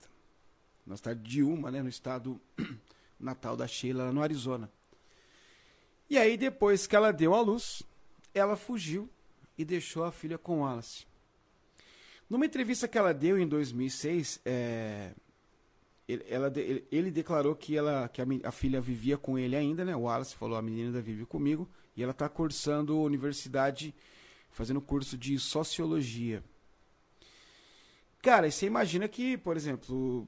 Na 0.87 0.97
cidade 0.97 1.21
de 1.21 1.43
Uma, 1.43 1.71
né, 1.71 1.83
no 1.83 1.89
estado 1.89 2.41
natal 3.19 3.57
da 3.57 3.67
Sheila, 3.67 4.13
no 4.13 4.23
Arizona. 4.23 4.71
E 6.09 6.17
aí, 6.17 6.37
depois 6.37 6.87
que 6.87 6.97
ela 6.97 7.13
deu 7.13 7.35
à 7.35 7.41
luz, 7.41 7.83
ela 8.33 8.57
fugiu 8.57 9.09
e 9.59 9.65
deixou 9.65 10.05
a 10.05 10.13
filha 10.13 10.39
com 10.39 10.61
Wallace. 10.61 11.05
Numa 12.31 12.47
entrevista 12.47 12.87
que 12.87 12.97
ela 12.97 13.13
deu 13.13 13.39
em 13.39 13.47
2006, 13.47 14.41
é, 14.45 15.13
ele, 16.07 16.25
ela, 16.29 16.53
ele, 16.91 17.11
declarou 17.11 17.55
que, 17.55 17.77
ela, 17.77 18.09
que 18.09 18.23
a, 18.23 18.27
a, 18.45 18.51
filha 18.51 18.81
vivia 18.81 19.19
com 19.19 19.39
ele 19.39 19.57
ainda, 19.57 19.85
né? 19.85 19.95
O 19.95 20.03
Wallace 20.03 20.35
falou, 20.35 20.57
a 20.57 20.63
menina 20.63 20.89
ainda 20.89 21.03
vive 21.03 21.27
comigo. 21.27 21.69
E 21.97 22.03
ela 22.03 22.13
está 22.13 22.29
cursando 22.29 22.99
universidade, 23.01 23.95
fazendo 24.59 24.81
curso 24.81 25.17
de 25.17 25.39
sociologia. 25.39 26.43
Cara, 28.21 28.49
e 28.49 28.51
você 28.51 28.67
imagina 28.67 29.07
que, 29.07 29.39
por 29.39 29.57
exemplo, 29.57 30.27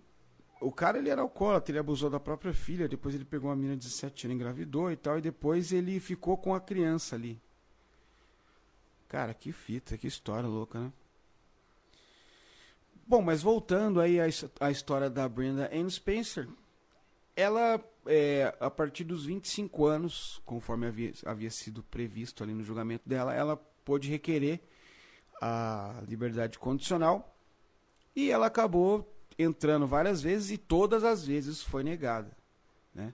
o, 0.61 0.71
cara 0.71 0.99
ele 0.99 1.11
era 1.11 1.21
alcoólatra, 1.21 1.73
ele 1.73 1.81
abusou 1.81 2.09
da 2.09 2.21
própria 2.21 2.55
filha, 2.55 2.87
depois 2.87 3.13
ele 3.13 3.25
pegou 3.25 3.51
uma 3.51 3.57
menina 3.57 3.77
de 3.77 3.83
17 3.89 4.29
anos, 4.29 4.37
engravidou 4.37 4.93
e 4.93 4.97
tal, 4.97 5.19
e 5.19 5.21
depois 5.21 5.73
ele 5.73 5.99
ficou 5.99 6.39
com 6.39 6.55
a 6.55 6.61
criança 6.61 7.17
ali. 7.17 7.43
Cara, 9.09 9.35
que 9.35 9.51
fita, 9.51 9.99
que 9.99 10.07
história 10.07 10.49
louca, 10.49 10.79
né? 10.79 10.93
Bom, 13.05 13.21
mas 13.21 13.43
voltando 13.43 14.01
aí 14.01 14.21
à, 14.21 14.27
à 14.61 14.71
história 14.71 15.11
da 15.11 15.29
Brenda 15.29 15.69
Ann 15.75 15.91
Spencer, 15.91 16.49
ela, 17.35 17.85
é, 18.07 18.57
a 18.61 18.71
partir 18.71 19.03
dos 19.03 19.27
25 19.27 19.87
anos, 19.87 20.41
conforme 20.47 20.87
havia, 20.87 21.13
havia 21.27 21.51
sido 21.51 21.83
previsto 21.83 22.45
ali 22.45 22.55
no 22.55 22.63
julgamento 22.63 23.09
dela, 23.09 23.35
ela 23.35 23.61
pôde 23.91 24.09
requerer 24.09 24.61
a 25.43 26.01
liberdade 26.07 26.61
condicional 26.61 27.37
e 28.15 28.31
ela 28.31 28.47
acabou 28.47 29.13
entrando 29.37 29.85
várias 29.85 30.23
vezes 30.23 30.53
e 30.53 30.57
todas 30.57 31.03
as 31.03 31.27
vezes 31.27 31.61
foi 31.61 31.83
negada. 31.83 32.31
Né? 32.95 33.13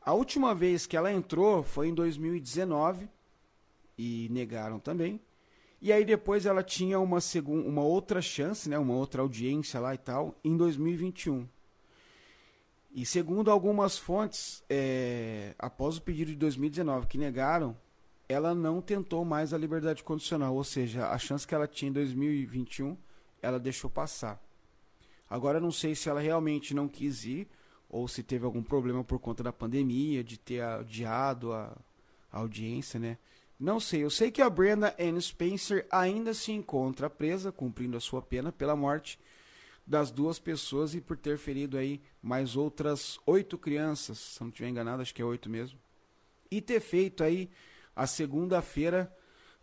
A 0.00 0.12
última 0.12 0.54
vez 0.54 0.86
que 0.86 0.96
ela 0.96 1.12
entrou 1.12 1.64
foi 1.64 1.88
em 1.88 1.94
2019 1.94 3.08
e 3.98 4.28
negaram 4.30 4.78
também. 4.78 5.20
E 5.80 5.92
aí 5.92 6.04
depois 6.04 6.46
ela 6.46 6.62
tinha 6.62 7.00
uma, 7.00 7.20
segunda, 7.20 7.68
uma 7.68 7.82
outra 7.82 8.22
chance, 8.22 8.68
né, 8.68 8.78
uma 8.78 8.94
outra 8.94 9.22
audiência 9.22 9.80
lá 9.80 9.92
e 9.92 9.98
tal, 9.98 10.38
em 10.44 10.56
2021. 10.56 11.48
E 12.94 13.04
segundo 13.04 13.50
algumas 13.50 13.98
fontes, 13.98 14.62
é, 14.70 15.56
após 15.58 15.96
o 15.96 16.02
pedido 16.02 16.30
de 16.30 16.36
2019 16.36 17.08
que 17.08 17.18
negaram, 17.18 17.76
ela 18.32 18.54
não 18.54 18.80
tentou 18.80 19.24
mais 19.24 19.52
a 19.52 19.58
liberdade 19.58 20.02
condicional, 20.02 20.54
ou 20.54 20.64
seja, 20.64 21.08
a 21.08 21.18
chance 21.18 21.46
que 21.46 21.54
ela 21.54 21.68
tinha 21.68 21.90
em 21.90 21.92
2021, 21.92 22.96
ela 23.40 23.60
deixou 23.60 23.90
passar. 23.90 24.42
Agora 25.28 25.60
não 25.60 25.70
sei 25.70 25.94
se 25.94 26.08
ela 26.08 26.20
realmente 26.20 26.74
não 26.74 26.88
quis 26.88 27.24
ir 27.24 27.48
ou 27.88 28.08
se 28.08 28.22
teve 28.22 28.44
algum 28.44 28.62
problema 28.62 29.04
por 29.04 29.18
conta 29.18 29.42
da 29.42 29.52
pandemia, 29.52 30.24
de 30.24 30.38
ter 30.38 30.62
adiado 30.62 31.52
a, 31.52 31.76
a 32.30 32.38
audiência, 32.38 32.98
né? 32.98 33.18
Não 33.60 33.78
sei, 33.78 34.02
eu 34.02 34.10
sei 34.10 34.30
que 34.30 34.42
a 34.42 34.50
Brenda 34.50 34.96
Ann 34.98 35.20
Spencer 35.20 35.86
ainda 35.90 36.34
se 36.34 36.50
encontra 36.52 37.08
presa, 37.10 37.52
cumprindo 37.52 37.96
a 37.96 38.00
sua 38.00 38.20
pena 38.22 38.50
pela 38.50 38.74
morte 38.74 39.20
das 39.86 40.10
duas 40.10 40.38
pessoas 40.38 40.94
e 40.94 41.00
por 41.00 41.16
ter 41.16 41.38
ferido 41.38 41.76
aí 41.76 42.00
mais 42.22 42.56
outras 42.56 43.20
oito 43.26 43.58
crianças, 43.58 44.18
se 44.18 44.40
não 44.40 44.48
estiver 44.48 44.68
enganado, 44.68 45.02
acho 45.02 45.14
que 45.14 45.22
é 45.22 45.24
oito 45.24 45.50
mesmo. 45.50 45.78
E 46.50 46.60
ter 46.60 46.80
feito 46.80 47.22
aí 47.22 47.50
a 47.94 48.06
segunda-feira 48.06 49.12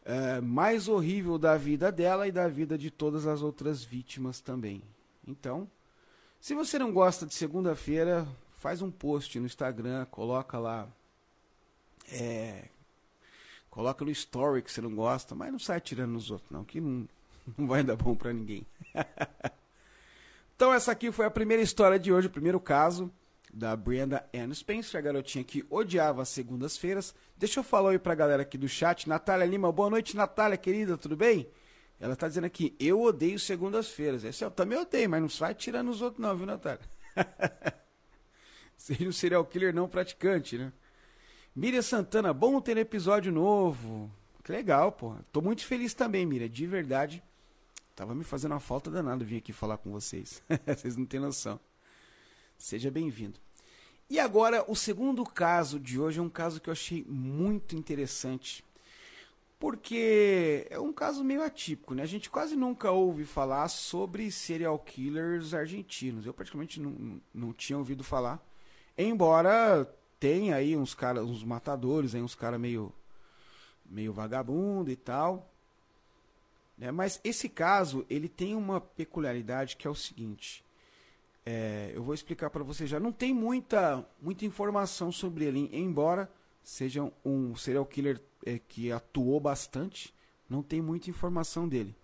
é, 0.03 0.41
mais 0.41 0.87
horrível 0.87 1.37
da 1.37 1.57
vida 1.57 1.91
dela 1.91 2.27
e 2.27 2.31
da 2.31 2.47
vida 2.47 2.77
de 2.77 2.89
todas 2.89 3.27
as 3.27 3.41
outras 3.41 3.83
vítimas 3.83 4.39
também. 4.41 4.81
Então, 5.27 5.69
se 6.39 6.55
você 6.55 6.79
não 6.79 6.91
gosta 6.91 7.25
de 7.25 7.33
segunda-feira, 7.33 8.27
faz 8.53 8.81
um 8.81 8.89
post 8.89 9.39
no 9.39 9.45
Instagram, 9.45 10.05
coloca 10.05 10.57
lá 10.57 10.87
é, 12.11 12.69
Coloca 13.69 14.03
no 14.03 14.11
story 14.11 14.61
que 14.61 14.71
você 14.71 14.81
não 14.81 14.95
gosta, 14.95 15.35
mas 15.35 15.51
não 15.51 15.59
sai 15.59 15.79
tirando 15.79 16.11
nos 16.11 16.31
outros, 16.31 16.49
não, 16.49 16.63
que 16.63 16.81
não, 16.81 17.07
não 17.57 17.67
vai 17.67 17.83
dar 17.83 17.95
bom 17.95 18.15
para 18.15 18.33
ninguém. 18.33 18.65
então, 20.55 20.73
essa 20.73 20.91
aqui 20.91 21.11
foi 21.11 21.25
a 21.25 21.31
primeira 21.31 21.61
história 21.61 21.99
de 21.99 22.11
hoje, 22.11 22.27
o 22.27 22.31
primeiro 22.31 22.59
caso 22.59 23.11
da 23.53 23.75
Brenda 23.75 24.27
Ann 24.33 24.53
Spencer, 24.53 24.99
a 24.99 25.01
garotinha 25.01 25.43
que 25.43 25.65
odiava 25.69 26.21
as 26.21 26.29
segundas-feiras. 26.29 27.13
Deixa 27.37 27.59
eu 27.59 27.63
falar 27.63 27.91
aí 27.91 27.99
pra 27.99 28.15
galera 28.15 28.43
aqui 28.43 28.57
do 28.57 28.67
chat. 28.67 29.07
Natália 29.07 29.45
Lima, 29.45 29.71
boa 29.71 29.89
noite, 29.89 30.15
Natália, 30.15 30.57
querida, 30.57 30.97
tudo 30.97 31.15
bem? 31.15 31.49
Ela 31.99 32.15
tá 32.15 32.27
dizendo 32.27 32.45
aqui, 32.45 32.75
eu 32.79 33.01
odeio 33.01 33.37
segundas-feiras. 33.37 34.23
Esse 34.23 34.43
eu 34.43 34.51
também 34.51 34.77
odeio, 34.77 35.09
mas 35.09 35.21
não 35.21 35.29
sai 35.29 35.53
tirando 35.53 35.89
os 35.89 36.01
outros, 36.01 36.21
não, 36.21 36.35
viu, 36.35 36.45
Natália? 36.45 36.79
Seria 38.77 39.09
um 39.09 39.11
serial 39.11 39.43
killer 39.45 39.73
não 39.73 39.89
praticante, 39.89 40.57
né? 40.57 40.71
Miriam 41.53 41.81
Santana, 41.81 42.33
bom 42.33 42.61
ter 42.61 42.77
episódio 42.77 43.31
novo. 43.31 44.09
Que 44.43 44.51
legal, 44.51 44.91
pô. 44.93 45.15
Tô 45.31 45.41
muito 45.41 45.65
feliz 45.65 45.93
também, 45.93 46.25
Miriam, 46.25 46.47
de 46.47 46.65
verdade. 46.65 47.21
Tava 47.95 48.15
me 48.15 48.23
fazendo 48.23 48.53
uma 48.53 48.61
falta 48.61 48.89
danada 48.89 49.25
vir 49.25 49.37
aqui 49.37 49.51
falar 49.51 49.77
com 49.77 49.91
vocês. 49.91 50.41
vocês 50.65 50.95
não 50.95 51.05
têm 51.05 51.19
noção. 51.19 51.59
Seja 52.59 52.91
bem-vindo. 52.91 53.39
E 54.09 54.19
agora, 54.19 54.69
o 54.69 54.75
segundo 54.75 55.23
caso 55.23 55.79
de 55.79 55.97
hoje 55.97 56.19
é 56.19 56.21
um 56.21 56.29
caso 56.29 56.59
que 56.59 56.69
eu 56.69 56.73
achei 56.73 57.05
muito 57.07 57.73
interessante. 57.73 58.65
Porque 59.57 60.67
é 60.69 60.77
um 60.77 60.91
caso 60.91 61.23
meio 61.23 61.41
atípico, 61.41 61.95
né? 61.95 62.03
A 62.03 62.05
gente 62.05 62.29
quase 62.29 62.57
nunca 62.57 62.91
ouve 62.91 63.23
falar 63.23 63.69
sobre 63.69 64.29
serial 64.29 64.77
killers 64.77 65.53
argentinos. 65.53 66.25
Eu 66.25 66.33
praticamente 66.33 66.81
não, 66.81 67.21
não 67.33 67.53
tinha 67.53 67.77
ouvido 67.77 68.03
falar. 68.03 68.45
Embora 68.97 69.89
tenha 70.19 70.57
aí 70.57 70.75
uns 70.75 70.93
caras, 70.93 71.23
uns 71.23 71.45
matadores, 71.45 72.13
aí 72.13 72.21
uns 72.21 72.35
caras 72.35 72.59
meio, 72.59 72.93
meio 73.85 74.11
vagabundo 74.11 74.91
e 74.91 74.97
tal. 74.97 75.49
Né? 76.77 76.91
Mas 76.91 77.21
esse 77.23 77.47
caso, 77.47 78.05
ele 78.09 78.27
tem 78.27 78.53
uma 78.53 78.81
peculiaridade 78.81 79.77
que 79.77 79.87
é 79.87 79.89
o 79.89 79.95
seguinte. 79.95 80.61
É, 81.45 81.91
eu 81.95 82.03
vou 82.03 82.13
explicar 82.13 82.49
para 82.49 82.63
você 82.63 82.85
já. 82.85 82.99
Não 82.99 83.11
tem 83.11 83.33
muita, 83.33 84.05
muita 84.21 84.45
informação 84.45 85.11
sobre 85.11 85.45
ele, 85.45 85.69
embora 85.71 86.29
seja 86.63 87.11
um 87.25 87.55
serial 87.55 87.85
killer 87.85 88.21
é, 88.45 88.59
que 88.59 88.91
atuou 88.91 89.39
bastante, 89.39 90.13
não 90.49 90.61
tem 90.61 90.81
muita 90.81 91.09
informação 91.09 91.67
dele. 91.67 91.95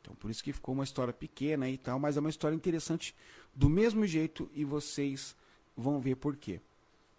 Então 0.00 0.14
por 0.14 0.30
isso 0.30 0.44
que 0.44 0.52
ficou 0.52 0.74
uma 0.74 0.84
história 0.84 1.12
pequena 1.12 1.68
e 1.68 1.78
tal, 1.78 1.98
mas 1.98 2.16
é 2.16 2.20
uma 2.20 2.30
história 2.30 2.54
interessante 2.54 3.14
do 3.54 3.68
mesmo 3.68 4.06
jeito 4.06 4.50
e 4.54 4.64
vocês 4.64 5.36
vão 5.76 6.00
ver 6.00 6.16
por 6.16 6.36
quê. 6.36 6.60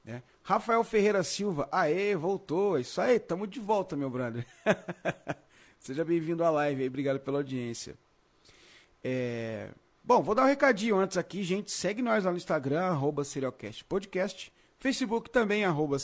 Né? 0.03 0.21
Rafael 0.43 0.83
Ferreira 0.83 1.23
Silva, 1.23 1.67
aê, 1.71 2.15
voltou, 2.15 2.77
é 2.77 2.81
isso 2.81 3.01
aí, 3.01 3.19
tamo 3.19 3.47
de 3.47 3.59
volta, 3.59 3.95
meu 3.95 4.09
brother. 4.09 4.45
Seja 5.79 6.05
bem-vindo 6.05 6.43
à 6.43 6.49
live 6.49 6.83
aí, 6.83 6.87
obrigado 6.87 7.19
pela 7.19 7.39
audiência. 7.39 7.95
É... 9.03 9.69
Bom, 10.07 10.21
vou 10.21 10.35
dar 10.35 10.43
um 10.43 10.47
recadinho 10.47 10.97
antes 10.97 11.17
aqui, 11.17 11.43
gente. 11.43 11.71
Segue 11.71 11.99
nós 11.99 12.23
lá 12.23 12.29
no 12.29 12.37
Instagram, 12.37 12.79
arroba 12.79 13.23
Podcast. 13.89 14.53
Facebook 14.77 15.31
também, 15.31 15.65
arroba 15.65 15.97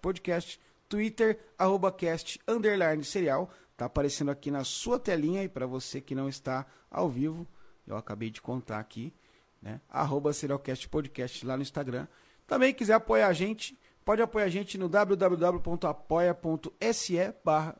Podcast. 0.00 0.60
Twitter, 0.88 1.36
arroba 1.58 1.90
cast, 1.90 2.38
underline 2.46 3.02
serial. 3.02 3.50
Tá 3.76 3.86
aparecendo 3.86 4.30
aqui 4.30 4.52
na 4.52 4.62
sua 4.62 5.00
telinha 5.00 5.42
e 5.42 5.48
para 5.48 5.66
você 5.66 6.00
que 6.00 6.14
não 6.14 6.28
está 6.28 6.64
ao 6.88 7.08
vivo, 7.08 7.44
eu 7.88 7.96
acabei 7.96 8.30
de 8.30 8.40
contar 8.40 8.78
aqui, 8.78 9.12
né? 9.60 9.80
Arroba 9.88 10.30
Podcast 10.88 11.44
lá 11.44 11.56
no 11.56 11.62
Instagram. 11.62 12.06
Também 12.46 12.72
quiser 12.72 12.94
apoiar 12.94 13.26
a 13.26 13.32
gente, 13.32 13.76
pode 14.04 14.22
apoiar 14.22 14.44
a 14.44 14.48
gente 14.48 14.78
no 14.78 14.88
www.apoia.se 14.88 17.34
barra 17.44 17.76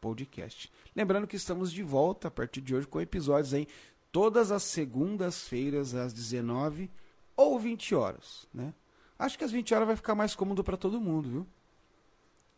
Podcast. 0.00 0.72
Lembrando 0.96 1.26
que 1.26 1.36
estamos 1.36 1.72
de 1.72 1.82
volta 1.82 2.28
a 2.28 2.30
partir 2.30 2.60
de 2.60 2.74
hoje 2.74 2.86
com 2.86 3.00
episódios 3.00 3.54
aí 3.54 3.66
todas 4.14 4.52
as 4.52 4.62
segundas-feiras 4.62 5.92
às 5.92 6.12
19 6.12 6.88
ou 7.36 7.58
20 7.58 7.96
horas, 7.96 8.46
né? 8.54 8.72
Acho 9.18 9.36
que 9.36 9.42
às 9.42 9.50
20 9.50 9.74
horas 9.74 9.88
vai 9.88 9.96
ficar 9.96 10.14
mais 10.14 10.36
cômodo 10.36 10.62
para 10.62 10.76
todo 10.76 11.00
mundo, 11.00 11.28
viu? 11.28 11.46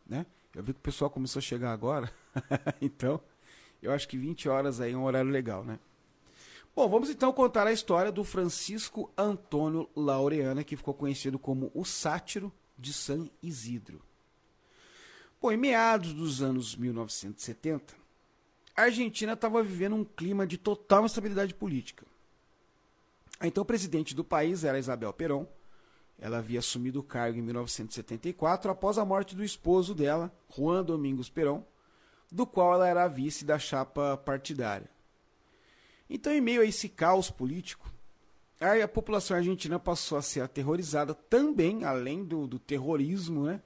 Né? 0.05 0.27
Eu 0.53 0.61
vi 0.61 0.71
que 0.71 0.79
o 0.79 0.83
pessoal 0.83 1.09
começou 1.09 1.39
a 1.39 1.41
chegar 1.41 1.71
agora, 1.71 2.13
então 2.79 3.19
eu 3.81 3.91
acho 3.91 4.07
que 4.07 4.19
20 4.19 4.47
horas 4.47 4.79
aí 4.79 4.91
é 4.93 4.95
um 4.97 5.03
horário 5.03 5.31
legal, 5.31 5.63
né? 5.63 5.79
Bom, 6.75 6.87
vamos 6.87 7.09
então 7.09 7.33
contar 7.33 7.65
a 7.65 7.71
história 7.71 8.11
do 8.11 8.23
Francisco 8.23 9.11
Antônio 9.17 9.89
Laureana, 9.95 10.63
que 10.63 10.77
ficou 10.77 10.93
conhecido 10.93 11.39
como 11.39 11.71
o 11.73 11.83
Sátiro 11.83 12.53
de 12.77 12.93
San 12.93 13.27
Isidro. 13.41 13.99
Bom, 15.41 15.51
em 15.51 15.57
meados 15.57 16.13
dos 16.13 16.39
anos 16.39 16.75
1970, 16.75 17.95
a 18.77 18.83
Argentina 18.83 19.33
estava 19.33 19.63
vivendo 19.63 19.95
um 19.95 20.05
clima 20.05 20.45
de 20.45 20.55
total 20.55 21.03
instabilidade 21.03 21.51
política. 21.55 22.05
Então, 23.41 23.63
o 23.63 23.65
presidente 23.65 24.13
do 24.13 24.23
país 24.23 24.63
era 24.63 24.77
Isabel 24.77 25.11
Perón. 25.11 25.47
Ela 26.19 26.37
havia 26.37 26.59
assumido 26.59 26.99
o 26.99 27.03
cargo 27.03 27.39
em 27.39 27.41
1974 27.41 28.69
após 28.69 28.99
a 28.99 29.05
morte 29.05 29.35
do 29.35 29.43
esposo 29.43 29.95
dela, 29.95 30.31
Juan 30.55 30.83
Domingos 30.83 31.27
Perón, 31.27 31.63
do 32.31 32.45
qual 32.45 32.75
ela 32.75 32.87
era 32.87 33.03
a 33.03 33.07
vice 33.07 33.43
da 33.43 33.57
chapa 33.57 34.15
partidária. 34.15 34.89
Então, 36.07 36.31
em 36.31 36.41
meio 36.41 36.61
a 36.61 36.65
esse 36.65 36.87
caos 36.87 37.31
político, 37.31 37.91
a 38.59 38.87
população 38.87 39.37
argentina 39.37 39.79
passou 39.79 40.19
a 40.19 40.21
ser 40.21 40.41
aterrorizada 40.41 41.15
também, 41.15 41.83
além 41.83 42.23
do, 42.23 42.45
do 42.45 42.59
terrorismo 42.59 43.45
né, 43.45 43.61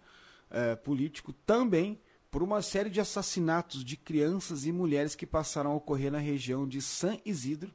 é, 0.49 0.75
político, 0.75 1.33
também 1.45 1.99
por 2.31 2.41
uma 2.41 2.61
série 2.61 2.89
de 2.89 3.01
assassinatos 3.01 3.83
de 3.83 3.97
crianças 3.97 4.65
e 4.65 4.71
mulheres 4.71 5.15
que 5.15 5.27
passaram 5.27 5.71
a 5.71 5.75
ocorrer 5.75 6.09
na 6.09 6.17
região 6.17 6.65
de 6.65 6.81
San 6.81 7.17
Isidro, 7.25 7.69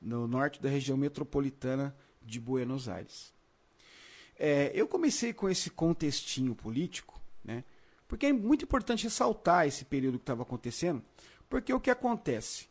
no 0.00 0.28
norte 0.28 0.60
da 0.60 0.68
região 0.68 0.98
metropolitana 0.98 1.96
de 2.22 2.38
Buenos 2.38 2.90
Aires. 2.90 3.32
É, 4.38 4.70
eu 4.74 4.86
comecei 4.86 5.32
com 5.32 5.48
esse 5.48 5.70
contextinho 5.70 6.54
político, 6.54 7.18
né, 7.42 7.64
porque 8.06 8.26
é 8.26 8.32
muito 8.34 8.64
importante 8.66 9.04
ressaltar 9.04 9.66
esse 9.66 9.86
período 9.86 10.18
que 10.18 10.22
estava 10.22 10.42
acontecendo, 10.42 11.02
porque 11.48 11.72
o 11.72 11.80
que 11.80 11.90
acontece? 11.90 12.68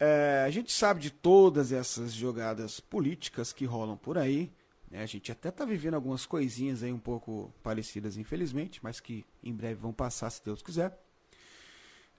É, 0.00 0.42
a 0.46 0.50
gente 0.50 0.72
sabe 0.72 1.00
de 1.00 1.10
todas 1.10 1.70
essas 1.70 2.12
jogadas 2.12 2.80
políticas 2.80 3.52
que 3.52 3.66
rolam 3.66 3.96
por 3.96 4.16
aí, 4.16 4.50
né? 4.92 5.02
A 5.02 5.06
gente 5.06 5.32
até 5.32 5.48
está 5.48 5.64
vivendo 5.64 5.94
algumas 5.94 6.26
coisinhas 6.26 6.82
aí 6.82 6.92
um 6.92 6.98
pouco 6.98 7.52
parecidas, 7.62 8.18
infelizmente, 8.18 8.78
mas 8.82 9.00
que 9.00 9.24
em 9.42 9.52
breve 9.52 9.80
vão 9.80 9.92
passar, 9.92 10.28
se 10.28 10.44
Deus 10.44 10.60
quiser. 10.60 10.96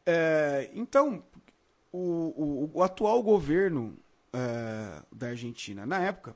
É, 0.03 0.71
então, 0.73 1.23
o, 1.91 1.99
o, 1.99 2.71
o, 2.73 2.83
atual 2.83 3.21
governo 3.21 3.95
é, 4.33 5.03
da 5.11 5.27
Argentina, 5.27 5.85
na 5.85 5.99
época, 5.99 6.35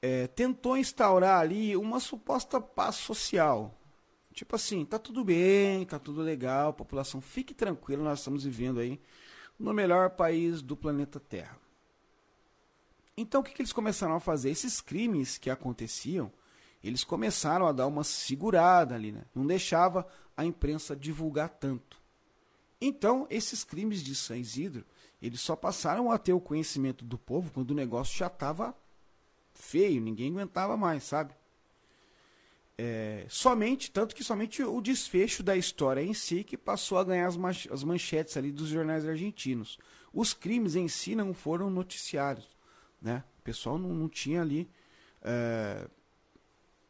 é, 0.00 0.28
tentou 0.28 0.78
instaurar 0.78 1.40
ali 1.40 1.76
uma 1.76 1.98
suposta 1.98 2.60
paz 2.60 2.94
social. 2.94 3.76
Tipo 4.32 4.54
assim, 4.54 4.84
tá 4.84 4.96
tudo 4.96 5.24
bem, 5.24 5.84
tá 5.84 5.98
tudo 5.98 6.22
legal, 6.22 6.72
população, 6.72 7.20
fique 7.20 7.52
tranquilo, 7.52 8.04
nós 8.04 8.20
estamos 8.20 8.44
vivendo 8.44 8.78
aí 8.78 9.00
no 9.58 9.74
melhor 9.74 10.10
país 10.10 10.62
do 10.62 10.76
planeta 10.76 11.18
Terra. 11.18 11.58
Então 13.20 13.40
o 13.40 13.44
que, 13.44 13.52
que 13.52 13.60
eles 13.60 13.72
começaram 13.72 14.14
a 14.14 14.20
fazer? 14.20 14.50
Esses 14.50 14.80
crimes 14.80 15.36
que 15.36 15.50
aconteciam, 15.50 16.32
eles 16.82 17.04
começaram 17.04 17.66
a 17.66 17.72
dar 17.72 17.86
uma 17.86 18.02
segurada 18.02 18.94
ali, 18.94 19.12
né? 19.12 19.24
Não 19.34 19.46
deixava 19.46 20.06
a 20.36 20.44
imprensa 20.44 20.96
divulgar 20.96 21.50
tanto. 21.50 22.00
Então, 22.80 23.26
esses 23.28 23.62
crimes 23.62 24.02
de 24.02 24.14
São 24.14 24.36
Isidro, 24.36 24.86
eles 25.20 25.40
só 25.40 25.54
passaram 25.54 26.10
a 26.10 26.16
ter 26.16 26.32
o 26.32 26.40
conhecimento 26.40 27.04
do 27.04 27.18
povo 27.18 27.50
quando 27.52 27.72
o 27.72 27.74
negócio 27.74 28.16
já 28.16 28.28
estava 28.28 28.74
feio, 29.52 30.00
ninguém 30.00 30.30
aguentava 30.32 30.74
mais, 30.78 31.04
sabe? 31.04 31.34
É, 32.78 33.26
somente, 33.28 33.90
tanto 33.90 34.14
que 34.14 34.24
somente 34.24 34.62
o 34.62 34.80
desfecho 34.80 35.42
da 35.42 35.54
história 35.54 36.00
em 36.00 36.14
si 36.14 36.42
que 36.42 36.56
passou 36.56 36.96
a 36.96 37.04
ganhar 37.04 37.28
as, 37.28 37.84
manchetes 37.84 38.38
ali 38.38 38.50
dos 38.50 38.68
jornais 38.68 39.06
argentinos. 39.06 39.78
Os 40.10 40.32
crimes 40.32 40.74
em 40.74 40.88
si 40.88 41.14
não 41.14 41.34
foram 41.34 41.68
noticiados. 41.68 42.48
Né? 43.00 43.24
O 43.38 43.42
pessoal 43.42 43.78
não, 43.78 43.94
não 43.94 44.08
tinha 44.08 44.42
ali 44.42 44.70
é, 45.22 45.88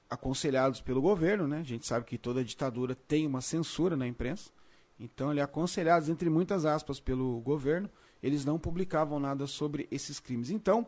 aconselhados 0.08 0.80
pelo 0.80 1.00
governo, 1.00 1.46
né? 1.46 1.58
A 1.58 1.64
gente 1.64 1.86
sabe 1.86 2.04
que 2.04 2.18
toda 2.18 2.44
ditadura 2.44 2.94
tem 2.94 3.26
uma 3.26 3.40
censura 3.40 3.96
na 3.96 4.06
imprensa. 4.06 4.50
Então, 4.98 5.30
ali 5.30 5.40
aconselhados 5.40 6.08
entre 6.08 6.28
muitas 6.28 6.64
aspas 6.64 7.00
pelo 7.00 7.40
governo, 7.40 7.88
eles 8.22 8.44
não 8.44 8.58
publicavam 8.58 9.18
nada 9.18 9.46
sobre 9.46 9.88
esses 9.90 10.20
crimes. 10.20 10.50
Então, 10.50 10.86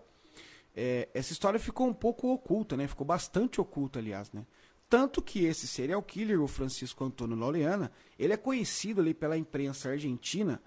é, 0.75 1.09
essa 1.15 1.33
história 1.33 1.59
ficou 1.61 1.87
um 1.87 1.95
pouco 1.95 2.33
oculta, 2.33 2.77
né? 2.77 2.87
Ficou 2.87 3.07
bastante 3.07 3.61
oculta, 3.61 3.99
aliás, 3.99 4.33
né? 4.33 4.45
Tanto 4.89 5.23
que 5.23 5.45
esse 5.45 5.67
serial 5.67 6.03
killer, 6.03 6.43
o 6.43 6.47
Francisco 6.47 7.03
Antônio 7.03 7.37
Laureana, 7.37 7.91
ele 8.19 8.35
é 8.35 8.37
conhecido 8.37 9.01
ali 9.01 9.15
pela 9.15 9.39
imprensa 9.39 9.89
argentina 9.89 10.61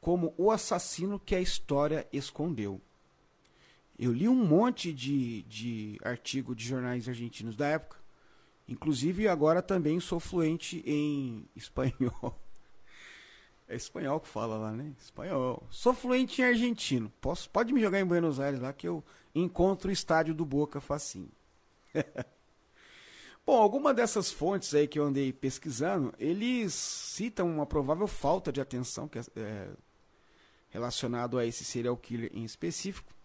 como 0.00 0.34
o 0.36 0.50
assassino 0.50 1.18
que 1.18 1.34
a 1.34 1.40
história 1.40 2.06
escondeu. 2.12 2.80
Eu 4.02 4.14
li 4.14 4.26
um 4.26 4.34
monte 4.34 4.94
de, 4.94 5.42
de 5.42 5.98
artigo 6.02 6.54
de 6.54 6.66
jornais 6.66 7.06
argentinos 7.06 7.54
da 7.54 7.66
época. 7.66 7.98
Inclusive, 8.66 9.28
agora 9.28 9.60
também 9.60 10.00
sou 10.00 10.18
fluente 10.18 10.82
em 10.86 11.46
espanhol. 11.54 12.40
É 13.68 13.76
espanhol 13.76 14.18
que 14.18 14.26
fala 14.26 14.56
lá, 14.56 14.72
né? 14.72 14.94
Espanhol. 14.98 15.62
Sou 15.70 15.92
fluente 15.92 16.40
em 16.40 16.46
argentino. 16.46 17.12
Posso, 17.20 17.50
pode 17.50 17.74
me 17.74 17.80
jogar 17.80 18.00
em 18.00 18.06
Buenos 18.06 18.40
Aires 18.40 18.58
lá 18.58 18.72
que 18.72 18.88
eu 18.88 19.04
encontro 19.34 19.90
o 19.90 19.92
estádio 19.92 20.34
do 20.34 20.46
Boca 20.46 20.80
facinho. 20.80 21.30
Bom, 23.44 23.60
alguma 23.60 23.92
dessas 23.92 24.32
fontes 24.32 24.74
aí 24.74 24.88
que 24.88 24.98
eu 24.98 25.04
andei 25.04 25.30
pesquisando, 25.30 26.14
eles 26.18 26.72
citam 26.72 27.50
uma 27.50 27.66
provável 27.66 28.06
falta 28.06 28.50
de 28.50 28.62
atenção 28.62 29.06
que 29.06 29.18
é, 29.18 29.22
é 29.36 29.70
relacionado 30.70 31.36
a 31.36 31.44
esse 31.44 31.64
serial 31.64 31.98
killer 31.98 32.30
em 32.32 32.44
específico 32.44 33.19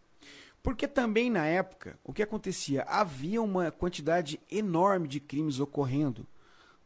Porque 0.65 0.87
também 0.87 1.29
na 1.29 1.45
época, 1.45 1.95
o 2.03 2.11
que 2.11 2.23
acontecia? 2.23 2.81
Havia 2.87 3.39
uma 3.39 3.69
quantidade 3.69 4.41
enorme 4.49 5.07
de 5.07 5.19
crimes 5.19 5.59
ocorrendo 5.59 6.25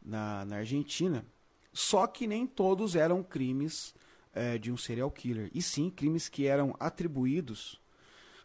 na, 0.02 0.44
na 0.44 0.56
Argentina, 0.56 1.24
só 1.72 2.06
que 2.06 2.26
nem 2.26 2.46
todos 2.46 2.94
eram 2.94 3.22
crimes 3.22 3.94
é, 4.34 4.58
de 4.58 4.70
um 4.70 4.76
serial 4.76 5.10
killer, 5.10 5.50
e 5.54 5.62
sim 5.62 5.88
crimes 5.88 6.28
que 6.28 6.46
eram 6.46 6.76
atribuídos 6.78 7.80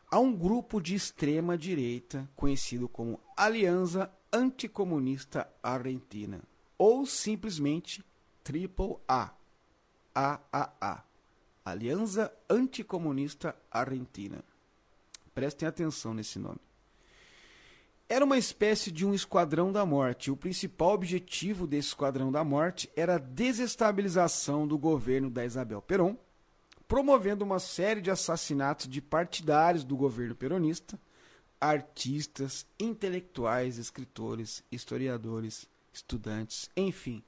a 0.09 0.19
um 0.19 0.33
grupo 0.33 0.79
de 0.79 0.95
extrema 0.95 1.57
direita 1.57 2.29
conhecido 2.33 2.87
como 2.87 3.19
Aliança 3.35 4.09
Anticomunista 4.31 5.51
Argentina, 5.61 6.41
ou 6.77 7.05
simplesmente 7.05 8.01
Triple 8.41 8.95
A, 9.05 9.33
AAA, 10.15 11.03
Aliança 11.65 12.33
Anticomunista 12.49 13.53
Argentina. 13.69 14.41
Prestem 15.35 15.67
atenção 15.67 16.13
nesse 16.13 16.39
nome. 16.39 16.59
Era 18.07 18.23
uma 18.23 18.37
espécie 18.37 18.89
de 18.89 19.05
um 19.05 19.13
esquadrão 19.13 19.71
da 19.71 19.85
morte. 19.85 20.31
O 20.31 20.37
principal 20.37 20.93
objetivo 20.93 21.67
desse 21.67 21.89
esquadrão 21.89 22.31
da 22.31 22.43
morte 22.43 22.89
era 22.95 23.15
a 23.15 23.19
desestabilização 23.19 24.65
do 24.65 24.77
governo 24.77 25.29
da 25.29 25.43
Isabel 25.43 25.81
Perón, 25.81 26.15
promovendo 26.87 27.43
uma 27.43 27.59
série 27.59 27.99
de 27.99 28.09
assassinatos 28.09 28.87
de 28.87 29.01
partidários 29.01 29.83
do 29.83 29.97
governo 29.97 30.35
peronista, 30.35 30.97
artistas, 31.59 32.65
intelectuais, 32.79 33.77
escritores, 33.77 34.63
historiadores, 34.71 35.67
estudantes, 35.91 36.69
enfim, 36.77 37.23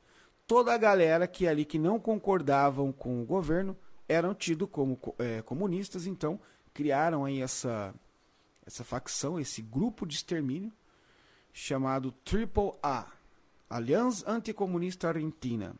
toda 0.45 0.73
a 0.73 0.77
galera 0.77 1.27
que 1.27 1.47
ali 1.47 1.65
que 1.65 1.79
não 1.79 1.99
concordavam 1.99 2.91
com 2.91 3.21
o 3.21 3.25
governo 3.25 3.75
eram 4.07 4.33
tidos 4.33 4.69
como 4.71 4.97
é, 5.19 5.41
comunistas, 5.41 6.07
então 6.07 6.39
criaram 6.77 7.25
aí 7.25 7.41
essa 7.41 7.91
essa 8.63 8.83
facção, 8.83 9.39
esse 9.39 9.63
grupo 9.63 10.05
de 10.05 10.13
extermínio 10.13 10.71
chamado 11.51 12.11
Triple 12.23 12.73
A, 12.83 13.07
Aliança 13.67 14.29
Anticomunista 14.29 15.07
Argentina. 15.07 15.73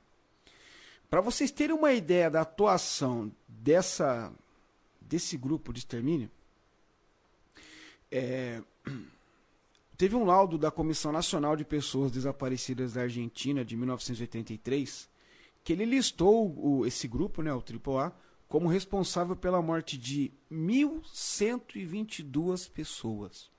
Para 1.07 1.21
vocês 1.21 1.51
terem 1.51 1.75
uma 1.75 1.93
ideia 1.93 2.31
da 2.31 2.41
atuação 2.41 3.31
dessa 3.47 4.33
desse 4.99 5.37
grupo 5.37 5.71
de 5.71 5.79
extermínio, 5.79 6.31
é, 8.11 8.63
teve 9.95 10.15
um 10.15 10.25
laudo 10.25 10.57
da 10.57 10.71
Comissão 10.71 11.11
Nacional 11.11 11.55
de 11.55 11.63
Pessoas 11.63 12.11
Desaparecidas 12.11 12.93
da 12.93 13.01
Argentina 13.01 13.63
de 13.63 13.77
1983 13.77 15.07
que 15.63 15.73
ele 15.73 15.85
listou 15.85 16.57
o, 16.57 16.85
esse 16.87 17.07
grupo, 17.07 17.41
né, 17.41 17.53
o 17.53 17.61
AAA, 17.61 18.13
como 18.47 18.67
responsável 18.67 19.35
pela 19.35 19.61
morte 19.61 19.97
de 19.97 20.31
1.122 20.51 22.71
pessoas. 22.71 23.51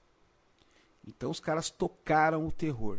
Então 1.07 1.31
os 1.31 1.41
caras 1.41 1.71
tocaram 1.71 2.47
o 2.47 2.53
terror. 2.53 2.99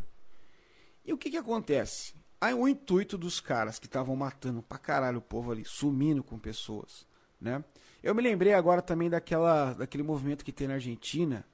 E 1.06 1.14
o 1.14 1.18
que, 1.18 1.32
que 1.32 1.38
acontece? 1.38 2.14
Aí 2.40 2.54
o 2.54 2.68
intuito 2.68 3.18
dos 3.18 3.40
caras 3.40 3.80
que 3.80 3.86
estavam 3.86 4.16
matando 4.16 4.62
pra 4.62 4.78
caralho 4.78 5.18
o 5.18 5.22
povo 5.22 5.52
ali, 5.52 5.66
sumindo 5.66 6.24
com 6.24 6.40
pessoas, 6.40 7.06
né? 7.40 7.64
Eu 8.02 8.16
me 8.16 8.22
lembrei 8.22 8.54
agora 8.54 8.82
também 8.82 9.10
daquela, 9.10 9.74
daquele 9.74 10.04
movimento 10.04 10.46
que 10.46 10.54
tem 10.54 10.68
na 10.68 10.76
Argentina, 10.76 11.46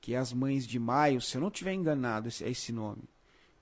que 0.00 0.14
é 0.14 0.16
as 0.16 0.32
Mães 0.32 0.66
de 0.66 0.78
Maio, 0.78 1.20
se 1.20 1.36
eu 1.36 1.40
não 1.40 1.50
tiver 1.50 1.74
enganado, 1.74 2.28
esse, 2.28 2.42
é 2.42 2.50
esse 2.50 2.72
nome. 2.72 3.02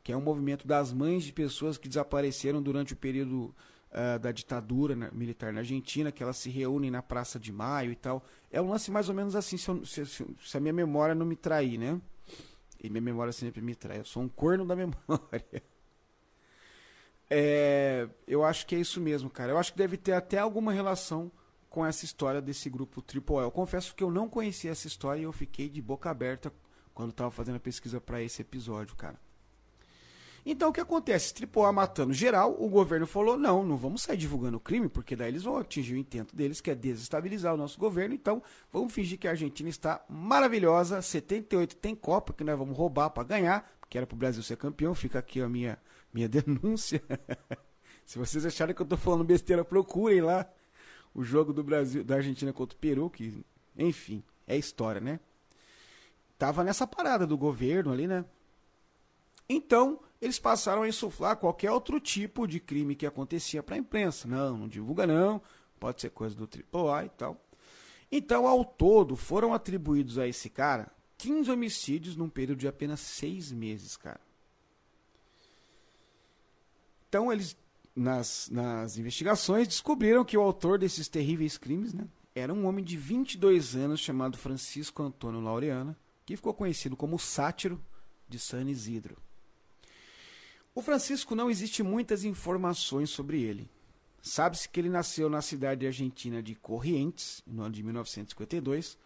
Que 0.03 0.13
é 0.13 0.17
um 0.17 0.21
movimento 0.21 0.67
das 0.67 0.93
mães 0.93 1.25
de 1.25 1.33
pessoas 1.33 1.77
que 1.77 1.89
desapareceram 1.89 2.63
durante 2.63 2.93
o 2.93 2.97
período 2.97 3.55
uh, 3.91 4.19
da 4.19 4.33
ditadura 4.33 4.95
na, 4.95 5.11
militar 5.11 5.53
na 5.53 5.61
Argentina, 5.61 6.13
que 6.13 6.23
elas 6.23 6.37
se 6.37 6.51
reúnem 6.51 6.91
na 6.91 7.03
Praça 7.03 7.39
de 7.39 7.53
Maio 7.53 7.93
e 7.93 7.97
tal. 7.97 8.25
É 8.51 8.61
um 8.61 8.69
lance 8.69 8.91
mais 8.91 9.09
ou 9.09 9.15
menos 9.15 9.37
assim, 9.37 9.57
se, 9.57 9.69
eu, 9.69 9.85
se, 9.85 10.05
se 10.05 10.57
a 10.57 10.61
minha 10.61 10.73
memória 10.73 11.15
não 11.15 11.27
me 11.27 11.37
trair, 11.37 11.79
né? 11.79 12.01
E 12.83 12.89
minha 12.89 13.03
memória 13.03 13.33
sempre 13.33 13.61
me 13.61 13.75
trai. 13.75 13.99
Eu 13.99 14.05
sou 14.05 14.23
um 14.23 14.29
corno 14.29 14.67
da 14.67 14.75
memória. 14.77 15.63
É, 17.29 18.09
eu 18.27 18.45
acho 18.45 18.67
que 18.67 18.75
é 18.75 18.79
isso 18.79 19.01
mesmo, 19.01 19.31
cara. 19.31 19.53
Eu 19.53 19.59
acho 19.59 19.73
que 19.73 19.79
deve 19.79 19.97
ter 19.97 20.13
até 20.13 20.39
alguma 20.39 20.73
relação 20.73 21.31
com 21.69 21.87
essa 21.87 22.05
história 22.05 22.43
desse 22.43 22.69
grupo 22.69 23.01
Triple 23.01 23.37
Eu 23.37 23.51
confesso 23.51 23.95
que 23.95 24.03
eu 24.03 24.11
não 24.11 24.29
conhecia 24.29 24.73
essa 24.73 24.89
história 24.89 25.21
e 25.21 25.25
eu 25.25 25.33
fiquei 25.33 25.69
de 25.69 25.81
boca 25.81 26.11
aberta 26.11 26.53
quando 26.93 27.11
estava 27.11 27.31
fazendo 27.31 27.57
a 27.57 27.61
pesquisa 27.61 28.01
para 28.01 28.21
esse 28.21 28.43
episódio, 28.43 28.97
cara. 28.97 29.19
Então 30.45 30.71
o 30.71 30.73
que 30.73 30.81
acontece? 30.81 31.35
A 31.65 31.73
matando 31.73 32.13
geral, 32.13 32.57
o 32.59 32.69
governo 32.69 33.07
falou: 33.07 33.37
não, 33.37 33.65
não 33.65 33.77
vamos 33.77 34.03
sair 34.03 34.17
divulgando 34.17 34.57
o 34.57 34.61
crime, 34.61 34.89
porque 34.89 35.15
daí 35.15 35.29
eles 35.29 35.43
vão 35.43 35.59
atingir 35.59 35.95
o 35.95 35.99
intento 35.99 36.35
deles, 36.35 36.61
que 36.61 36.71
é 36.71 36.75
desestabilizar 36.75 37.55
o 37.55 37.57
nosso 37.57 37.79
governo. 37.79 38.15
Então 38.15 38.43
vamos 38.73 38.93
fingir 38.93 39.19
que 39.19 39.29
a 39.29 39.33
Argentina 39.33 39.69
está 39.69 40.05
maravilhosa. 40.09 41.03
78 41.03 41.77
tem 41.77 41.95
Copa, 41.95 42.33
que 42.33 42.45
nós 42.45 42.59
vamos 42.59 42.77
roubar 42.77 43.11
para 43.11 43.25
ganhar, 43.25 43.71
porque 43.81 43.99
era 43.99 44.07
para 44.07 44.15
o 44.15 44.19
Brasil 44.19 44.43
ser 44.43 44.57
campeão. 44.57 44.95
Fica 44.95 45.19
aqui 45.19 45.41
a 45.41 45.49
minha, 45.49 45.79
minha 46.13 46.29
denúncia. 46.31 47.03
Se 48.07 48.19
vocês 48.19 48.45
acharem 48.45 48.75
que 48.75 48.83
eu 48.83 48.85
estou 48.85 48.99
falando 48.99 49.25
besteira, 49.25 49.65
procurem 49.65 50.21
lá 50.21 50.49
o 51.15 51.23
jogo 51.23 51.53
do 51.53 51.63
Brasil, 51.63 52.03
da 52.03 52.17
Argentina 52.17 52.53
contra 52.53 52.77
o 52.77 52.81
Peru, 52.81 53.11
que, 53.11 53.45
enfim, 53.77 54.23
é 54.47 54.57
história, 54.57 55.01
né? 55.01 55.21
Tava 56.39 56.65
nessa 56.65 56.87
parada 56.87 57.27
do 57.27 57.37
governo 57.37 57.93
ali, 57.93 58.07
né? 58.07 58.25
Então, 59.49 60.01
eles 60.21 60.39
passaram 60.39 60.83
a 60.83 60.89
insuflar 60.89 61.37
qualquer 61.37 61.71
outro 61.71 61.99
tipo 61.99 62.47
de 62.47 62.61
crime 62.61 62.95
que 62.95 63.07
acontecia 63.07 63.63
para 63.63 63.75
a 63.75 63.79
imprensa. 63.79 64.29
Não, 64.29 64.57
não 64.57 64.69
divulga 64.69 65.07
não, 65.07 65.41
pode 65.79 66.01
ser 66.01 66.11
coisa 66.11 66.37
do 66.37 66.49
AAA 66.49 67.07
e 67.07 67.09
tal. 67.11 67.41
Então, 68.13 68.47
ao 68.47 68.65
todo, 68.65 69.17
foram 69.17 69.55
atribuídos 69.55 70.19
a 70.19 70.27
esse 70.27 70.51
cara 70.51 70.93
15 71.17 71.51
homicídios 71.51 72.17
num 72.17 72.29
período 72.29 72.61
de 72.61 72.69
apenas 72.69 73.01
seis 73.01 73.53
meses, 73.53 73.97
cara. 73.97 74.21
Então, 77.09 77.33
eles, 77.33 77.57
nas, 77.95 78.49
nas 78.51 78.97
investigações, 78.97 79.69
descobriram 79.69 80.25
que 80.25 80.37
o 80.37 80.41
autor 80.41 80.79
desses 80.79 81.09
terríveis 81.09 81.59
crimes 81.59 81.93
né, 81.93 82.07
era 82.35 82.55
um 82.55 82.67
homem 82.67 82.85
de 82.85 82.97
22 82.97 83.77
anos 83.77 84.01
chamado 84.01 84.39
Francisco 84.39 85.03
Antônio 85.03 85.41
Laureana, 85.41 85.97
que 86.25 86.37
ficou 86.37 86.55
conhecido 86.55 86.97
como 86.97 87.19
Sátiro 87.19 87.79
de 88.29 88.39
San 88.39 88.65
Isidro. 88.69 89.17
O 90.75 90.83
Francisco 90.83 91.35
não 91.35 91.51
existe 91.51 91.83
muitas 91.83 92.25
informações 92.25 93.11
sobre 93.11 93.43
ele. 93.43 93.69
Sabe-se 94.23 94.69
que 94.69 94.79
ele 94.79 94.89
nasceu 94.89 95.29
na 95.29 95.43
cidade 95.43 95.87
argentina 95.87 96.43
de 96.43 96.55
Corrientes, 96.55 97.43
no 97.47 97.63
ano 97.63 97.75
de 97.75 97.83
1952. 97.83 98.97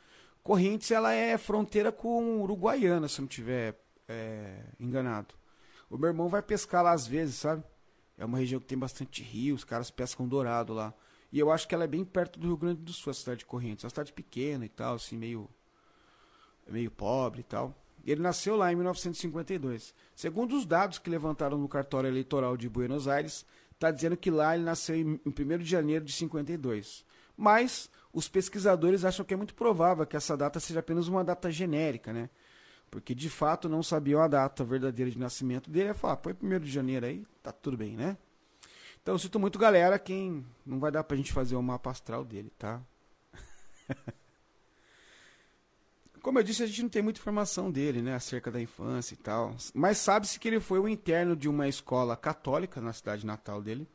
Corrientes 0.43 0.91
ela 0.91 1.13
é 1.13 1.39
fronteira 1.39 1.91
com 1.91 2.43
Uruguaiana, 2.43 3.09
se 3.09 3.21
não 3.21 3.29
estiver 3.29 3.81
é, 4.09 4.63
enganado. 4.79 5.35
O 5.89 5.97
meu 5.97 6.09
irmão 6.09 6.29
vai 6.29 6.43
pescar 6.43 6.83
lá 6.83 6.93
às 6.93 7.07
vezes, 7.07 7.37
sabe? 7.37 7.65
É 8.19 8.25
uma 8.25 8.39
região 8.39 8.61
que 8.61 8.67
tem 8.67 8.79
bastante 8.79 9.23
rio, 9.23 9.55
os 9.55 9.65
caras 9.65 9.91
pescam 9.91 10.29
dourado 10.29 10.75
lá. 10.75 10.93
E 11.33 11.39
eu 11.39 11.51
acho 11.51 11.67
que 11.67 11.75
ela 11.75 11.85
é 11.85 11.89
bem 11.89 12.05
perto 12.05 12.39
do 12.39 12.47
Rio 12.49 12.57
Grande 12.57 12.81
do 12.83 12.93
Sul, 12.93 13.11
a 13.11 13.15
cidade 13.15 13.39
de 13.41 13.47
Corrientes. 13.47 13.85
É 13.85 13.87
uma 13.87 13.91
cidade 13.91 14.13
pequena 14.13 14.67
e 14.67 14.69
tal, 14.69 14.97
assim, 14.97 15.17
meio, 15.17 15.49
meio 16.69 16.91
pobre 16.91 17.41
e 17.41 17.45
tal. 17.45 17.75
Ele 18.05 18.21
nasceu 18.21 18.57
lá 18.57 18.73
em 18.73 18.77
1952. 18.77 19.95
Segundo 20.15 20.57
os 20.57 20.67
dados 20.67 20.99
que 20.99 21.09
levantaram 21.09 21.57
no 21.57 21.69
cartório 21.69 22.09
eleitoral 22.09 22.57
de 22.57 22.69
Buenos 22.69 23.09
Aires, 23.09 23.47
está 23.73 23.91
dizendo 23.91 24.17
que 24.17 24.31
lá 24.31 24.55
ele 24.55 24.65
nasceu 24.65 24.97
em 24.97 25.21
1 25.27 25.59
de 25.59 25.65
janeiro 25.65 26.05
de 26.05 26.13
52. 26.13 27.05
Mas 27.37 27.91
os 28.13 28.29
pesquisadores 28.29 29.05
acham 29.05 29.25
que 29.25 29.35
é 29.35 29.37
muito 29.37 29.55
provável 29.55 30.07
que 30.07 30.17
essa 30.17 30.37
data 30.37 30.61
seja 30.61 30.81
apenas 30.81 31.09
uma 31.09 31.25
data 31.25 31.51
genérica, 31.51 32.13
né? 32.13 32.31
Porque 32.91 33.15
de 33.15 33.29
fato 33.29 33.69
não 33.69 33.83
sabiam 33.83 34.21
a 34.21 34.29
data 34.29 34.63
verdadeira 34.63 35.11
de 35.11 35.19
nascimento 35.19 35.71
dele. 35.71 35.89
É 35.89 35.95
falar, 35.95 36.19
põe 36.19 36.37
1 36.41 36.61
de 36.61 36.71
janeiro 36.71 37.07
aí, 37.07 37.27
tá 37.43 37.51
tudo 37.51 37.77
bem, 37.77 37.97
né? 37.97 38.17
Então 39.03 39.15
eu 39.15 39.19
sinto 39.19 39.41
muito, 39.41 39.59
galera, 39.59 39.99
quem 39.99 40.45
não 40.65 40.79
vai 40.79 40.91
dar 40.91 41.05
pra 41.05 41.17
gente 41.17 41.33
fazer 41.33 41.57
o 41.57 41.63
mapa 41.63 41.91
astral 41.91 42.25
dele, 42.25 42.51
tá? 42.59 42.81
Como 46.25 46.39
eu 46.39 46.43
disse, 46.43 46.63
a 46.63 46.67
gente 46.67 46.83
não 46.83 46.89
tem 46.89 47.03
muita 47.03 47.21
informação 47.21 47.71
dele, 47.71 48.01
né, 48.01 48.15
acerca 48.15 48.51
da 48.51 48.59
infância 48.59 49.13
e 49.13 49.17
tal. 49.19 49.55
Mas 49.75 49.99
sabe-se 49.99 50.41
que 50.41 50.49
ele 50.49 50.59
foi 50.59 50.79
o 50.79 50.89
interno 50.89 51.37
de 51.37 51.51
uma 51.51 51.69
escola 51.69 52.17
católica 52.17 52.81
na 52.81 52.95
cidade 52.95 53.27
natal 53.27 53.61
dele. 53.61 53.87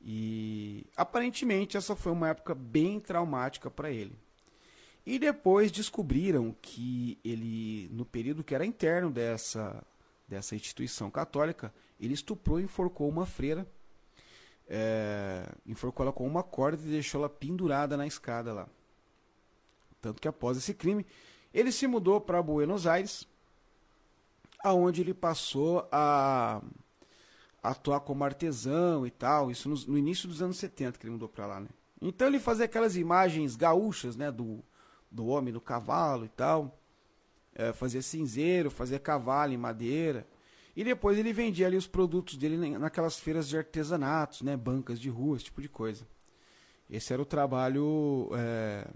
E 0.00 0.86
aparentemente 0.96 1.76
essa 1.76 1.96
foi 1.96 2.12
uma 2.12 2.28
época 2.28 2.54
bem 2.54 3.00
traumática 3.00 3.68
para 3.68 3.90
ele. 3.90 4.16
E 5.04 5.18
depois 5.18 5.72
descobriram 5.72 6.54
que 6.62 7.18
ele, 7.24 7.88
no 7.90 8.04
período 8.04 8.44
que 8.44 8.54
era 8.54 8.64
interno 8.64 9.10
dessa, 9.10 9.84
dessa 10.28 10.54
instituição 10.54 11.10
católica, 11.10 11.74
ele 11.98 12.14
estuprou 12.14 12.60
e 12.60 12.62
enforcou 12.62 13.08
uma 13.08 13.26
freira. 13.26 13.66
É, 14.68 15.48
enforcou 15.66 16.04
ela 16.04 16.12
com 16.12 16.24
uma 16.24 16.44
corda 16.44 16.80
e 16.80 16.90
deixou 16.90 17.22
ela 17.22 17.28
pendurada 17.28 17.96
na 17.96 18.06
escada 18.06 18.52
lá. 18.52 18.68
Tanto 20.04 20.20
que 20.20 20.28
após 20.28 20.58
esse 20.58 20.74
crime, 20.74 21.06
ele 21.52 21.72
se 21.72 21.86
mudou 21.86 22.20
para 22.20 22.42
Buenos 22.42 22.86
Aires, 22.86 23.26
aonde 24.62 25.00
ele 25.00 25.14
passou 25.14 25.88
a, 25.90 26.60
atuar 27.62 28.00
como 28.00 28.22
artesão 28.22 29.06
e 29.06 29.10
tal, 29.10 29.50
isso 29.50 29.66
no, 29.66 29.74
no, 29.86 29.96
início 29.96 30.28
dos 30.28 30.42
anos 30.42 30.58
70 30.58 30.98
que 30.98 31.06
ele 31.06 31.12
mudou 31.12 31.26
para 31.26 31.46
lá, 31.46 31.58
né? 31.58 31.68
Então 32.02 32.28
ele 32.28 32.38
fazia 32.38 32.66
aquelas 32.66 32.96
imagens 32.96 33.56
gaúchas, 33.56 34.14
né, 34.14 34.30
do, 34.30 34.62
do 35.10 35.24
homem 35.26 35.54
no 35.54 35.60
cavalo 35.60 36.26
e 36.26 36.28
tal. 36.28 36.78
É, 37.54 37.72
fazia 37.72 38.02
cinzeiro, 38.02 38.70
fazia 38.70 38.98
cavalo 38.98 39.54
em 39.54 39.56
madeira. 39.56 40.26
E 40.76 40.84
depois 40.84 41.16
ele 41.16 41.32
vendia 41.32 41.66
ali 41.66 41.78
os 41.78 41.86
produtos 41.86 42.36
dele 42.36 42.76
naquelas 42.76 43.18
feiras 43.18 43.48
de 43.48 43.56
artesanatos, 43.56 44.42
né? 44.42 44.54
Bancas 44.54 45.00
de 45.00 45.08
rua, 45.08 45.36
esse 45.36 45.46
tipo 45.46 45.62
de 45.62 45.68
coisa. 45.70 46.06
Esse 46.90 47.14
era 47.14 47.22
o 47.22 47.24
trabalho, 47.24 48.28
é, 48.36 48.86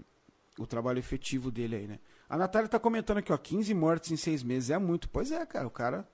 o 0.59 0.67
trabalho 0.67 0.99
efetivo 0.99 1.49
dele 1.49 1.77
aí, 1.77 1.87
né? 1.87 1.99
A 2.27 2.37
Natália 2.37 2.67
tá 2.67 2.77
comentando 2.77 3.19
aqui, 3.19 3.31
ó, 3.31 3.37
15 3.37 3.73
mortes 3.73 4.11
em 4.11 4.17
seis 4.17 4.43
meses 4.43 4.69
é 4.69 4.77
muito. 4.77 5.07
Pois 5.07 5.31
é, 5.31 5.43
cara, 5.45 5.65
o 5.65 5.71
cara, 5.71 6.05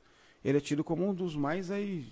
ele 0.43 0.60
é 0.60 0.62
tido 0.62 0.84
como 0.84 1.04
um 1.04 1.16
dos 1.16 1.36
mais 1.36 1.72
aí 1.72 2.08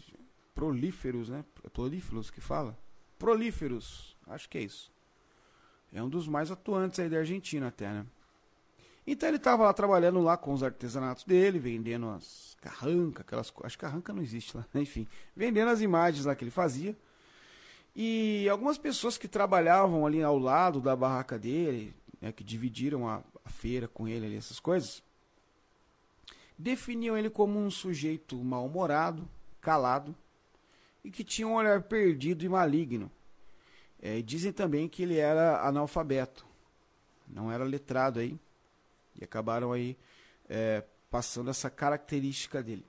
prolíferos, 0.55 1.29
né? 1.29 1.45
É 1.63 1.69
prolíferos 1.69 2.31
que 2.31 2.41
fala? 2.41 2.75
Prolíferos, 3.19 4.17
acho 4.27 4.49
que 4.49 4.57
é 4.57 4.61
isso. 4.61 4.91
É 5.93 6.01
um 6.01 6.09
dos 6.09 6.27
mais 6.27 6.49
atuantes 6.49 6.99
aí 6.99 7.07
da 7.07 7.19
Argentina 7.19 7.67
até, 7.67 7.87
né? 7.87 8.03
Então 9.05 9.29
ele 9.29 9.37
estava 9.37 9.65
lá 9.65 9.73
trabalhando 9.73 10.19
lá 10.19 10.35
com 10.35 10.53
os 10.53 10.63
artesanatos 10.63 11.25
dele, 11.25 11.59
vendendo 11.59 12.09
as 12.09 12.57
carrancas, 12.61 13.21
aquelas 13.21 13.53
Acho 13.63 13.77
que 13.77 13.85
carranca 13.85 14.11
não 14.11 14.23
existe 14.23 14.57
lá, 14.57 14.65
enfim. 14.73 15.07
Vendendo 15.35 15.69
as 15.69 15.81
imagens 15.81 16.25
lá 16.25 16.33
que 16.33 16.43
ele 16.43 16.49
fazia. 16.51 16.97
E 17.95 18.49
algumas 18.49 18.79
pessoas 18.79 19.19
que 19.19 19.27
trabalhavam 19.27 20.03
ali 20.03 20.23
ao 20.23 20.39
lado 20.39 20.81
da 20.81 20.95
barraca 20.95 21.37
dele, 21.37 21.93
né, 22.23 22.31
que 22.31 22.41
dividiram 22.41 23.05
a, 23.05 23.21
a 23.43 23.49
feira 23.49 23.85
com 23.85 24.07
ele 24.07 24.25
ali, 24.25 24.37
essas 24.37 24.57
coisas, 24.57 25.03
definiam 26.57 27.17
ele 27.17 27.29
como 27.29 27.59
um 27.59 27.69
sujeito 27.69 28.41
mal-humorado, 28.41 29.27
calado 29.59 30.15
e 31.03 31.11
que 31.11 31.21
tinha 31.21 31.45
um 31.45 31.55
olhar 31.55 31.81
perdido 31.81 32.45
e 32.45 32.49
maligno. 32.49 33.11
É, 34.01 34.21
dizem 34.21 34.53
também 34.53 34.87
que 34.87 35.03
ele 35.03 35.17
era 35.17 35.67
analfabeto, 35.67 36.45
não 37.27 37.51
era 37.51 37.65
letrado 37.65 38.21
aí 38.21 38.39
e 39.19 39.23
acabaram 39.25 39.73
aí 39.73 39.97
é, 40.47 40.81
passando 41.11 41.49
essa 41.49 41.69
característica 41.69 42.63
dele. 42.63 42.85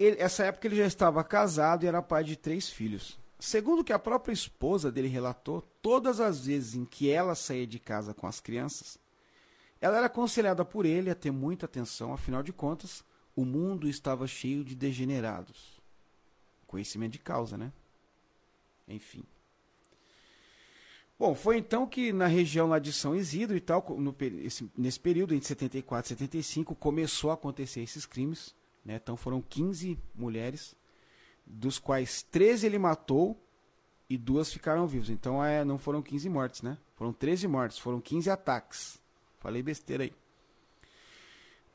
Ele, 0.00 0.16
essa 0.20 0.44
época 0.46 0.66
ele 0.66 0.74
já 0.74 0.86
estava 0.86 1.22
casado 1.22 1.84
e 1.84 1.86
era 1.86 2.02
pai 2.02 2.24
de 2.24 2.34
três 2.34 2.68
filhos. 2.68 3.16
Segundo 3.42 3.82
que 3.82 3.92
a 3.92 3.98
própria 3.98 4.32
esposa 4.32 4.92
dele 4.92 5.08
relatou, 5.08 5.62
todas 5.82 6.20
as 6.20 6.46
vezes 6.46 6.76
em 6.76 6.84
que 6.84 7.10
ela 7.10 7.34
saía 7.34 7.66
de 7.66 7.80
casa 7.80 8.14
com 8.14 8.24
as 8.24 8.38
crianças, 8.38 8.96
ela 9.80 9.96
era 9.96 10.06
aconselhada 10.06 10.64
por 10.64 10.86
ele 10.86 11.10
a 11.10 11.14
ter 11.14 11.32
muita 11.32 11.66
atenção, 11.66 12.12
afinal 12.12 12.40
de 12.40 12.52
contas, 12.52 13.04
o 13.34 13.44
mundo 13.44 13.88
estava 13.88 14.28
cheio 14.28 14.62
de 14.62 14.76
degenerados. 14.76 15.80
Conhecimento 16.68 17.14
de 17.14 17.18
causa, 17.18 17.58
né? 17.58 17.72
Enfim. 18.86 19.24
Bom, 21.18 21.34
foi 21.34 21.58
então 21.58 21.84
que 21.84 22.12
na 22.12 22.28
região 22.28 22.68
lá 22.68 22.78
de 22.78 22.92
São 22.92 23.12
Isidro 23.12 23.56
e 23.56 23.60
tal, 23.60 23.84
no, 23.98 24.14
esse, 24.44 24.70
nesse 24.78 25.00
período, 25.00 25.34
entre 25.34 25.48
74 25.48 26.06
e 26.06 26.14
75, 26.16 26.76
começou 26.76 27.32
a 27.32 27.34
acontecer 27.34 27.80
esses 27.80 28.06
crimes. 28.06 28.54
Né? 28.84 29.00
Então 29.02 29.16
foram 29.16 29.42
15 29.42 29.98
mulheres, 30.14 30.76
dos 31.46 31.78
quais 31.78 32.22
13 32.22 32.66
ele 32.66 32.78
matou 32.78 33.38
e 34.08 34.16
duas 34.16 34.52
ficaram 34.52 34.86
vivas. 34.86 35.10
Então 35.10 35.44
é, 35.44 35.64
não 35.64 35.78
foram 35.78 36.02
15 36.02 36.28
mortes, 36.28 36.62
né? 36.62 36.78
Foram 36.96 37.12
13 37.12 37.48
mortes, 37.48 37.78
foram 37.78 38.00
15 38.00 38.30
ataques. 38.30 39.00
Falei 39.38 39.62
besteira 39.62 40.04
aí. 40.04 40.12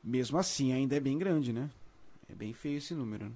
Mesmo 0.02 0.38
assim, 0.38 0.72
ainda 0.72 0.96
é 0.96 1.00
bem 1.00 1.18
grande, 1.18 1.52
né? 1.52 1.70
É 2.28 2.34
bem 2.34 2.52
feio 2.52 2.78
esse 2.78 2.94
número. 2.94 3.26
Né? 3.26 3.32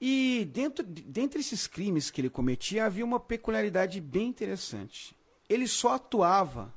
E 0.00 0.48
dentro, 0.52 0.84
dentre 0.84 1.40
esses 1.40 1.66
crimes 1.66 2.10
que 2.10 2.20
ele 2.20 2.30
cometia, 2.30 2.84
havia 2.84 3.04
uma 3.04 3.18
peculiaridade 3.18 4.00
bem 4.00 4.28
interessante. 4.28 5.16
Ele 5.48 5.66
só 5.66 5.94
atuava 5.94 6.72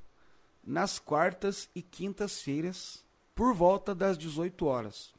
nas 0.64 0.98
quartas 0.98 1.70
e 1.76 1.82
quintas-feiras 1.82 3.04
por 3.36 3.54
volta 3.54 3.94
das 3.94 4.18
18 4.18 4.66
horas. 4.66 5.14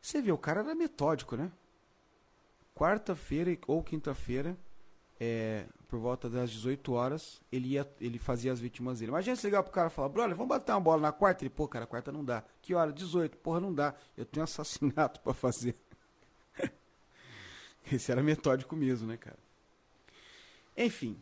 Você 0.00 0.20
vê, 0.20 0.32
o 0.32 0.38
cara 0.38 0.60
era 0.60 0.74
metódico, 0.74 1.36
né? 1.36 1.50
Quarta-feira 2.76 3.56
ou 3.66 3.82
quinta-feira, 3.82 4.54
é, 5.18 5.64
por 5.88 5.98
volta 5.98 6.28
das 6.28 6.50
18 6.50 6.92
horas, 6.92 7.40
ele, 7.50 7.68
ia, 7.68 7.90
ele 7.98 8.18
fazia 8.18 8.52
as 8.52 8.60
vítimas 8.60 8.98
dele. 8.98 9.10
Imagina 9.10 9.34
se 9.34 9.46
ligar 9.46 9.62
pro 9.62 9.72
cara 9.72 9.88
e 9.88 9.90
falar, 9.90 10.10
brother, 10.10 10.36
vamos 10.36 10.50
bater 10.50 10.72
uma 10.72 10.80
bola 10.80 11.00
na 11.00 11.10
quarta? 11.10 11.42
Ele, 11.42 11.48
pô, 11.48 11.66
cara, 11.66 11.86
quarta 11.86 12.12
não 12.12 12.22
dá. 12.22 12.44
Que 12.60 12.74
hora? 12.74 12.92
18. 12.92 13.38
Porra, 13.38 13.60
não 13.60 13.72
dá. 13.72 13.94
Eu 14.14 14.26
tenho 14.26 14.44
assassinato 14.44 15.20
para 15.24 15.32
fazer. 15.32 15.74
Esse 17.90 18.12
era 18.12 18.22
metódico 18.22 18.76
mesmo, 18.76 19.08
né, 19.08 19.16
cara? 19.16 19.38
Enfim. 20.76 21.18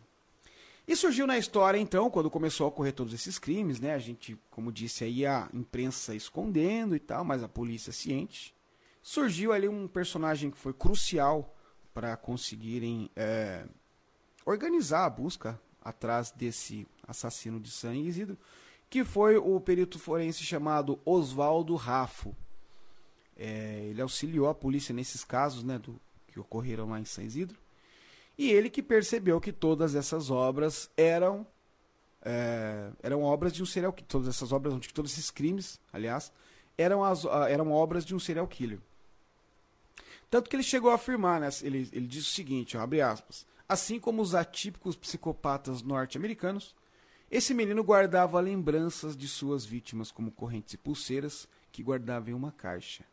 E 0.88 0.96
surgiu 0.96 1.24
na 1.24 1.38
história, 1.38 1.78
então, 1.78 2.10
quando 2.10 2.28
começou 2.28 2.64
a 2.64 2.68
ocorrer 2.68 2.92
todos 2.92 3.14
esses 3.14 3.38
crimes, 3.38 3.78
né? 3.78 3.94
A 3.94 3.98
gente, 3.98 4.36
como 4.50 4.72
disse 4.72 5.04
aí, 5.04 5.24
a 5.24 5.48
imprensa 5.54 6.16
escondendo 6.16 6.96
e 6.96 6.98
tal, 6.98 7.24
mas 7.24 7.44
a 7.44 7.48
polícia 7.48 7.92
ciente. 7.92 8.52
Surgiu 9.06 9.52
ali 9.52 9.68
um 9.68 9.86
personagem 9.86 10.50
que 10.50 10.56
foi 10.56 10.72
crucial 10.72 11.54
para 11.92 12.16
conseguirem 12.16 13.10
é, 13.14 13.66
organizar 14.46 15.04
a 15.04 15.10
busca 15.10 15.60
atrás 15.82 16.30
desse 16.30 16.86
assassino 17.06 17.60
de 17.60 17.70
San 17.70 17.94
Isidro, 17.94 18.38
que 18.88 19.04
foi 19.04 19.36
o 19.36 19.60
perito 19.60 19.98
forense 19.98 20.42
chamado 20.42 20.98
Oswaldo 21.04 21.74
Raffo. 21.74 22.34
É, 23.36 23.88
ele 23.90 24.00
auxiliou 24.00 24.48
a 24.48 24.54
polícia 24.54 24.94
nesses 24.94 25.22
casos, 25.22 25.62
né, 25.62 25.78
do 25.78 26.00
que 26.26 26.40
ocorreram 26.40 26.88
lá 26.88 26.98
em 26.98 27.04
São 27.04 27.22
Isidro. 27.22 27.58
E 28.38 28.50
ele 28.50 28.70
que 28.70 28.82
percebeu 28.82 29.38
que 29.38 29.52
todas 29.52 29.94
essas 29.94 30.30
obras 30.30 30.90
eram 30.96 31.46
é, 32.22 32.90
eram 33.02 33.22
obras 33.22 33.52
de 33.52 33.62
um 33.62 33.66
serial 33.66 33.92
killer. 33.92 34.08
Todas 34.08 34.28
essas 34.28 34.50
obras, 34.50 34.74
todos 34.94 35.12
esses 35.12 35.30
crimes, 35.30 35.78
aliás, 35.92 36.32
eram, 36.78 37.04
as, 37.04 37.26
eram 37.50 37.70
obras 37.70 38.02
de 38.02 38.14
um 38.14 38.18
serial 38.18 38.48
killer. 38.48 38.80
Tanto 40.30 40.50
que 40.50 40.56
ele 40.56 40.62
chegou 40.62 40.90
a 40.90 40.94
afirmar, 40.94 41.40
né, 41.40 41.48
ele, 41.62 41.88
ele 41.92 42.06
diz 42.06 42.26
o 42.26 42.30
seguinte, 42.30 42.76
ó, 42.76 42.80
abre 42.80 43.00
aspas, 43.00 43.46
assim 43.68 43.98
como 44.00 44.20
os 44.20 44.34
atípicos 44.34 44.96
psicopatas 44.96 45.82
norte-americanos, 45.82 46.74
esse 47.30 47.54
menino 47.54 47.82
guardava 47.82 48.40
lembranças 48.40 49.16
de 49.16 49.26
suas 49.26 49.64
vítimas 49.64 50.10
como 50.10 50.30
correntes 50.30 50.74
e 50.74 50.78
pulseiras 50.78 51.48
que 51.72 51.82
guardava 51.82 52.30
em 52.30 52.34
uma 52.34 52.52
caixa. 52.52 53.04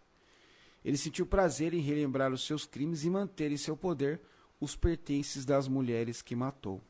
Ele 0.84 0.97
sentiu 0.97 1.26
prazer 1.26 1.74
em 1.74 1.80
relembrar 1.80 2.32
os 2.32 2.45
seus 2.45 2.66
crimes 2.66 3.03
e 3.03 3.09
manter 3.09 3.51
em 3.51 3.57
seu 3.57 3.78
poder 3.78 4.22
os 4.59 4.76
pertences 4.76 5.45
das 5.45 5.68
mulheres 5.68 6.22
que 6.22 6.36
matou. 6.36 6.82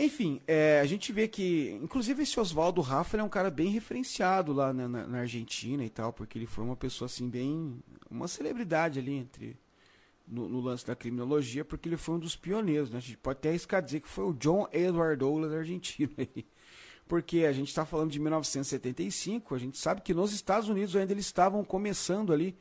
Enfim, 0.00 0.40
é, 0.46 0.78
a 0.80 0.86
gente 0.86 1.12
vê 1.12 1.26
que, 1.26 1.76
inclusive, 1.82 2.22
esse 2.22 2.38
Oswaldo 2.38 2.80
Rafa 2.80 3.16
é 3.16 3.22
um 3.22 3.28
cara 3.28 3.50
bem 3.50 3.68
referenciado 3.70 4.52
lá 4.52 4.72
na, 4.72 4.86
na, 4.86 5.06
na, 5.08 5.18
Argentina 5.18 5.84
e 5.84 5.90
tal, 5.90 6.12
porque 6.12 6.38
ele 6.38 6.46
foi 6.46 6.62
uma 6.62 6.76
pessoa 6.76 7.06
assim 7.06 7.28
bem, 7.28 7.82
uma 8.08 8.28
celebridade 8.28 9.00
ali 9.00 9.14
entre 9.14 9.58
no, 10.24 10.48
no, 10.48 10.60
lance 10.60 10.86
da 10.86 10.94
criminologia, 10.94 11.64
porque 11.64 11.88
ele 11.88 11.96
foi 11.96 12.14
um 12.14 12.18
dos 12.20 12.36
pioneiros, 12.36 12.90
né? 12.90 12.98
A 12.98 13.00
gente 13.00 13.18
pode 13.18 13.38
até 13.38 13.48
arriscar 13.48 13.82
dizer 13.82 13.98
que 13.98 14.08
foi 14.08 14.24
o 14.24 14.32
John 14.34 14.68
Edward 14.72 15.16
Douglas 15.16 15.52
argentino 15.52 16.12
aí 16.16 16.46
porque 17.08 17.46
a 17.46 17.52
gente 17.52 17.68
está 17.68 17.86
falando 17.86 18.10
de 18.10 18.20
1975, 18.20 19.54
a 19.54 19.58
gente 19.58 19.78
sabe 19.78 20.02
que 20.02 20.12
nos 20.12 20.32
Estados 20.32 20.68
Unidos 20.68 20.94
ainda 20.94 21.12
eles 21.12 21.24
estavam 21.24 21.64
começando 21.64 22.32
ali, 22.32 22.56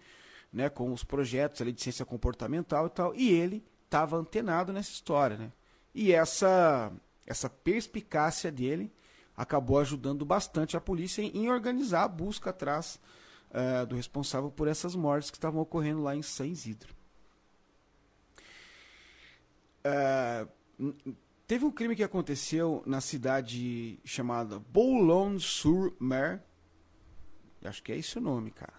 né, 0.52 0.70
com 0.70 0.92
os 0.94 1.04
projetos 1.04 1.62
ali 1.62 1.74
de 1.74 1.84
ciência 1.84 2.06
comportamental 2.06 2.88
e 2.88 2.90
tal, 2.90 3.14
e 3.14 3.30
ele 3.30 3.64
estava 3.84 4.16
antenado 4.16 4.72
nessa 4.72 4.90
história, 4.90 5.38
né? 5.38 5.52
E 5.94 6.14
essa 6.14 6.92
essa 7.28 7.49
perspicácia 7.49 8.51
dele 8.51 8.91
acabou 9.36 9.78
ajudando 9.78 10.25
bastante 10.25 10.75
a 10.75 10.82
polícia 10.82 11.21
em, 11.21 11.49
organizar 11.49 12.03
a 12.03 12.07
busca 12.07 12.49
atrás 12.49 12.99
uh, 13.51 13.86
do 13.86 13.95
responsável 13.95 14.49
por 14.49 14.67
essas 14.67 14.95
mortes 14.95 15.30
que 15.30 15.38
estavam 15.38 15.61
ocorrendo 15.61 16.01
lá 16.01 16.15
em 16.15 16.23
San 16.23 16.47
Isidro. 16.47 16.95
Uh, 19.86 20.49
Teve 21.47 21.63
um 21.63 21.71
crime 21.71 21.95
que 21.95 22.03
aconteceu 22.03 22.84
na 22.86 22.99
cidade 22.99 24.01
chamada 24.03 24.59
Boulogne-sur-Mer. 24.59 26.43
Acho 27.63 27.82
que 27.82 27.93
é 27.93 27.97
esse 27.97 28.17
o 28.17 28.21
nome, 28.21 28.51
cara. 28.51 28.73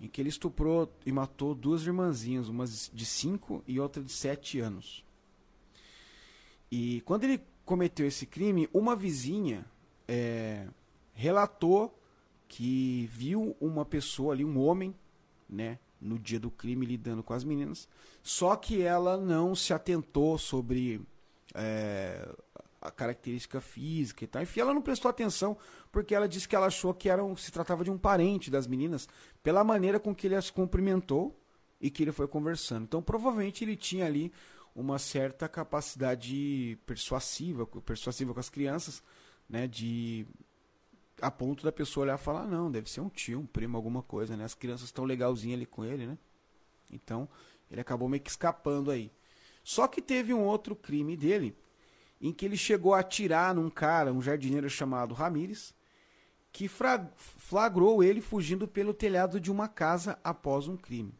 Em 0.00 0.08
que 0.08 0.22
ele 0.22 0.30
estuprou 0.30 0.90
e 1.04 1.12
matou 1.12 1.54
duas 1.54 1.82
irmãzinhas, 1.82 2.48
uma 2.48 2.64
de 2.66 3.04
5 3.04 3.62
e 3.66 3.78
outra 3.78 4.02
de 4.02 4.10
7 4.10 4.60
anos. 4.60 5.04
E 6.70 7.00
quando 7.02 7.24
ele 7.24 7.40
cometeu 7.64 8.06
esse 8.06 8.26
crime, 8.26 8.68
uma 8.72 8.96
vizinha 8.96 9.64
é, 10.06 10.66
relatou 11.12 11.98
que 12.46 13.08
viu 13.12 13.56
uma 13.60 13.84
pessoa 13.84 14.32
ali, 14.32 14.44
um 14.44 14.58
homem, 14.58 14.94
né, 15.48 15.78
no 16.00 16.18
dia 16.18 16.38
do 16.38 16.50
crime 16.50 16.86
lidando 16.86 17.22
com 17.22 17.34
as 17.34 17.44
meninas, 17.44 17.88
só 18.22 18.56
que 18.56 18.82
ela 18.82 19.16
não 19.16 19.54
se 19.54 19.72
atentou 19.72 20.38
sobre 20.38 21.00
é, 21.54 22.28
a 22.80 22.90
característica 22.90 23.60
física 23.60 24.24
e 24.24 24.26
tal. 24.26 24.42
Enfim, 24.42 24.60
ela 24.60 24.72
não 24.72 24.82
prestou 24.82 25.08
atenção 25.08 25.56
porque 25.90 26.14
ela 26.14 26.28
disse 26.28 26.48
que 26.48 26.54
ela 26.54 26.66
achou 26.66 26.94
que 26.94 27.08
era 27.08 27.22
um, 27.22 27.36
se 27.36 27.50
tratava 27.50 27.84
de 27.84 27.90
um 27.90 27.98
parente 27.98 28.50
das 28.50 28.66
meninas 28.66 29.08
pela 29.42 29.64
maneira 29.64 29.98
com 29.98 30.14
que 30.14 30.26
ele 30.26 30.36
as 30.36 30.50
cumprimentou 30.50 31.38
e 31.80 31.90
que 31.90 32.02
ele 32.02 32.12
foi 32.12 32.26
conversando. 32.26 32.84
Então, 32.84 33.02
provavelmente 33.02 33.64
ele 33.64 33.76
tinha 33.76 34.06
ali 34.06 34.32
uma 34.80 34.98
certa 34.98 35.48
capacidade 35.48 36.78
persuasiva, 36.86 37.66
persuasiva 37.66 38.32
com 38.32 38.40
as 38.40 38.48
crianças, 38.48 39.02
né? 39.48 39.66
De 39.66 40.26
a 41.20 41.32
ponto 41.32 41.64
da 41.64 41.72
pessoa 41.72 42.04
olhar 42.04 42.14
e 42.14 42.22
falar, 42.22 42.46
não, 42.46 42.70
deve 42.70 42.88
ser 42.88 43.00
um 43.00 43.08
tio, 43.08 43.40
um 43.40 43.46
primo, 43.46 43.76
alguma 43.76 44.02
coisa, 44.02 44.36
né? 44.36 44.44
As 44.44 44.54
crianças 44.54 44.86
estão 44.86 45.04
legalzinhas 45.04 45.56
ali 45.56 45.66
com 45.66 45.84
ele, 45.84 46.06
né? 46.06 46.16
Então, 46.92 47.28
ele 47.68 47.80
acabou 47.80 48.08
meio 48.08 48.22
que 48.22 48.30
escapando 48.30 48.90
aí. 48.90 49.10
Só 49.64 49.88
que 49.88 50.00
teve 50.00 50.32
um 50.32 50.44
outro 50.44 50.76
crime 50.76 51.16
dele, 51.16 51.56
em 52.20 52.32
que 52.32 52.44
ele 52.44 52.56
chegou 52.56 52.94
a 52.94 53.00
atirar 53.00 53.54
num 53.54 53.68
cara, 53.68 54.12
um 54.12 54.22
jardineiro 54.22 54.70
chamado 54.70 55.12
Ramires, 55.12 55.74
que 56.52 56.68
flagrou 56.68 58.02
ele 58.02 58.20
fugindo 58.20 58.66
pelo 58.66 58.94
telhado 58.94 59.40
de 59.40 59.50
uma 59.50 59.68
casa 59.68 60.18
após 60.22 60.68
um 60.68 60.76
crime. 60.76 61.12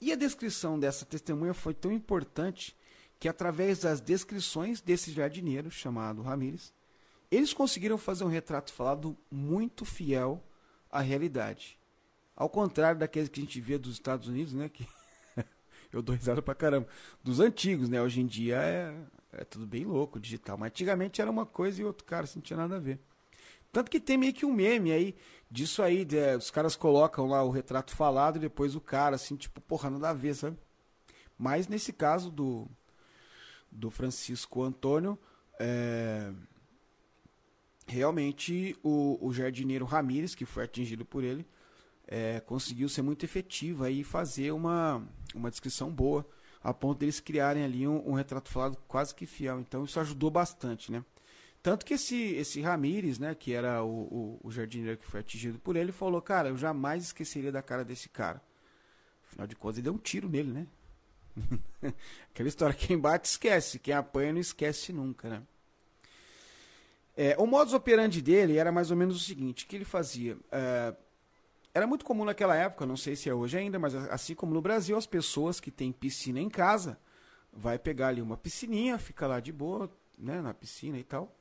E 0.00 0.12
a 0.12 0.16
descrição 0.16 0.78
dessa 0.78 1.04
testemunha 1.04 1.52
foi 1.52 1.74
tão 1.74 1.90
importante 1.90 2.76
que, 3.18 3.28
através 3.28 3.80
das 3.80 4.00
descrições 4.00 4.80
desse 4.80 5.10
jardineiro 5.10 5.70
chamado 5.70 6.22
Ramires, 6.22 6.72
eles 7.30 7.52
conseguiram 7.52 7.98
fazer 7.98 8.24
um 8.24 8.28
retrato 8.28 8.72
falado 8.72 9.16
muito 9.30 9.84
fiel 9.84 10.42
à 10.90 11.00
realidade. 11.00 11.78
Ao 12.34 12.48
contrário 12.48 13.00
daqueles 13.00 13.28
que 13.28 13.40
a 13.40 13.42
gente 13.42 13.60
vê 13.60 13.76
dos 13.76 13.94
Estados 13.94 14.28
Unidos, 14.28 14.54
né? 14.54 14.68
Que 14.68 14.86
eu 15.92 16.00
dou 16.00 16.14
risada 16.14 16.40
pra 16.40 16.54
caramba. 16.54 16.86
Dos 17.22 17.40
antigos, 17.40 17.88
né? 17.88 18.00
Hoje 18.00 18.20
em 18.20 18.26
dia 18.26 18.56
é, 18.56 18.94
é 19.32 19.44
tudo 19.44 19.66
bem 19.66 19.84
louco, 19.84 20.20
digital. 20.20 20.56
Mas 20.56 20.68
antigamente 20.68 21.20
era 21.20 21.30
uma 21.30 21.44
coisa 21.44 21.82
e 21.82 21.84
outro 21.84 22.04
cara, 22.04 22.24
assim, 22.24 22.38
não 22.38 22.42
tinha 22.44 22.56
nada 22.56 22.76
a 22.76 22.80
ver. 22.80 23.00
Tanto 23.72 23.90
que 23.90 24.00
tem 24.00 24.16
meio 24.16 24.32
que 24.32 24.46
um 24.46 24.52
meme 24.52 24.92
aí 24.92 25.14
disso 25.50 25.82
aí. 25.82 26.04
De, 26.04 26.36
os 26.36 26.50
caras 26.50 26.76
colocam 26.76 27.26
lá 27.26 27.42
o 27.42 27.50
retrato 27.50 27.94
falado 27.94 28.36
e 28.36 28.40
depois 28.40 28.74
o 28.74 28.80
cara, 28.80 29.16
assim, 29.16 29.36
tipo, 29.36 29.60
porra, 29.60 29.90
nada 29.90 30.10
a 30.10 30.14
ver, 30.14 30.34
sabe? 30.34 30.56
Mas 31.36 31.68
nesse 31.68 31.92
caso 31.92 32.30
do, 32.30 32.68
do 33.70 33.90
Francisco 33.90 34.62
Antônio, 34.62 35.18
é, 35.58 36.32
realmente 37.86 38.76
o, 38.82 39.18
o 39.20 39.32
jardineiro 39.32 39.84
Ramírez, 39.84 40.34
que 40.34 40.44
foi 40.44 40.64
atingido 40.64 41.04
por 41.04 41.22
ele, 41.22 41.46
é, 42.06 42.40
conseguiu 42.40 42.88
ser 42.88 43.02
muito 43.02 43.24
efetivo 43.24 43.86
e 43.86 44.02
fazer 44.02 44.50
uma, 44.52 45.06
uma 45.34 45.50
descrição 45.50 45.90
boa, 45.90 46.26
a 46.62 46.72
ponto 46.74 46.98
deles 46.98 47.20
criarem 47.20 47.62
ali 47.62 47.86
um, 47.86 48.10
um 48.10 48.14
retrato 48.14 48.50
falado 48.50 48.76
quase 48.88 49.14
que 49.14 49.26
fiel. 49.26 49.60
Então 49.60 49.84
isso 49.84 50.00
ajudou 50.00 50.30
bastante, 50.30 50.90
né? 50.90 51.04
Tanto 51.62 51.84
que 51.84 51.94
esse, 51.94 52.34
esse 52.34 52.60
Ramires, 52.60 53.18
né, 53.18 53.34
que 53.34 53.52
era 53.52 53.82
o, 53.82 53.88
o, 53.88 54.40
o, 54.44 54.50
jardineiro 54.50 54.96
que 54.96 55.06
foi 55.06 55.20
atingido 55.20 55.58
por 55.58 55.76
ele, 55.76 55.90
falou, 55.90 56.22
cara, 56.22 56.48
eu 56.48 56.56
jamais 56.56 57.04
esqueceria 57.04 57.50
da 57.50 57.62
cara 57.62 57.84
desse 57.84 58.08
cara. 58.08 58.40
Afinal 59.26 59.46
de 59.46 59.56
contas, 59.56 59.78
ele 59.78 59.84
deu 59.84 59.92
um 59.92 59.98
tiro 59.98 60.28
nele, 60.28 60.52
né? 60.52 60.66
Aquela 62.30 62.48
história, 62.48 62.74
quem 62.74 62.98
bate 62.98 63.28
esquece, 63.28 63.78
quem 63.78 63.92
apanha 63.92 64.32
não 64.32 64.40
esquece 64.40 64.92
nunca, 64.92 65.28
né? 65.28 65.42
É, 67.16 67.36
o 67.36 67.46
modus 67.46 67.74
operandi 67.74 68.22
dele 68.22 68.56
era 68.56 68.70
mais 68.70 68.92
ou 68.92 68.96
menos 68.96 69.16
o 69.16 69.24
seguinte, 69.24 69.66
que 69.66 69.76
ele 69.76 69.84
fazia... 69.84 70.38
É, 70.52 70.94
era 71.74 71.86
muito 71.86 72.04
comum 72.04 72.24
naquela 72.24 72.56
época, 72.56 72.86
não 72.86 72.96
sei 72.96 73.16
se 73.16 73.28
é 73.28 73.34
hoje 73.34 73.58
ainda, 73.58 73.78
mas 73.78 73.94
assim 73.94 74.34
como 74.34 74.54
no 74.54 74.62
Brasil, 74.62 74.96
as 74.96 75.06
pessoas 75.06 75.60
que 75.60 75.70
têm 75.70 75.92
piscina 75.92 76.40
em 76.40 76.48
casa, 76.48 76.98
vai 77.52 77.78
pegar 77.78 78.08
ali 78.08 78.22
uma 78.22 78.36
piscininha, 78.36 78.98
fica 78.98 79.26
lá 79.26 79.38
de 79.38 79.52
boa, 79.52 79.90
né, 80.16 80.40
na 80.40 80.54
piscina 80.54 80.98
e 80.98 81.04
tal 81.04 81.37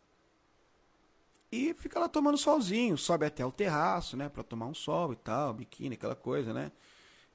e 1.51 1.73
fica 1.73 1.99
lá 1.99 2.09
tomando 2.09 2.37
solzinho, 2.37 2.97
sobe 2.97 3.25
até 3.25 3.45
o 3.45 3.51
terraço, 3.51 4.17
né, 4.17 4.27
para 4.27 4.43
tomar 4.43 4.65
um 4.65 4.73
sol 4.73 5.13
e 5.13 5.15
tal, 5.15 5.53
biquíni, 5.53 5.95
aquela 5.95 6.15
coisa, 6.15 6.53
né? 6.53 6.71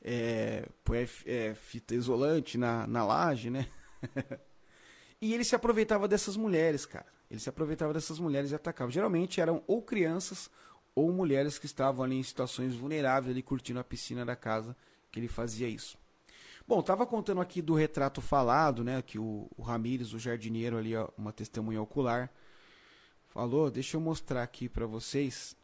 É, 0.05 0.69
põe 0.85 1.09
é, 1.25 1.55
fita 1.55 1.95
isolante 1.95 2.59
na, 2.59 2.87
na 2.87 3.05
laje, 3.05 3.49
né? 3.49 3.69
e 5.21 5.33
ele 5.33 5.45
se 5.45 5.55
aproveitava 5.55 6.09
dessas 6.09 6.37
mulheres, 6.37 6.85
cara. 6.85 7.07
Ele 7.31 7.41
se 7.41 7.49
aproveitava 7.49 7.95
dessas 7.95 8.19
mulheres 8.19 8.51
e 8.51 8.55
atacava. 8.55 8.91
Geralmente 8.91 9.41
eram 9.41 9.63
ou 9.67 9.81
crianças 9.81 10.51
ou 10.95 11.11
mulheres 11.13 11.59
que 11.59 11.67
estavam 11.67 12.05
ali 12.05 12.17
em 12.17 12.23
situações 12.23 12.75
vulneráveis, 12.75 13.33
ali 13.33 13.43
curtindo 13.43 13.81
a 13.81 13.85
piscina 13.85 14.25
da 14.25 14.37
casa, 14.37 14.77
que 15.11 15.19
ele 15.19 15.29
fazia 15.29 15.69
isso. 15.69 15.97
Bom, 16.67 16.83
tava 16.83 17.07
contando 17.07 17.41
aqui 17.41 17.63
do 17.63 17.75
retrato 17.75 18.21
falado, 18.21 18.85
né? 18.85 19.01
Que 19.01 19.19
o, 19.19 19.49
o 19.57 19.63
Ramires, 19.63 20.13
o 20.13 20.19
jardineiro 20.19 20.77
ali, 20.77 20.95
ó, 20.95 21.09
uma 21.17 21.33
testemunha 21.33 21.81
ocular, 21.81 22.31
falou, 23.33 23.71
deixa 23.71 23.97
eu 23.97 24.01
mostrar 24.01 24.43
aqui 24.43 24.69
para 24.69 24.85
vocês 24.85 25.57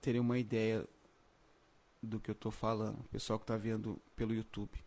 terem 0.00 0.20
uma 0.20 0.38
ideia 0.38 0.86
do 2.02 2.18
que 2.18 2.30
eu 2.30 2.34
tô 2.34 2.50
falando, 2.50 3.00
o 3.00 3.08
pessoal 3.08 3.38
que 3.38 3.44
tá 3.44 3.56
vendo 3.56 4.00
pelo 4.16 4.34
YouTube. 4.34 4.82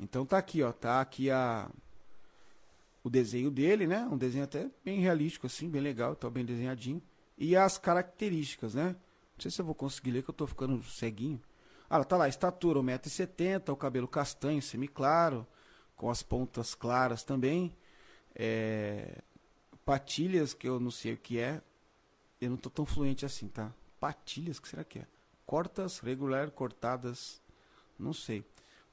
Então 0.00 0.24
tá 0.24 0.38
aqui, 0.38 0.62
ó, 0.62 0.72
tá 0.72 1.00
aqui 1.00 1.30
a 1.30 1.68
o 3.02 3.10
desenho 3.10 3.50
dele, 3.50 3.86
né? 3.86 4.06
Um 4.10 4.18
desenho 4.18 4.44
até 4.44 4.70
bem 4.84 5.00
realístico 5.00 5.46
assim, 5.46 5.68
bem 5.68 5.80
legal, 5.80 6.14
tá 6.14 6.28
bem 6.28 6.44
desenhadinho. 6.44 7.02
E 7.36 7.56
as 7.56 7.78
características, 7.78 8.74
né? 8.74 8.88
Não 8.88 9.40
sei 9.40 9.50
se 9.50 9.60
eu 9.60 9.64
vou 9.64 9.74
conseguir 9.74 10.10
ler 10.10 10.22
que 10.22 10.30
eu 10.30 10.34
tô 10.34 10.46
ficando 10.46 10.82
ceguinho. 10.84 11.40
Ah, 11.88 12.04
tá 12.04 12.16
lá, 12.16 12.28
estatura 12.28 12.80
1,70m, 12.80 13.72
o 13.72 13.76
cabelo 13.76 14.06
castanho, 14.06 14.60
semiclaro, 14.60 15.46
com 15.96 16.10
as 16.10 16.22
pontas 16.22 16.74
claras 16.74 17.24
também. 17.24 17.74
É, 18.34 19.22
Patilhas, 19.88 20.52
que 20.52 20.68
eu 20.68 20.78
não 20.78 20.90
sei 20.90 21.14
o 21.14 21.16
que 21.16 21.38
é. 21.38 21.62
Eu 22.38 22.50
não 22.50 22.58
tô 22.58 22.68
tão 22.68 22.84
fluente 22.84 23.24
assim, 23.24 23.48
tá? 23.48 23.72
Patilhas, 23.98 24.60
que 24.60 24.68
será 24.68 24.84
que 24.84 24.98
é? 24.98 25.06
Cortas, 25.46 25.98
regular, 26.00 26.50
cortadas, 26.50 27.40
não 27.98 28.12
sei. 28.12 28.44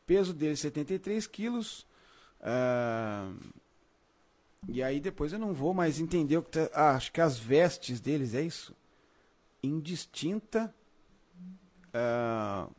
Peso 0.08 0.34
dele 0.34 0.56
73 0.56 1.28
quilos. 1.28 1.86
Uh, 2.39 3.38
e 4.70 4.82
aí 4.82 5.02
depois 5.02 5.34
eu 5.34 5.39
não 5.39 5.54
vou 5.54 5.74
mais 5.74 6.00
entender 6.00 6.38
o 6.38 6.43
que 6.43 6.52
tá, 6.52 6.70
ah, 6.74 6.91
acho 6.91 7.12
que 7.12 7.20
as 7.20 7.38
vestes 7.38 8.00
deles 8.00 8.34
é 8.34 8.43
isso. 8.43 8.74
Indistinta. 9.62 10.74
Uh, 11.89 12.74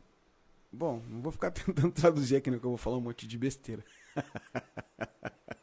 bom, 0.71 1.03
não 1.07 1.21
vou 1.21 1.31
ficar 1.31 1.51
tentando 1.53 1.91
traduzir 1.91 2.37
aqui, 2.37 2.49
não, 2.49 2.57
que 2.57 2.65
eu 2.65 2.71
vou 2.71 2.79
falar 2.79 2.97
um 2.97 3.01
monte 3.01 3.27
de 3.27 3.37
besteira. 3.37 3.85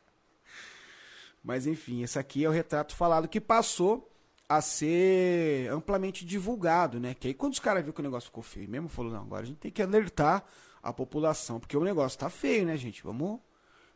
Mas 1.45 1.67
enfim, 1.67 2.03
esse 2.03 2.19
aqui 2.19 2.43
é 2.43 2.49
o 2.49 2.53
retrato 2.53 2.97
falado 2.97 3.29
que 3.29 3.39
passou 3.39 4.11
a 4.49 4.63
ser 4.63 5.71
amplamente 5.71 6.25
divulgado, 6.25 6.99
né? 6.99 7.13
Que 7.13 7.29
aí 7.29 7.35
quando 7.35 7.53
os 7.53 7.59
caras 7.59 7.83
viram 7.83 7.93
que 7.93 8.01
o 8.01 8.05
negócio 8.05 8.29
ficou 8.29 8.43
feio 8.43 8.69
mesmo, 8.69 8.89
falou, 8.89 9.13
não, 9.13 9.21
agora 9.21 9.43
a 9.43 9.47
gente 9.47 9.59
tem 9.59 9.71
que 9.71 9.83
alertar 9.83 10.43
a 10.83 10.93
população, 10.93 11.61
porque 11.61 11.77
o 11.77 11.85
negócio 11.85 12.19
tá 12.19 12.31
feio, 12.31 12.65
né, 12.65 12.77
gente? 12.79 13.03
Vamos 13.03 13.41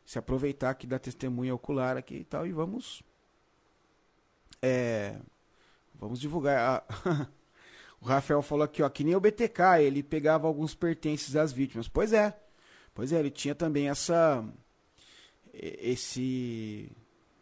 se 0.05 0.19
aproveitar 0.19 0.71
aqui 0.71 0.87
da 0.87 0.99
testemunha 0.99 1.55
ocular 1.55 1.97
aqui 1.97 2.17
e 2.17 2.25
tal, 2.25 2.47
e 2.47 2.53
vamos. 2.53 3.03
É. 4.61 5.17
Vamos 5.95 6.21
divulgar. 6.21 6.85
A... 6.89 7.29
o 8.01 8.05
Rafael 8.05 8.43
falou 8.43 8.65
aqui, 8.65 8.83
ó, 8.83 8.89
que 8.91 9.05
nem 9.05 9.17
o 9.17 9.21
BTK, 9.21 9.81
ele 9.81 10.03
pegava 10.03 10.47
alguns 10.47 10.75
pertences 10.75 11.33
das 11.33 11.51
vítimas. 11.51 11.89
Pois 11.89 12.13
é. 12.13 12.39
Pois 12.95 13.13
é, 13.13 13.19
ele 13.19 13.31
tinha 13.31 13.55
também 13.55 13.89
essa. 13.89 14.45
Esse 15.53 16.91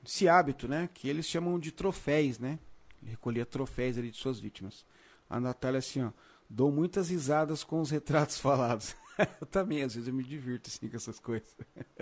esse 0.07 0.29
hábito, 0.29 0.69
né? 0.69 0.89
Que 0.95 1.09
eles 1.09 1.27
chamam 1.27 1.59
de 1.59 1.73
troféis, 1.73 2.39
né? 2.39 2.59
Ele 3.03 3.11
recolhia 3.11 3.45
troféus 3.45 3.99
ali 3.99 4.11
de 4.11 4.17
suas 4.17 4.39
vítimas. 4.39 4.85
A 5.29 5.41
Natália 5.41 5.79
assim, 5.79 6.03
ó, 6.03 6.11
dou 6.49 6.71
muitas 6.71 7.11
risadas 7.11 7.65
com 7.65 7.81
os 7.81 7.91
retratos 7.91 8.39
falados. 8.41 8.95
eu 9.41 9.47
também, 9.47 9.83
às 9.83 9.95
vezes 9.95 10.09
eu 10.09 10.15
me 10.15 10.23
divirto 10.23 10.71
assim 10.71 10.89
com 10.89 10.97
essas 10.97 11.19
coisas. 11.19 11.55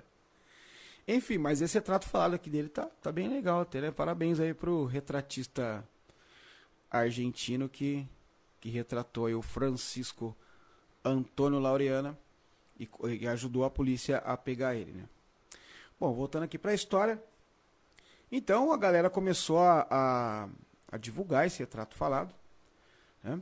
Enfim, 1.06 1.38
mas 1.38 1.60
esse 1.60 1.74
retrato 1.74 2.08
falado 2.08 2.34
aqui 2.34 2.48
dele 2.48 2.68
tá, 2.68 2.86
tá 2.86 3.12
bem 3.12 3.28
legal 3.28 3.60
até, 3.60 3.80
né? 3.80 3.90
Parabéns 3.90 4.40
aí 4.40 4.54
pro 4.54 4.84
retratista 4.84 5.86
argentino 6.90 7.68
que, 7.68 8.06
que 8.60 8.70
retratou 8.70 9.26
aí 9.26 9.34
o 9.34 9.42
Francisco 9.42 10.36
Antônio 11.04 11.58
Laureana 11.58 12.18
e, 12.78 12.88
e 13.20 13.26
ajudou 13.28 13.64
a 13.64 13.70
polícia 13.70 14.18
a 14.18 14.36
pegar 14.36 14.74
ele, 14.74 14.92
né? 14.92 15.04
Bom, 16.00 16.12
voltando 16.14 16.44
aqui 16.44 16.58
para 16.58 16.72
a 16.72 16.74
história, 16.74 17.22
então 18.36 18.72
a 18.72 18.76
galera 18.76 19.08
começou 19.08 19.58
a, 19.58 19.86
a, 19.90 20.48
a 20.90 20.98
divulgar 20.98 21.46
esse 21.46 21.60
retrato 21.60 21.94
falado. 21.94 22.34
Né? 23.22 23.40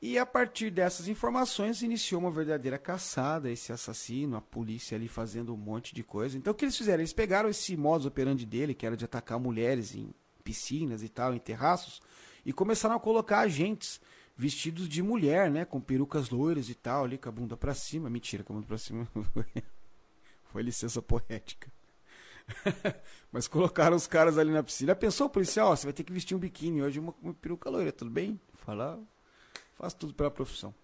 E 0.00 0.18
a 0.18 0.26
partir 0.26 0.70
dessas 0.70 1.08
informações 1.08 1.82
iniciou 1.82 2.20
uma 2.20 2.30
verdadeira 2.30 2.78
caçada 2.78 3.50
esse 3.50 3.72
assassino, 3.72 4.36
a 4.36 4.40
polícia 4.40 4.96
ali 4.96 5.08
fazendo 5.08 5.52
um 5.54 5.56
monte 5.56 5.94
de 5.94 6.04
coisa. 6.04 6.36
Então 6.36 6.52
o 6.52 6.54
que 6.54 6.64
eles 6.64 6.76
fizeram? 6.76 7.00
Eles 7.00 7.12
pegaram 7.12 7.48
esse 7.48 7.76
modus 7.76 8.06
operandi 8.06 8.46
dele, 8.46 8.74
que 8.74 8.86
era 8.86 8.96
de 8.96 9.04
atacar 9.04 9.40
mulheres 9.40 9.94
em 9.94 10.14
piscinas 10.44 11.02
e 11.02 11.08
tal, 11.08 11.34
em 11.34 11.38
terraços, 11.38 12.00
e 12.44 12.52
começaram 12.52 12.94
a 12.94 13.00
colocar 13.00 13.40
agentes 13.40 14.00
vestidos 14.36 14.88
de 14.88 15.02
mulher, 15.02 15.50
né, 15.50 15.64
com 15.64 15.80
perucas 15.80 16.28
loiras 16.28 16.68
e 16.68 16.74
tal, 16.74 17.04
ali 17.04 17.16
com 17.16 17.28
a 17.28 17.32
bunda 17.32 17.56
para 17.56 17.74
cima. 17.74 18.10
Mentira, 18.10 18.44
com 18.44 18.52
a 18.52 18.56
bunda 18.56 18.68
para 18.68 18.78
cima. 18.78 19.08
Foi 20.52 20.62
licença 20.62 21.02
poética. 21.02 21.72
Mas 23.32 23.48
colocaram 23.48 23.96
os 23.96 24.06
caras 24.06 24.38
ali 24.38 24.50
na 24.50 24.62
piscina. 24.62 24.94
Pensou 24.94 25.26
o 25.26 25.30
policial, 25.30 25.76
você 25.76 25.86
vai 25.86 25.92
ter 25.92 26.04
que 26.04 26.12
vestir 26.12 26.36
um 26.36 26.38
biquíni 26.38 26.82
hoje, 26.82 26.98
uma, 26.98 27.14
uma 27.22 27.34
peruca 27.34 27.68
loira, 27.68 27.92
tudo 27.92 28.10
bem? 28.10 28.40
Falar, 28.54 28.98
faço 29.74 29.96
tudo 29.96 30.14
pela 30.14 30.30
profissão. 30.30 30.74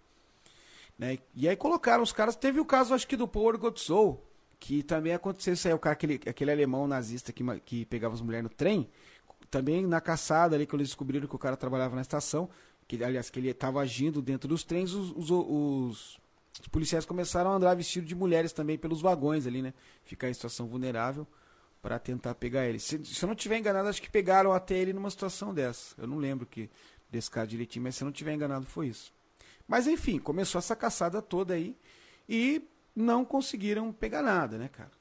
Né? 0.98 1.18
E 1.34 1.48
aí 1.48 1.56
colocaram 1.56 2.02
os 2.02 2.12
caras. 2.12 2.36
Teve 2.36 2.60
o 2.60 2.64
caso, 2.64 2.94
acho 2.94 3.06
que 3.06 3.16
do 3.16 3.26
Power 3.28 3.58
God 3.58 3.76
Soul, 3.78 4.22
que 4.58 4.82
também 4.82 5.12
aconteceu 5.12 5.54
isso 5.54 5.66
aí, 5.66 5.74
o 5.74 5.78
cara, 5.78 5.94
aquele, 5.94 6.20
aquele 6.26 6.50
alemão 6.50 6.86
nazista 6.86 7.32
que, 7.32 7.44
que 7.60 7.84
pegava 7.86 8.14
as 8.14 8.20
mulheres 8.20 8.44
no 8.44 8.50
trem, 8.50 8.88
também 9.50 9.86
na 9.86 10.00
caçada 10.00 10.54
ali, 10.54 10.66
que 10.66 10.74
eles 10.74 10.88
descobriram 10.88 11.26
que 11.26 11.34
o 11.34 11.38
cara 11.38 11.56
trabalhava 11.56 11.94
na 11.94 12.02
estação, 12.02 12.48
que 12.86 13.02
aliás, 13.02 13.30
que 13.30 13.38
ele 13.38 13.48
estava 13.48 13.80
agindo 13.80 14.22
dentro 14.22 14.48
dos 14.48 14.64
trens, 14.64 14.92
os, 14.92 15.10
os, 15.16 15.30
os, 15.30 16.20
os 16.60 16.68
policiais 16.70 17.04
começaram 17.04 17.50
a 17.50 17.54
andar 17.54 17.74
vestidos 17.74 18.08
de 18.08 18.14
mulheres 18.14 18.52
também 18.52 18.78
pelos 18.78 19.00
vagões 19.00 19.46
ali, 19.46 19.62
né? 19.62 19.74
Ficar 20.04 20.28
em 20.28 20.34
situação 20.34 20.66
vulnerável 20.66 21.26
para 21.82 21.98
tentar 21.98 22.36
pegar 22.36 22.66
ele. 22.66 22.78
Se, 22.78 23.04
se 23.04 23.22
eu 23.22 23.26
não 23.26 23.34
tiver 23.34 23.58
enganado, 23.58 23.88
acho 23.88 24.00
que 24.00 24.08
pegaram 24.08 24.52
até 24.52 24.78
ele 24.78 24.92
numa 24.92 25.10
situação 25.10 25.52
dessa. 25.52 25.94
Eu 25.98 26.06
não 26.06 26.16
lembro 26.16 26.46
que 26.46 26.70
desse 27.10 27.30
caso 27.30 27.48
direitinho, 27.48 27.82
mas 27.82 27.96
se 27.96 28.04
eu 28.04 28.06
não 28.06 28.12
tiver 28.12 28.32
enganado 28.32 28.64
foi 28.64 28.86
isso. 28.86 29.12
Mas 29.66 29.86
enfim, 29.88 30.18
começou 30.18 30.60
essa 30.60 30.76
caçada 30.76 31.20
toda 31.20 31.54
aí 31.54 31.76
e 32.28 32.62
não 32.94 33.24
conseguiram 33.24 33.92
pegar 33.92 34.22
nada, 34.22 34.56
né, 34.56 34.68
cara? 34.68 34.92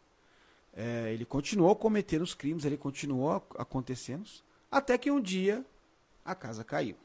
É, 0.74 1.14
ele 1.14 1.26
continuou 1.26 1.76
cometendo 1.76 2.24
os 2.24 2.34
crimes, 2.34 2.66
ele 2.66 2.78
continuou 2.78 3.46
acontecendo, 3.58 4.30
até 4.72 4.98
que 4.98 5.12
um 5.12 5.22
dia 5.22 5.64
a 6.26 6.34
casa 6.34 6.64
caiu. 6.64 6.96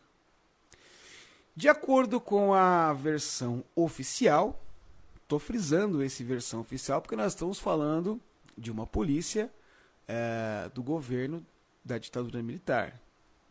De 1.54 1.68
acordo 1.68 2.20
com 2.20 2.54
a 2.54 2.92
versão 2.92 3.64
oficial, 3.74 4.62
estou 5.22 5.38
frisando 5.38 6.02
esse 6.02 6.22
versão 6.22 6.60
oficial 6.60 7.00
porque 7.00 7.16
nós 7.16 7.32
estamos 7.32 7.58
falando 7.58 8.20
de 8.56 8.70
uma 8.70 8.86
polícia 8.86 9.50
é, 10.08 10.70
do 10.74 10.82
governo 10.82 11.44
da 11.84 11.98
ditadura 11.98 12.42
militar. 12.42 13.00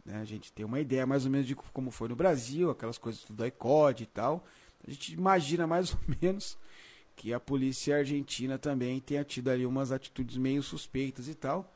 Né? 0.05 0.19
A 0.19 0.25
gente 0.25 0.51
tem 0.51 0.65
uma 0.65 0.79
ideia 0.79 1.05
mais 1.05 1.25
ou 1.25 1.31
menos 1.31 1.47
de 1.47 1.55
como 1.55 1.91
foi 1.91 2.07
no 2.07 2.15
Brasil, 2.15 2.69
aquelas 2.69 2.97
coisas 2.97 3.23
do 3.29 3.45
ICOD 3.45 4.03
e 4.03 4.05
tal. 4.05 4.45
A 4.87 4.91
gente 4.91 5.13
imagina 5.13 5.65
mais 5.65 5.91
ou 5.95 5.99
menos 6.21 6.57
que 7.15 7.33
a 7.33 7.39
polícia 7.39 7.97
argentina 7.97 8.57
também 8.57 8.99
tenha 8.99 9.23
tido 9.23 9.49
ali 9.49 9.65
umas 9.65 9.91
atitudes 9.91 10.37
meio 10.37 10.61
suspeitas 10.61 11.27
e 11.27 11.33
tal. 11.33 11.73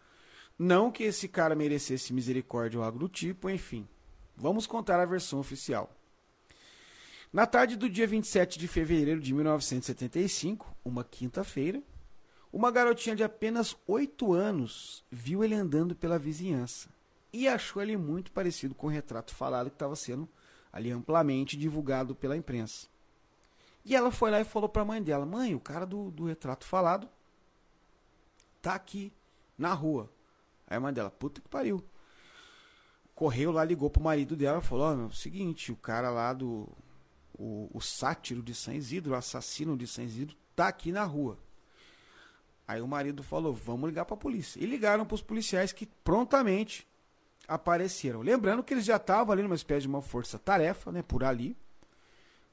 Não 0.57 0.91
que 0.91 1.03
esse 1.03 1.27
cara 1.27 1.55
merecesse 1.55 2.11
misericórdia 2.11 2.79
ou 2.79 2.85
algo 2.85 2.99
do 2.99 3.07
tipo, 3.07 3.49
enfim. 3.49 3.87
Vamos 4.35 4.67
contar 4.67 4.99
a 4.99 5.05
versão 5.05 5.39
oficial. 5.39 5.95
Na 7.31 7.45
tarde 7.45 7.77
do 7.77 7.89
dia 7.89 8.07
27 8.07 8.57
de 8.59 8.67
fevereiro 8.67 9.21
de 9.21 9.33
1975, 9.33 10.75
uma 10.83 11.03
quinta-feira, 11.03 11.81
uma 12.51 12.71
garotinha 12.71 13.15
de 13.15 13.23
apenas 13.23 13.75
8 13.87 14.33
anos 14.33 15.05
viu 15.11 15.43
ele 15.43 15.53
andando 15.53 15.95
pela 15.95 16.17
vizinhança 16.17 16.89
e 17.31 17.47
achou 17.47 17.81
ele 17.81 17.95
muito 17.95 18.31
parecido 18.31 18.73
com 18.73 18.87
o 18.87 18.89
retrato 18.89 19.33
falado 19.33 19.69
que 19.69 19.75
estava 19.75 19.95
sendo 19.95 20.27
ali 20.71 20.91
amplamente 20.91 21.57
divulgado 21.57 22.15
pela 22.15 22.35
imprensa. 22.35 22.87
E 23.85 23.95
ela 23.95 24.11
foi 24.11 24.31
lá 24.31 24.39
e 24.39 24.43
falou 24.43 24.67
para 24.67 24.81
a 24.81 24.85
mãe 24.85 25.01
dela: 25.01 25.25
Mãe, 25.25 25.55
o 25.55 25.59
cara 25.59 25.85
do, 25.85 26.11
do 26.11 26.25
retrato 26.25 26.65
falado 26.65 27.07
tá 28.61 28.75
aqui 28.75 29.13
na 29.57 29.73
rua. 29.73 30.11
Aí 30.67 30.77
a 30.77 30.79
mãe 30.79 30.93
dela: 30.93 31.09
Puta 31.09 31.41
que 31.41 31.49
pariu. 31.49 31.83
Correu 33.15 33.51
lá, 33.51 33.63
ligou 33.63 33.89
pro 33.89 34.01
marido 34.01 34.35
dela 34.35 34.59
e 34.59 34.63
falou: 34.63 34.85
Ó, 34.85 35.05
oh, 35.07 35.11
seguinte, 35.11 35.71
o 35.71 35.77
cara 35.77 36.09
lá 36.09 36.33
do. 36.33 36.67
O, 37.37 37.69
o 37.73 37.79
sátiro 37.79 38.43
de 38.43 38.53
São 38.53 38.73
Isidro, 38.73 39.13
o 39.13 39.15
assassino 39.15 39.77
de 39.77 39.87
São 39.87 40.03
Isidro, 40.03 40.35
tá 40.55 40.67
aqui 40.67 40.91
na 40.91 41.05
rua. 41.05 41.37
Aí 42.69 42.81
o 42.83 42.87
marido 42.87 43.23
falou: 43.23 43.51
vamos 43.51 43.89
ligar 43.89 44.05
para 44.05 44.13
a 44.13 44.19
polícia. 44.19 44.63
E 44.63 44.65
ligaram 44.67 45.03
para 45.03 45.15
os 45.15 45.23
policiais 45.23 45.73
que 45.73 45.87
prontamente 45.87 46.87
apareceram. 47.47 48.21
Lembrando 48.21 48.63
que 48.63 48.75
eles 48.75 48.85
já 48.85 48.97
estavam 48.97 49.33
ali 49.33 49.41
numa 49.41 49.55
espécie 49.55 49.81
de 49.81 49.87
uma 49.87 50.03
força-tarefa, 50.03 50.91
né, 50.91 51.01
por 51.01 51.23
ali, 51.23 51.57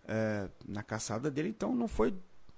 é, 0.09 0.49
na 0.67 0.83
caçada 0.83 1.31
dele. 1.31 1.51
Então 1.51 1.77
não 1.77 1.87
foi, 1.87 2.15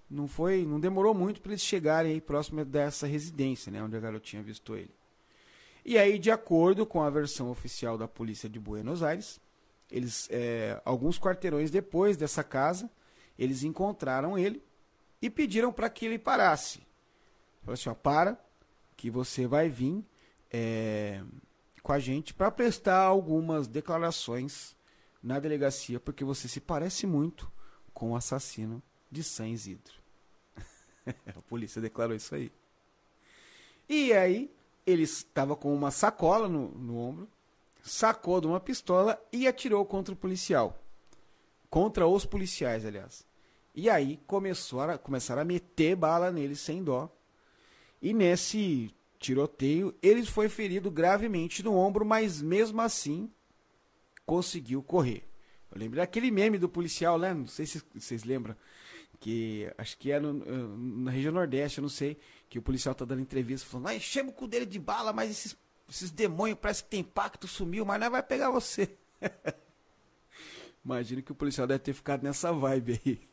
não 0.08 0.28
foi, 0.28 0.64
não 0.64 0.78
demorou 0.78 1.12
muito 1.12 1.40
para 1.40 1.50
eles 1.50 1.62
chegarem 1.62 2.12
aí 2.12 2.20
próximo 2.20 2.64
dessa 2.64 3.08
residência, 3.08 3.72
né, 3.72 3.82
onde 3.82 3.96
a 3.96 4.00
garotinha 4.00 4.40
avistou 4.40 4.76
ele. 4.76 4.94
E 5.84 5.98
aí, 5.98 6.16
de 6.16 6.30
acordo 6.30 6.86
com 6.86 7.02
a 7.02 7.10
versão 7.10 7.50
oficial 7.50 7.98
da 7.98 8.06
polícia 8.06 8.48
de 8.48 8.60
Buenos 8.60 9.02
Aires, 9.02 9.40
eles, 9.90 10.28
é, 10.30 10.80
alguns 10.84 11.18
quarteirões 11.18 11.72
depois 11.72 12.16
dessa 12.16 12.44
casa, 12.44 12.88
eles 13.36 13.64
encontraram 13.64 14.38
ele 14.38 14.62
e 15.20 15.28
pediram 15.28 15.72
para 15.72 15.90
que 15.90 16.06
ele 16.06 16.20
parasse. 16.20 16.86
Falou 17.68 17.74
assim, 17.74 17.90
ó, 17.90 17.94
para, 17.94 18.42
que 18.96 19.10
você 19.10 19.46
vai 19.46 19.68
vir 19.68 20.02
é, 20.50 21.22
com 21.82 21.92
a 21.92 21.98
gente 21.98 22.32
para 22.32 22.50
prestar 22.50 23.02
algumas 23.02 23.68
declarações 23.68 24.74
na 25.22 25.38
delegacia, 25.38 26.00
porque 26.00 26.24
você 26.24 26.48
se 26.48 26.60
parece 26.60 27.06
muito 27.06 27.52
com 27.92 28.12
o 28.12 28.16
assassino 28.16 28.82
de 29.10 29.22
San 29.22 29.48
Isidro. 29.48 29.92
a 31.06 31.42
polícia 31.42 31.78
declarou 31.78 32.16
isso 32.16 32.34
aí. 32.34 32.50
E 33.86 34.14
aí, 34.14 34.50
ele 34.86 35.02
estava 35.02 35.54
com 35.54 35.74
uma 35.74 35.90
sacola 35.90 36.48
no, 36.48 36.70
no 36.70 36.96
ombro, 36.96 37.28
sacou 37.82 38.40
de 38.40 38.46
uma 38.46 38.60
pistola 38.60 39.22
e 39.30 39.46
atirou 39.46 39.84
contra 39.84 40.14
o 40.14 40.16
policial. 40.16 40.82
Contra 41.68 42.06
os 42.06 42.24
policiais, 42.24 42.86
aliás. 42.86 43.26
E 43.74 43.90
aí 43.90 44.18
começou 44.26 44.80
a, 44.80 44.96
começaram 44.96 45.42
a 45.42 45.44
meter 45.44 45.94
bala 45.94 46.32
nele 46.32 46.56
sem 46.56 46.82
dó. 46.82 47.14
E 48.00 48.14
nesse 48.14 48.94
tiroteio, 49.18 49.94
ele 50.00 50.24
foi 50.24 50.48
ferido 50.48 50.90
gravemente 50.90 51.62
no 51.62 51.74
ombro, 51.74 52.04
mas 52.04 52.40
mesmo 52.40 52.80
assim 52.80 53.30
conseguiu 54.24 54.82
correr. 54.82 55.24
Eu 55.70 55.78
lembro 55.78 55.96
daquele 55.96 56.30
meme 56.30 56.58
do 56.58 56.68
policial, 56.68 57.18
né? 57.18 57.34
Não 57.34 57.46
sei 57.46 57.66
se 57.66 57.82
vocês 57.94 58.24
lembram. 58.24 58.56
Que 59.20 59.72
acho 59.76 59.98
que 59.98 60.12
é 60.12 60.20
no, 60.20 60.32
na 60.76 61.10
região 61.10 61.32
Nordeste, 61.32 61.78
eu 61.78 61.82
não 61.82 61.88
sei. 61.88 62.16
Que 62.48 62.58
o 62.58 62.62
policial 62.62 62.94
tá 62.94 63.04
dando 63.04 63.20
entrevista 63.20 63.68
falando: 63.68 63.86
Nós 63.86 63.96
enchemos 63.96 64.32
o 64.32 64.36
cu 64.36 64.46
dele 64.46 64.64
de 64.64 64.78
bala, 64.78 65.12
mas 65.12 65.30
esses, 65.30 65.56
esses 65.88 66.10
demônios 66.10 66.58
parece 66.60 66.84
que 66.84 66.90
tem 66.90 67.02
pacto, 67.02 67.48
sumiu, 67.48 67.84
mas 67.84 68.00
não 68.00 68.10
vai 68.10 68.22
pegar 68.22 68.50
você. 68.50 68.96
Imagino 70.84 71.22
que 71.22 71.32
o 71.32 71.34
policial 71.34 71.66
deve 71.66 71.80
ter 71.80 71.92
ficado 71.92 72.22
nessa 72.22 72.52
vibe 72.52 73.00
aí. 73.04 73.28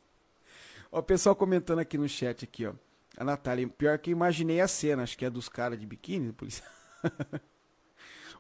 Ó, 0.91 0.99
o 0.99 1.03
pessoal 1.03 1.35
comentando 1.35 1.79
aqui 1.79 1.97
no 1.97 2.09
chat 2.09 2.43
aqui, 2.43 2.65
ó. 2.65 2.73
A 3.17 3.23
Natália, 3.23 3.67
pior 3.67 3.97
que 3.97 4.11
imaginei 4.11 4.59
a 4.59 4.67
cena, 4.67 5.03
acho 5.03 5.17
que 5.17 5.25
é 5.25 5.29
dos 5.29 5.47
caras 5.47 5.79
de 5.79 5.85
biquíni, 5.85 6.33
policial. 6.33 6.69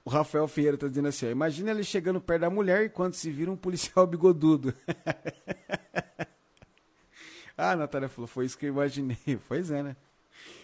o 0.03 0.09
Rafael 0.09 0.47
Ferreira 0.47 0.77
tá 0.77 0.87
dizendo 0.87 1.07
assim, 1.07 1.27
ó, 1.27 1.29
imagina 1.29 1.71
ele 1.71 1.83
chegando 1.83 2.19
perto 2.19 2.41
da 2.41 2.49
mulher 2.49 2.83
e 2.83 2.89
quando 2.89 3.13
se 3.13 3.31
vira 3.31 3.49
um 3.49 3.55
policial 3.55 4.05
bigodudo. 4.05 4.73
ah, 7.57 7.71
a 7.71 7.75
Natália 7.75 8.09
falou, 8.09 8.27
foi 8.27 8.45
isso 8.45 8.57
que 8.57 8.65
eu 8.65 8.69
imaginei. 8.69 9.39
Pois 9.47 9.71
é, 9.71 9.81
né? 9.81 9.95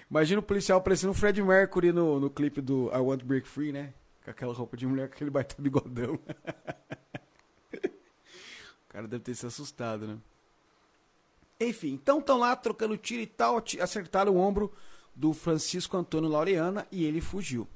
Imagina 0.09 0.41
o 0.41 0.43
policial 0.43 0.81
parecendo 0.81 1.11
o 1.11 1.15
Fred 1.15 1.41
Mercury 1.41 1.93
no, 1.93 2.19
no 2.19 2.29
clipe 2.29 2.59
do 2.59 2.91
I 2.93 2.97
Want 2.97 3.21
to 3.21 3.25
Break 3.25 3.47
Free, 3.47 3.71
né? 3.71 3.93
Com 4.25 4.31
aquela 4.31 4.53
roupa 4.53 4.75
de 4.75 4.85
mulher, 4.85 5.07
com 5.07 5.15
aquele 5.15 5.29
baita 5.29 5.55
bigodão. 5.57 6.15
o 6.15 6.19
cara 8.89 9.07
deve 9.07 9.23
ter 9.23 9.35
se 9.35 9.45
assustado, 9.45 10.05
né? 10.05 10.17
Enfim, 11.61 11.89
então 11.93 12.19
estão 12.19 12.39
lá 12.39 12.55
trocando 12.55 12.97
tiro 12.97 13.21
e 13.21 13.27
tal, 13.27 13.63
acertaram 13.79 14.33
o 14.33 14.37
ombro 14.37 14.73
do 15.15 15.31
Francisco 15.31 15.95
Antônio 15.95 16.29
Laureana 16.29 16.87
e 16.91 17.05
ele 17.05 17.21
fugiu. 17.21 17.67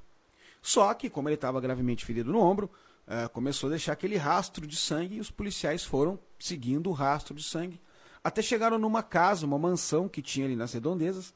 Só 0.61 0.91
que, 0.95 1.09
como 1.09 1.29
ele 1.29 1.35
estava 1.35 1.61
gravemente 1.61 2.03
ferido 2.03 2.31
no 2.31 2.39
ombro, 2.39 2.69
uh, 3.07 3.29
começou 3.29 3.67
a 3.67 3.71
deixar 3.71 3.93
aquele 3.93 4.17
rastro 4.17 4.65
de 4.65 4.75
sangue 4.75 5.17
e 5.17 5.19
os 5.19 5.29
policiais 5.29 5.83
foram 5.83 6.17
seguindo 6.39 6.89
o 6.89 6.93
rastro 6.93 7.35
de 7.35 7.43
sangue 7.43 7.79
até 8.25 8.41
chegaram 8.41 8.79
numa 8.79 9.03
casa, 9.03 9.45
uma 9.45 9.59
mansão 9.59 10.09
que 10.09 10.19
tinha 10.19 10.47
ali 10.47 10.55
nas 10.55 10.73
redondezas, 10.73 11.31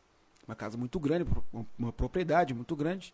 uma 0.47 0.55
casa 0.55 0.75
muito 0.75 0.99
grande, 0.99 1.23
uma 1.77 1.93
propriedade 1.93 2.51
muito 2.51 2.75
grande. 2.75 3.13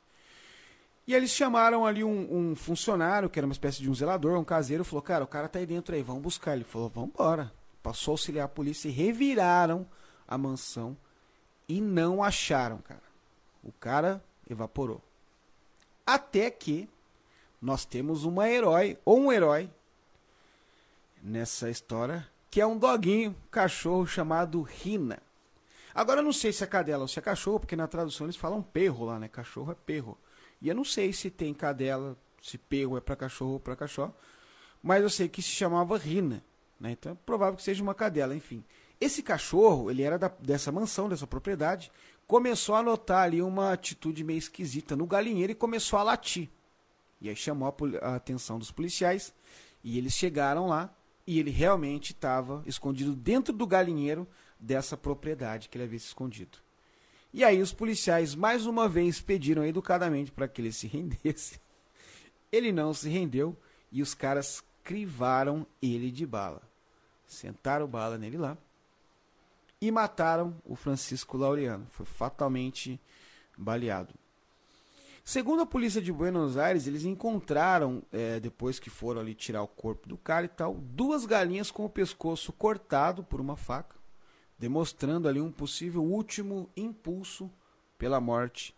E 1.06 1.14
eles 1.14 1.30
chamaram 1.32 1.86
ali 1.86 2.02
um, 2.02 2.52
um 2.52 2.56
funcionário, 2.56 3.30
que 3.30 3.38
era 3.38 3.46
uma 3.46 3.52
espécie 3.52 3.82
de 3.82 3.90
um 3.90 3.94
zelador, 3.94 4.40
um 4.40 4.46
caseiro, 4.46 4.86
falou: 4.86 5.02
Cara, 5.02 5.26
o 5.26 5.28
cara 5.28 5.50
tá 5.50 5.60
aí 5.60 5.66
dentro 5.66 5.94
aí, 5.94 6.02
vamos 6.02 6.22
buscar. 6.24 6.56
Ele 6.56 6.64
falou: 6.64 6.88
Vamos 6.88 7.10
embora 7.10 7.52
passou 7.86 8.14
a 8.14 8.16
auxiliar 8.16 8.46
a 8.46 8.50
polícia 8.50 8.90
e 8.90 8.92
reviraram 8.92 9.88
a 10.28 10.40
mansão 10.40 10.98
e 11.70 11.80
não 11.80 12.24
acharam, 12.24 12.80
cara. 12.80 13.04
O 13.64 13.72
cara 13.72 14.24
evaporou. 14.50 15.04
Até 16.04 16.50
que 16.50 16.90
nós 17.62 17.86
temos 17.86 18.24
uma 18.24 18.50
herói, 18.50 18.98
ou 19.06 19.20
um 19.20 19.32
herói, 19.32 19.70
nessa 21.22 21.70
história, 21.70 22.28
que 22.50 22.60
é 22.60 22.66
um 22.66 22.76
doguinho, 22.76 23.32
um 23.32 23.50
cachorro 23.52 24.08
chamado 24.08 24.64
Rina. 24.64 25.20
Agora 25.94 26.22
eu 26.22 26.26
não 26.26 26.34
sei 26.34 26.52
se 26.52 26.64
é 26.64 26.68
cadela 26.68 27.04
ou 27.04 27.08
se 27.08 27.20
é 27.20 27.22
cachorro, 27.22 27.60
porque 27.60 27.76
na 27.76 27.88
tradução 27.88 28.26
eles 28.26 28.36
falam 28.36 28.64
perro 28.64 29.06
lá, 29.06 29.20
né? 29.20 29.28
Cachorro 29.28 29.72
é 29.72 29.76
perro. 29.76 30.18
E 30.60 30.70
eu 30.70 30.74
não 30.74 30.84
sei 30.84 31.14
se 31.14 31.30
tem 31.30 31.54
cadela, 31.54 32.18
se 32.42 32.58
perro 32.58 32.98
é 32.98 33.02
para 33.02 33.16
cachorro 33.16 33.54
ou 33.54 33.60
para 33.60 33.76
cachorro, 33.76 34.14
mas 34.82 35.04
eu 35.04 35.10
sei 35.10 35.30
que 35.30 35.42
se 35.44 35.50
chamava 35.50 36.00
Rina. 36.00 36.44
Né? 36.80 36.92
Então 36.92 37.14
é 37.14 37.16
provável 37.26 37.56
que 37.56 37.64
seja 37.64 37.82
uma 37.82 37.96
cadela, 37.96 38.36
enfim. 38.36 38.64
Esse 39.00 39.22
cachorro, 39.22 39.92
ele 39.92 40.04
era 40.04 40.18
da, 40.18 40.28
dessa 40.28 40.72
mansão, 40.72 41.10
dessa 41.10 41.28
propriedade, 41.28 41.92
começou 42.28 42.76
a 42.76 42.84
notar 42.84 43.24
ali 43.24 43.42
uma 43.42 43.74
atitude 43.74 44.24
meio 44.24 44.38
esquisita 44.40 44.96
no 44.96 45.06
galinheiro 45.06 45.52
e 45.52 45.56
começou 45.56 46.00
a 46.00 46.04
latir. 46.04 46.50
E 47.22 47.30
aí 47.30 47.36
chamou 47.36 47.68
a, 48.02 48.08
a 48.08 48.16
atenção 48.16 48.58
dos 48.60 48.72
policiais 48.72 49.34
e 49.84 49.98
eles 49.98 50.14
chegaram 50.14 50.68
lá 50.68 50.94
e 51.28 51.40
ele 51.40 51.52
realmente 51.52 52.12
estava 52.12 52.64
escondido 52.66 53.16
dentro 53.16 53.54
do 53.54 53.66
galinheiro 53.66 54.28
dessa 54.60 54.96
propriedade 54.96 55.70
que 55.70 55.78
ele 55.78 55.86
havia 55.86 56.00
se 56.00 56.08
escondido. 56.08 56.60
E 57.34 57.44
aí 57.44 57.62
os 57.62 57.74
policiais 57.74 58.34
mais 58.34 58.66
uma 58.66 58.88
vez 58.88 59.20
pediram 59.20 59.66
educadamente 59.66 60.32
para 60.32 60.48
que 60.48 60.62
ele 60.62 60.72
se 60.72 60.88
rendesse. 60.88 61.60
Ele 62.52 62.72
não 62.72 62.94
se 62.94 63.10
rendeu 63.10 63.58
e 63.92 64.02
os 64.02 64.14
caras 64.14 64.64
crivaram 64.86 65.66
ele 65.82 66.12
de 66.12 66.26
bala. 66.26 66.62
Sentaram 67.28 67.88
bala 67.88 68.18
nele 68.18 68.38
lá 68.38 68.56
e 69.82 69.92
mataram 69.92 70.56
o 70.64 70.76
Francisco 70.76 71.36
Laureano. 71.36 71.88
Foi 71.90 72.06
fatalmente 72.06 73.02
baleado. 73.58 74.14
Segundo 75.24 75.64
a 75.64 75.66
polícia 75.66 76.00
de 76.00 76.14
Buenos 76.14 76.56
Aires, 76.56 76.86
eles 76.86 77.04
encontraram, 77.04 78.04
é, 78.14 78.40
depois 78.40 78.80
que 78.80 78.92
foram 78.92 79.22
ali 79.22 79.34
tirar 79.34 79.64
o 79.64 79.68
corpo 79.68 80.08
do 80.08 80.18
cara 80.18 80.46
e 80.46 80.50
tal, 80.50 80.76
duas 80.76 81.26
galinhas 81.26 81.72
com 81.72 81.84
o 81.84 81.90
pescoço 81.90 82.54
cortado 82.54 83.24
por 83.24 83.42
uma 83.42 83.58
faca, 83.58 83.96
demonstrando 84.60 85.28
ali 85.28 85.42
um 85.42 85.52
possível 85.52 86.04
último 86.04 86.70
impulso 86.78 87.52
pela 87.98 88.22
morte 88.22 88.76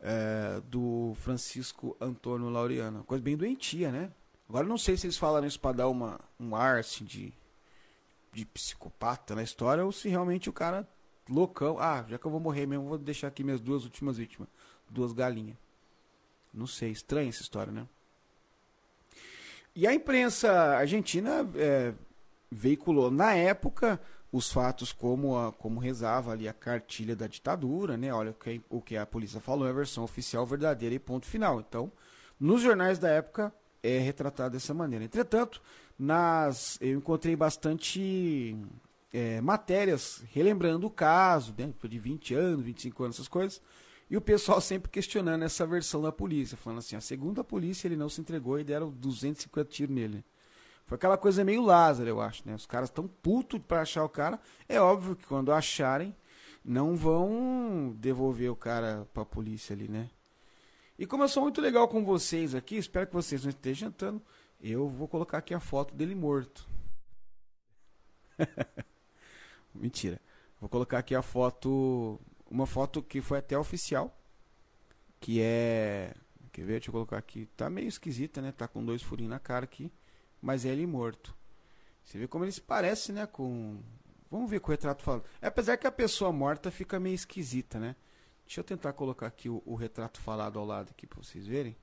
é, 0.00 0.62
do 0.64 1.12
Francisco 1.16 1.94
Antônio 2.00 2.48
Laureano. 2.48 3.04
Coisa 3.04 3.22
bem 3.22 3.36
doentia, 3.36 3.92
né? 3.92 4.10
Agora 4.48 4.66
não 4.66 4.78
sei 4.78 4.96
se 4.96 5.06
eles 5.06 5.18
falaram 5.18 5.46
isso 5.46 5.60
para 5.60 5.76
dar 5.76 5.88
uma, 5.88 6.18
um 6.40 6.56
ar 6.56 6.78
assim, 6.78 7.04
de, 7.04 7.32
de 8.32 8.46
psicopata 8.46 9.34
na 9.34 9.42
história 9.42 9.84
ou 9.84 9.92
se 9.92 10.08
realmente 10.08 10.48
o 10.48 10.52
cara 10.52 10.88
loucão. 11.28 11.78
Ah, 11.78 12.04
já 12.08 12.18
que 12.18 12.24
eu 12.24 12.30
vou 12.30 12.40
morrer 12.40 12.66
mesmo, 12.66 12.88
vou 12.88 12.98
deixar 12.98 13.28
aqui 13.28 13.44
minhas 13.44 13.60
duas 13.60 13.84
últimas 13.84 14.16
vítimas 14.16 14.48
duas 14.90 15.12
galinhas. 15.12 15.56
Não 16.52 16.66
sei, 16.66 16.90
estranha 16.90 17.28
essa 17.28 17.42
história, 17.42 17.72
né? 17.72 17.86
E 19.74 19.86
a 19.86 19.94
imprensa 19.94 20.50
argentina 20.76 21.48
é, 21.54 21.92
veiculou 22.50 23.10
na 23.10 23.34
época 23.34 24.00
os 24.32 24.50
fatos 24.50 24.92
como, 24.92 25.38
a, 25.38 25.52
como 25.52 25.78
rezava 25.78 26.32
ali 26.32 26.48
a 26.48 26.52
cartilha 26.52 27.14
da 27.14 27.26
ditadura, 27.26 27.96
né? 27.96 28.12
Olha 28.12 28.32
o 28.32 28.34
que, 28.34 28.60
o 28.68 28.80
que 28.80 28.96
a 28.96 29.06
polícia 29.06 29.40
falou, 29.40 29.66
é 29.66 29.70
a 29.70 29.74
versão 29.74 30.02
oficial 30.02 30.44
verdadeira 30.44 30.94
e 30.94 30.98
ponto 30.98 31.26
final. 31.26 31.60
Então, 31.60 31.92
nos 32.40 32.62
jornais 32.62 32.98
da 32.98 33.08
época 33.08 33.52
é 33.82 33.98
retratado 33.98 34.54
dessa 34.54 34.74
maneira. 34.74 35.04
Entretanto, 35.04 35.60
nas, 35.98 36.78
eu 36.80 36.96
encontrei 36.96 37.34
bastante 37.34 38.56
é, 39.12 39.40
matérias 39.40 40.22
relembrando 40.32 40.86
o 40.86 40.90
caso, 40.90 41.52
dentro 41.52 41.88
de 41.88 41.98
20 41.98 42.34
anos, 42.34 42.64
25 42.64 43.04
anos, 43.04 43.16
essas 43.16 43.28
coisas. 43.28 43.62
E 44.10 44.16
o 44.16 44.20
pessoal 44.20 44.60
sempre 44.60 44.90
questionando 44.90 45.42
essa 45.42 45.66
versão 45.66 46.00
da 46.00 46.10
polícia, 46.10 46.56
falando 46.56 46.78
assim, 46.78 46.96
a 46.96 47.00
segunda 47.00 47.44
polícia 47.44 47.86
ele 47.86 47.96
não 47.96 48.08
se 48.08 48.20
entregou 48.20 48.58
e 48.58 48.64
deram 48.64 48.90
250 48.90 49.70
tiros 49.70 49.94
nele. 49.94 50.24
Foi 50.86 50.96
aquela 50.96 51.18
coisa 51.18 51.44
meio 51.44 51.62
Lázaro, 51.62 52.08
eu 52.08 52.20
acho, 52.20 52.42
né? 52.46 52.54
Os 52.54 52.64
caras 52.64 52.88
estão 52.88 53.06
putos 53.06 53.60
para 53.60 53.82
achar 53.82 54.02
o 54.02 54.08
cara. 54.08 54.40
É 54.66 54.80
óbvio 54.80 55.14
que 55.14 55.26
quando 55.26 55.52
acharem, 55.52 56.16
não 56.64 56.96
vão 56.96 57.94
devolver 57.98 58.50
o 58.50 58.56
cara 58.56 59.06
para 59.12 59.22
a 59.22 59.26
polícia 59.26 59.74
ali, 59.74 59.86
né? 59.86 60.08
E 60.98 61.06
como 61.06 61.22
eu 61.22 61.28
sou 61.28 61.44
muito 61.44 61.60
legal 61.60 61.86
com 61.88 62.04
vocês 62.04 62.54
aqui, 62.54 62.76
espero 62.76 63.06
que 63.06 63.14
vocês 63.14 63.44
não 63.44 63.50
estejam 63.50 63.88
jantando, 63.88 64.22
eu 64.60 64.88
vou 64.88 65.06
colocar 65.06 65.38
aqui 65.38 65.54
a 65.54 65.60
foto 65.60 65.94
dele 65.94 66.14
morto. 66.14 66.68
Mentira. 69.72 70.20
Vou 70.60 70.68
colocar 70.68 70.98
aqui 70.98 71.14
a 71.14 71.22
foto 71.22 72.20
uma 72.50 72.66
foto 72.66 73.00
que 73.00 73.20
foi 73.20 73.38
até 73.38 73.56
oficial, 73.56 74.18
que 75.20 75.40
é, 75.40 76.14
quer 76.50 76.62
ver, 76.62 76.72
deixa 76.72 76.88
eu 76.88 76.92
colocar 76.92 77.18
aqui, 77.18 77.46
tá 77.56 77.70
meio 77.70 77.86
esquisita, 77.86 78.42
né? 78.42 78.50
Tá 78.50 78.66
com 78.66 78.84
dois 78.84 79.00
furinhos 79.00 79.30
na 79.30 79.38
cara 79.38 79.64
aqui, 79.64 79.92
mas 80.42 80.64
é 80.64 80.70
ele 80.70 80.86
morto. 80.86 81.32
Você 82.02 82.18
vê 82.18 82.26
como 82.26 82.44
ele 82.44 82.52
se 82.52 82.60
parece, 82.60 83.12
né, 83.12 83.26
com 83.26 83.80
Vamos 84.30 84.50
ver 84.50 84.60
com 84.60 84.68
o 84.68 84.72
retrato 84.72 85.02
falado. 85.02 85.24
É, 85.40 85.46
apesar 85.46 85.76
que 85.76 85.86
a 85.86 85.92
pessoa 85.92 86.32
morta 86.32 86.70
fica 86.70 87.00
meio 87.00 87.14
esquisita, 87.14 87.78
né? 87.78 87.96
Deixa 88.48 88.60
eu 88.60 88.64
tentar 88.64 88.94
colocar 88.94 89.26
aqui 89.26 89.46
o, 89.46 89.62
o 89.66 89.74
retrato 89.74 90.18
falado 90.18 90.58
ao 90.58 90.64
lado 90.64 90.88
aqui 90.88 91.06
para 91.06 91.22
vocês 91.22 91.46
verem, 91.46 91.76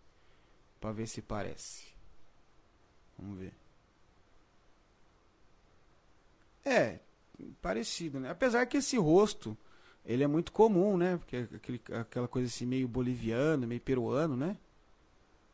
para 0.81 0.91
ver 0.91 1.07
se 1.07 1.21
parece. 1.21 1.85
Vamos 3.19 3.37
ver. 3.37 3.53
É, 6.65 6.99
parecido, 7.61 8.19
né? 8.19 8.31
Apesar 8.31 8.65
que 8.65 8.77
esse 8.77 8.97
rosto 8.97 9.55
ele 10.03 10.23
é 10.23 10.27
muito 10.27 10.51
comum, 10.51 10.97
né? 10.97 11.17
Porque 11.17 11.47
aquele, 11.53 11.79
aquela 12.01 12.27
coisa 12.27 12.47
assim 12.47 12.65
meio 12.65 12.87
boliviano, 12.87 13.67
meio 13.67 13.81
peruano, 13.81 14.35
né? 14.35 14.57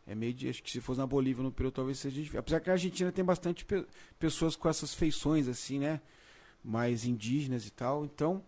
É 0.08 0.16
meio 0.16 0.34
de, 0.34 0.48
acho 0.48 0.64
que 0.64 0.72
se 0.72 0.80
fosse 0.80 1.02
na 1.02 1.06
Bolívia, 1.06 1.44
no 1.44 1.52
Peru, 1.52 1.74
talvez 1.74 2.00
seja 2.00 2.16
difícil. 2.16 2.40
Apesar 2.40 2.62
que 2.62 2.70
a 2.70 2.74
Argentina 2.74 3.12
tem 3.12 3.24
bastante 3.26 3.66
pe 3.66 3.86
pessoas 4.18 4.56
com 4.56 4.70
essas 4.70 4.94
feições 4.94 5.50
assim, 5.50 5.78
né? 5.78 6.00
Mais 6.64 7.04
indígenas 7.04 7.68
e 7.68 7.72
tal. 7.72 8.06
Então, 8.06 8.42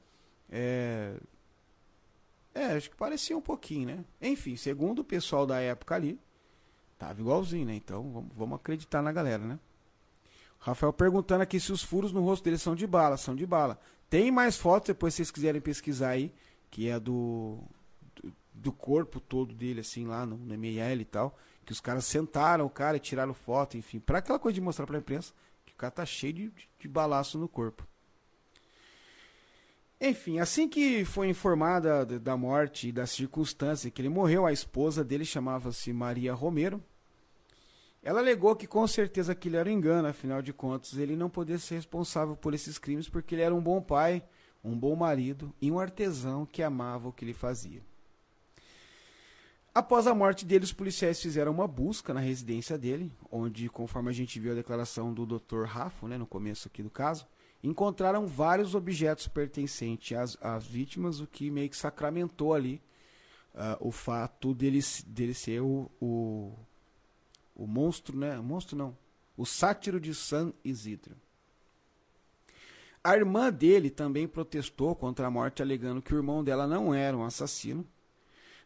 é 0.49 1.17
é, 2.53 2.73
acho 2.73 2.89
que 2.89 2.95
parecia 2.95 3.35
um 3.35 3.41
pouquinho, 3.41 3.87
né? 3.87 4.05
Enfim, 4.21 4.55
segundo 4.55 4.99
o 4.99 5.03
pessoal 5.03 5.45
da 5.45 5.59
época 5.59 5.95
ali, 5.95 6.19
tava 6.97 7.19
igualzinho, 7.19 7.65
né? 7.65 7.75
Então, 7.75 8.29
vamos, 8.35 8.55
acreditar 8.55 9.01
na 9.01 9.11
galera, 9.11 9.43
né? 9.43 9.59
Rafael 10.59 10.93
perguntando 10.93 11.41
aqui 11.41 11.59
se 11.59 11.71
os 11.71 11.81
furos 11.81 12.11
no 12.11 12.21
rosto 12.21 12.43
dele 12.43 12.57
são 12.57 12.75
de 12.75 12.85
bala. 12.85 13.17
São 13.17 13.35
de 13.35 13.45
bala. 13.45 13.79
Tem 14.09 14.31
mais 14.31 14.55
fotos, 14.55 14.87
depois 14.87 15.13
se 15.13 15.17
vocês 15.17 15.31
quiserem 15.31 15.59
pesquisar 15.59 16.09
aí, 16.09 16.31
que 16.69 16.87
é 16.87 16.99
do, 16.99 17.57
do, 18.15 18.33
do 18.53 18.71
corpo 18.71 19.19
todo 19.19 19.53
dele, 19.53 19.81
assim, 19.81 20.05
lá 20.05 20.25
no, 20.25 20.37
no 20.37 20.53
ML 20.53 21.01
e 21.01 21.05
tal. 21.05 21.37
Que 21.65 21.71
os 21.71 21.81
caras 21.81 22.05
sentaram 22.05 22.65
o 22.65 22.69
cara 22.69 22.97
e 22.97 22.99
tiraram 22.99 23.33
foto, 23.33 23.77
enfim, 23.77 23.99
para 23.99 24.19
aquela 24.19 24.37
coisa 24.37 24.53
de 24.53 24.61
mostrar 24.61 24.85
pra 24.85 24.97
imprensa 24.99 25.33
que 25.65 25.73
o 25.73 25.75
cara 25.75 25.91
tá 25.91 26.05
cheio 26.05 26.33
de, 26.33 26.49
de, 26.49 26.69
de 26.79 26.87
balaço 26.87 27.37
no 27.37 27.47
corpo. 27.47 27.87
Enfim, 30.05 30.37
assim 30.39 30.67
que 30.67 31.05
foi 31.05 31.29
informada 31.29 32.05
da 32.19 32.35
morte 32.35 32.89
e 32.89 32.91
das 32.91 33.09
circunstâncias 33.11 33.89
que 33.89 34.01
ele 34.01 34.09
morreu, 34.09 34.45
a 34.45 34.51
esposa 34.51 35.01
dele 35.01 35.23
chamava-se 35.23 35.93
Maria 35.93 36.33
Romero. 36.33 36.83
Ela 38.03 38.19
alegou 38.19 38.53
que 38.53 38.67
com 38.67 38.85
certeza 38.85 39.31
aquilo 39.31 39.55
era 39.55 39.69
um 39.69 39.71
engano, 39.71 40.09
afinal 40.09 40.41
de 40.41 40.51
contas, 40.51 40.97
ele 40.97 41.15
não 41.15 41.29
podia 41.29 41.57
ser 41.57 41.75
responsável 41.75 42.35
por 42.35 42.53
esses 42.53 42.77
crimes 42.77 43.07
porque 43.07 43.33
ele 43.33 43.43
era 43.43 43.55
um 43.55 43.61
bom 43.61 43.81
pai, 43.81 44.21
um 44.61 44.77
bom 44.77 44.93
marido 44.93 45.53
e 45.61 45.71
um 45.71 45.79
artesão 45.79 46.45
que 46.45 46.61
amava 46.61 47.07
o 47.07 47.13
que 47.13 47.23
ele 47.23 47.33
fazia. 47.33 47.81
Após 49.73 50.05
a 50.05 50.13
morte 50.13 50.43
dele, 50.43 50.65
os 50.65 50.73
policiais 50.73 51.21
fizeram 51.21 51.53
uma 51.53 51.65
busca 51.65 52.13
na 52.13 52.19
residência 52.19 52.77
dele, 52.77 53.09
onde, 53.31 53.69
conforme 53.69 54.09
a 54.09 54.13
gente 54.13 54.37
viu 54.37 54.51
a 54.51 54.55
declaração 54.55 55.13
do 55.13 55.25
Dr. 55.25 55.63
Rafa, 55.63 56.09
né, 56.09 56.17
no 56.17 56.27
começo 56.27 56.67
aqui 56.67 56.83
do 56.83 56.89
caso, 56.89 57.25
encontraram 57.63 58.27
vários 58.27 58.75
objetos 58.75 59.27
pertencentes 59.27 60.17
às, 60.17 60.37
às 60.41 60.65
vítimas, 60.65 61.19
o 61.19 61.27
que 61.27 61.49
meio 61.49 61.69
que 61.69 61.77
sacramentou 61.77 62.53
ali 62.53 62.81
uh, 63.55 63.87
o 63.87 63.91
fato 63.91 64.53
dele, 64.53 64.79
dele 65.07 65.33
ser 65.33 65.61
o, 65.61 65.89
o 66.01 66.53
o 67.55 67.67
monstro, 67.67 68.17
né? 68.17 68.37
O 68.39 68.43
monstro 68.43 68.75
não. 68.75 68.97
O 69.37 69.45
sátiro 69.45 69.99
de 69.99 70.13
San 70.13 70.53
Isidro. 70.63 71.15
A 73.03 73.15
irmã 73.15 73.51
dele 73.51 73.89
também 73.89 74.27
protestou 74.27 74.95
contra 74.95 75.27
a 75.27 75.31
morte, 75.31 75.61
alegando 75.61 76.01
que 76.01 76.13
o 76.13 76.17
irmão 76.17 76.43
dela 76.43 76.65
não 76.65 76.93
era 76.93 77.17
um 77.17 77.23
assassino. 77.23 77.85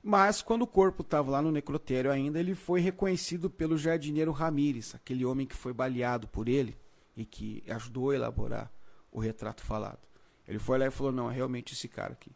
Mas, 0.03 0.41
quando 0.41 0.61
o 0.61 0.67
corpo 0.67 1.01
estava 1.01 1.31
lá 1.31 1.41
no 1.41 1.51
necrotério 1.51 2.11
ainda, 2.11 2.39
ele 2.39 2.53
foi 2.53 2.79
reconhecido 2.79 3.49
pelo 3.49 3.77
jardineiro 3.77 4.31
Ramírez, 4.31 4.93
aquele 4.93 5.25
homem 5.25 5.47
que 5.47 5.55
foi 5.55 5.73
baleado 5.73 6.27
por 6.27 6.47
ele 6.47 6.77
e 7.15 7.25
que 7.25 7.63
ajudou 7.67 8.11
a 8.11 8.15
elaborar 8.15 8.71
o 9.17 9.19
retrato 9.19 9.63
falado. 9.63 9.99
Ele 10.47 10.59
foi 10.59 10.77
lá 10.77 10.85
e 10.85 10.91
falou: 10.91 11.11
Não, 11.11 11.29
é 11.29 11.33
realmente 11.33 11.73
esse 11.73 11.87
cara 11.87 12.13
aqui. 12.13 12.31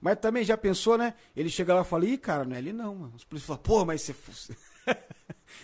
Mas 0.00 0.18
também 0.18 0.42
já 0.42 0.56
pensou, 0.56 0.96
né? 0.96 1.14
Ele 1.36 1.50
chega 1.50 1.74
lá 1.74 1.82
e 1.82 1.84
fala: 1.84 2.06
Ih, 2.06 2.16
cara, 2.16 2.44
não 2.44 2.56
é 2.56 2.58
ele 2.58 2.72
não, 2.72 2.94
mano. 2.94 3.12
Os 3.14 3.24
policiais 3.24 3.46
falam: 3.46 3.62
Pô, 3.62 3.84
mas 3.84 4.00
você. 4.02 4.56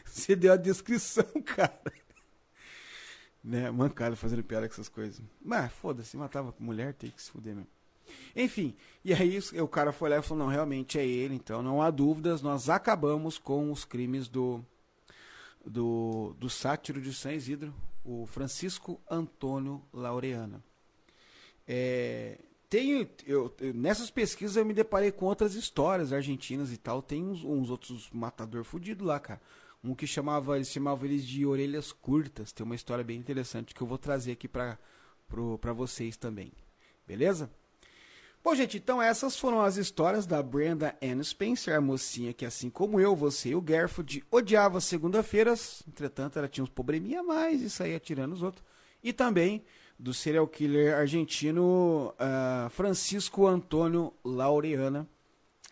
Você 0.05 0.37
deu 0.37 0.53
a 0.53 0.57
descrição, 0.57 1.25
cara. 1.47 1.81
Né? 3.43 3.71
Mancada 3.71 4.15
fazendo 4.15 4.45
piada 4.45 4.69
com 4.69 4.75
essas 4.75 4.89
coisas. 4.89 5.23
Mas 5.41 5.73
foda-se, 5.73 6.15
matava 6.15 6.55
mulher, 6.59 6.93
tem 6.93 7.11
que 7.11 7.23
se 7.23 7.31
fuder 7.31 7.55
mesmo. 7.55 7.71
Enfim, 8.37 8.77
e 9.03 9.15
aí 9.15 9.39
o 9.63 9.67
cara 9.67 9.93
foi 9.93 10.11
lá 10.11 10.19
e 10.19 10.23
falou: 10.23 10.45
não, 10.45 10.53
realmente 10.53 10.99
é 10.99 11.07
ele, 11.07 11.35
então 11.35 11.63
não 11.63 11.81
há 11.81 11.91
dúvidas, 11.91 12.43
nós 12.43 12.69
acabamos 12.69 13.39
com 13.39 13.73
os 13.73 13.87
crimes 13.87 14.29
do, 14.29 14.63
do, 15.65 16.35
do 16.39 16.51
sátiro 16.51 17.01
de 17.01 17.15
São 17.15 17.33
Isidro, 17.33 17.75
o 18.09 18.27
Francisco 18.27 18.99
Antônio 19.11 19.83
Laureano. 19.93 20.63
É, 21.67 22.39
tenho, 22.71 23.07
eu, 23.27 23.55
nessas 23.75 24.11
pesquisas 24.11 24.57
eu 24.57 24.65
me 24.65 24.73
deparei 24.73 25.13
com 25.13 25.27
outras 25.27 25.55
histórias 25.55 26.11
argentinas 26.11 26.73
e 26.73 26.79
tal. 26.79 27.03
Tem 27.03 27.23
uns, 27.23 27.45
uns 27.45 27.69
outros 27.69 28.09
matador 28.11 28.65
fudido 28.65 29.05
lá, 29.05 29.21
cara. 29.21 29.41
Um 29.85 29.95
que 29.95 30.07
chamava, 30.07 30.57
eles 30.57 30.71
chamavam 30.71 31.05
eles 31.05 31.27
de 31.27 31.45
orelhas 31.45 31.93
curtas. 31.93 32.51
Tem 32.51 32.65
uma 32.65 32.75
história 32.75 33.05
bem 33.05 33.19
interessante 33.19 33.75
que 33.75 33.83
eu 33.83 33.87
vou 33.87 33.99
trazer 33.99 34.33
aqui 34.33 34.49
para 34.49 34.79
para 35.61 35.75
vocês 35.75 36.17
também. 36.17 36.51
Beleza? 37.07 37.51
Bom, 38.43 38.55
gente, 38.55 38.77
então 38.77 39.03
essas 39.03 39.37
foram 39.37 39.61
as 39.61 39.77
histórias 39.77 40.27
da 40.27 40.43
Brenda 40.43 40.97
Ann 41.03 41.23
Spencer, 41.23 41.77
a 41.77 41.81
mocinha 41.81 42.33
que, 42.33 42.47
assim 42.47 42.71
como 42.71 43.01
eu, 43.01 43.15
você 43.15 43.51
e 43.51 43.55
o 43.55 43.61
Garfield, 43.61 44.25
odiava 44.31 44.81
segunda-feiras. 44.81 45.83
Entretanto, 45.87 46.39
ela 46.39 46.49
tinha 46.49 46.65
uns 46.65 46.71
probleminha 46.71 47.21
a 47.21 47.23
mais 47.23 47.61
e 47.61 47.69
saía 47.69 47.99
tirando 47.99 48.33
os 48.33 48.43
outros. 48.43 48.65
E 49.03 49.13
também 49.13 49.65
do 49.99 50.15
serial 50.15 50.47
killer 50.47 50.97
argentino 50.97 52.15
uh, 52.15 52.71
Francisco 52.71 53.47
Antônio 53.47 54.15
Laureana. 54.25 55.09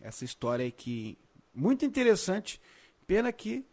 Essa 0.01 0.25
história 0.25 0.71
que 0.71 1.17
muito 1.55 1.85
interessante. 1.85 2.61
Pena 3.07 3.33
que 3.33 3.65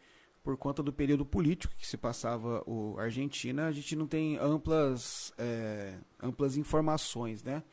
por 0.43 0.57
conta 0.57 0.83
do 0.83 0.91
período 0.91 1.25
político 1.25 1.73
que 1.77 1.87
se 1.87 1.97
passava 1.97 2.61
o 2.67 2.99
Argentina, 2.99 3.67
a 3.67 3.71
gente 3.71 3.95
não 3.95 4.05
tem 4.05 4.37
amplas, 4.37 5.33
é, 5.37 5.97
amplas 6.21 6.57
informações, 6.57 7.41
né? 7.41 7.63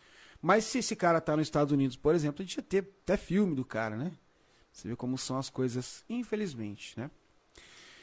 Mas 0.41 0.64
se 0.64 0.78
esse 0.78 0.97
cara 0.97 1.20
tá 1.20 1.36
nos 1.36 1.47
Estados 1.47 1.72
Unidos, 1.72 1.97
por 1.97 2.14
exemplo, 2.14 2.43
a 2.43 2.45
gente 2.45 2.57
ia 2.57 2.62
ter 2.62 2.88
até 3.03 3.16
filme 3.16 3.55
do 3.55 3.64
cara, 3.64 3.97
né? 3.97 4.12
Você 4.72 4.88
vê 4.88 4.97
como 4.97 5.18
são 5.18 5.36
as 5.36 5.51
coisas, 5.51 6.05
infelizmente, 6.09 6.99
né? 6.99 7.11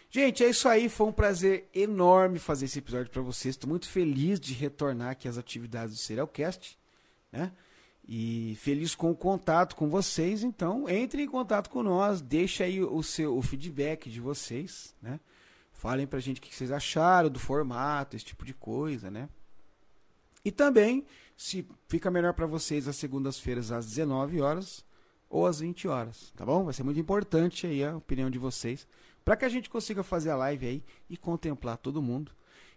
Gente, 0.10 0.44
é 0.44 0.50
isso 0.50 0.70
aí. 0.70 0.88
Foi 0.88 1.08
um 1.08 1.12
prazer 1.12 1.70
enorme 1.74 2.40
fazer 2.40 2.66
esse 2.66 2.80
episódio 2.80 3.12
para 3.12 3.22
vocês. 3.22 3.56
Estou 3.56 3.70
muito 3.70 3.90
feliz 3.90 4.40
de 4.40 4.54
retornar 4.54 5.12
aqui 5.12 5.28
às 5.28 5.38
atividades 5.38 5.96
do 5.96 6.00
Serialcast, 6.00 6.78
né? 7.32 7.52
E 8.08 8.58
feliz 8.62 8.96
com 8.96 9.12
o 9.12 9.16
contato 9.16 9.76
com 9.76 9.90
vocês. 9.90 10.44
Então, 10.44 10.88
entre 10.88 11.24
em 11.24 11.28
contato 11.28 11.70
com 11.70 11.84
nós, 11.84 12.22
deixa 12.22 12.64
aí 12.64 12.82
o 12.82 13.04
seu 13.04 13.36
o 13.36 13.42
feedback 13.42 14.10
de 14.10 14.22
vocês, 14.22 14.96
né? 15.02 15.20
Falem 15.74 16.08
pra 16.08 16.20
gente 16.20 16.40
o 16.40 16.42
que 16.42 16.56
vocês 16.56 16.72
acharam 16.72 17.30
do 17.30 17.40
formato, 17.40 18.16
esse 18.16 18.26
tipo 18.26 18.46
de 18.46 18.54
coisa, 18.54 19.12
né? 19.12 19.28
E 20.44 20.52
também, 20.52 21.06
se 21.38 21.68
fica 21.88 22.10
melhor 22.10 22.34
para 22.34 22.48
vocês 22.48 22.88
às 22.88 22.96
segundas-feiras 22.96 23.72
às 23.72 23.86
19 23.86 24.42
horas 24.42 24.84
ou 25.30 25.46
às 25.46 25.60
20 25.60 25.88
horas, 25.88 26.34
tá 26.36 26.44
bom? 26.44 26.66
Vai 26.66 26.74
ser 26.74 26.84
muito 26.84 27.00
importante 27.00 27.68
aí 27.68 27.84
a 27.84 27.96
opinião 27.96 28.30
de 28.30 28.40
vocês 28.40 28.88
para 29.24 29.38
que 29.38 29.46
a 29.46 29.50
gente 29.50 29.70
consiga 29.70 30.02
fazer 30.04 30.32
a 30.32 30.36
live 30.36 30.66
aí 30.66 30.84
e 31.08 31.16
contemplar 31.16 31.78
todo 31.78 32.02
mundo. 32.02 32.32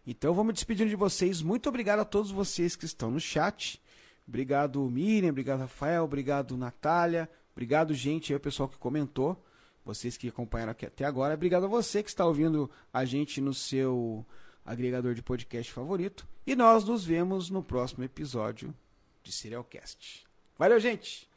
Então 0.07 0.35
vamos 0.35 0.55
despedindo 0.55 0.91
de 0.91 0.97
vocês. 0.97 1.41
Muito 1.41 1.69
obrigado 1.69 2.01
a 2.01 2.05
todos 2.05 2.31
vocês 2.31 2.77
que 2.77 2.85
estão 2.85 3.11
no 3.11 3.21
chat. 3.21 3.81
Obrigado, 4.29 4.81
Miriam. 4.91 5.31
Obrigado, 5.31 5.61
Rafael. 5.61 6.05
Obrigado, 6.05 6.57
Natália. 6.57 7.31
Obrigado, 7.53 7.95
gente, 7.95 8.33
aí, 8.33 8.37
o 8.37 8.41
pessoal 8.41 8.69
que 8.69 8.77
comentou. 8.77 9.43
Vocês 9.85 10.17
que 10.17 10.29
acompanharam 10.29 10.73
aqui 10.73 10.85
até 10.85 11.05
agora. 11.05 11.35
Obrigado 11.35 11.65
a 11.65 11.69
você 11.69 12.03
que 12.03 12.11
está 12.11 12.27
ouvindo 12.27 12.71
a 12.93 13.05
gente 13.05 13.41
no 13.41 13.55
seu 13.55 14.27
agregador 14.71 15.15
de 15.15 15.23
podcast 15.23 15.73
favorito. 15.73 16.27
E 16.47 16.55
nós 16.55 16.85
nos 16.85 17.05
vemos 17.05 17.51
no 17.51 17.63
próximo 17.63 18.05
episódio 18.05 18.75
de 19.23 19.33
Serialcast. 19.33 20.25
Valeu, 20.57 20.79
gente! 20.79 21.30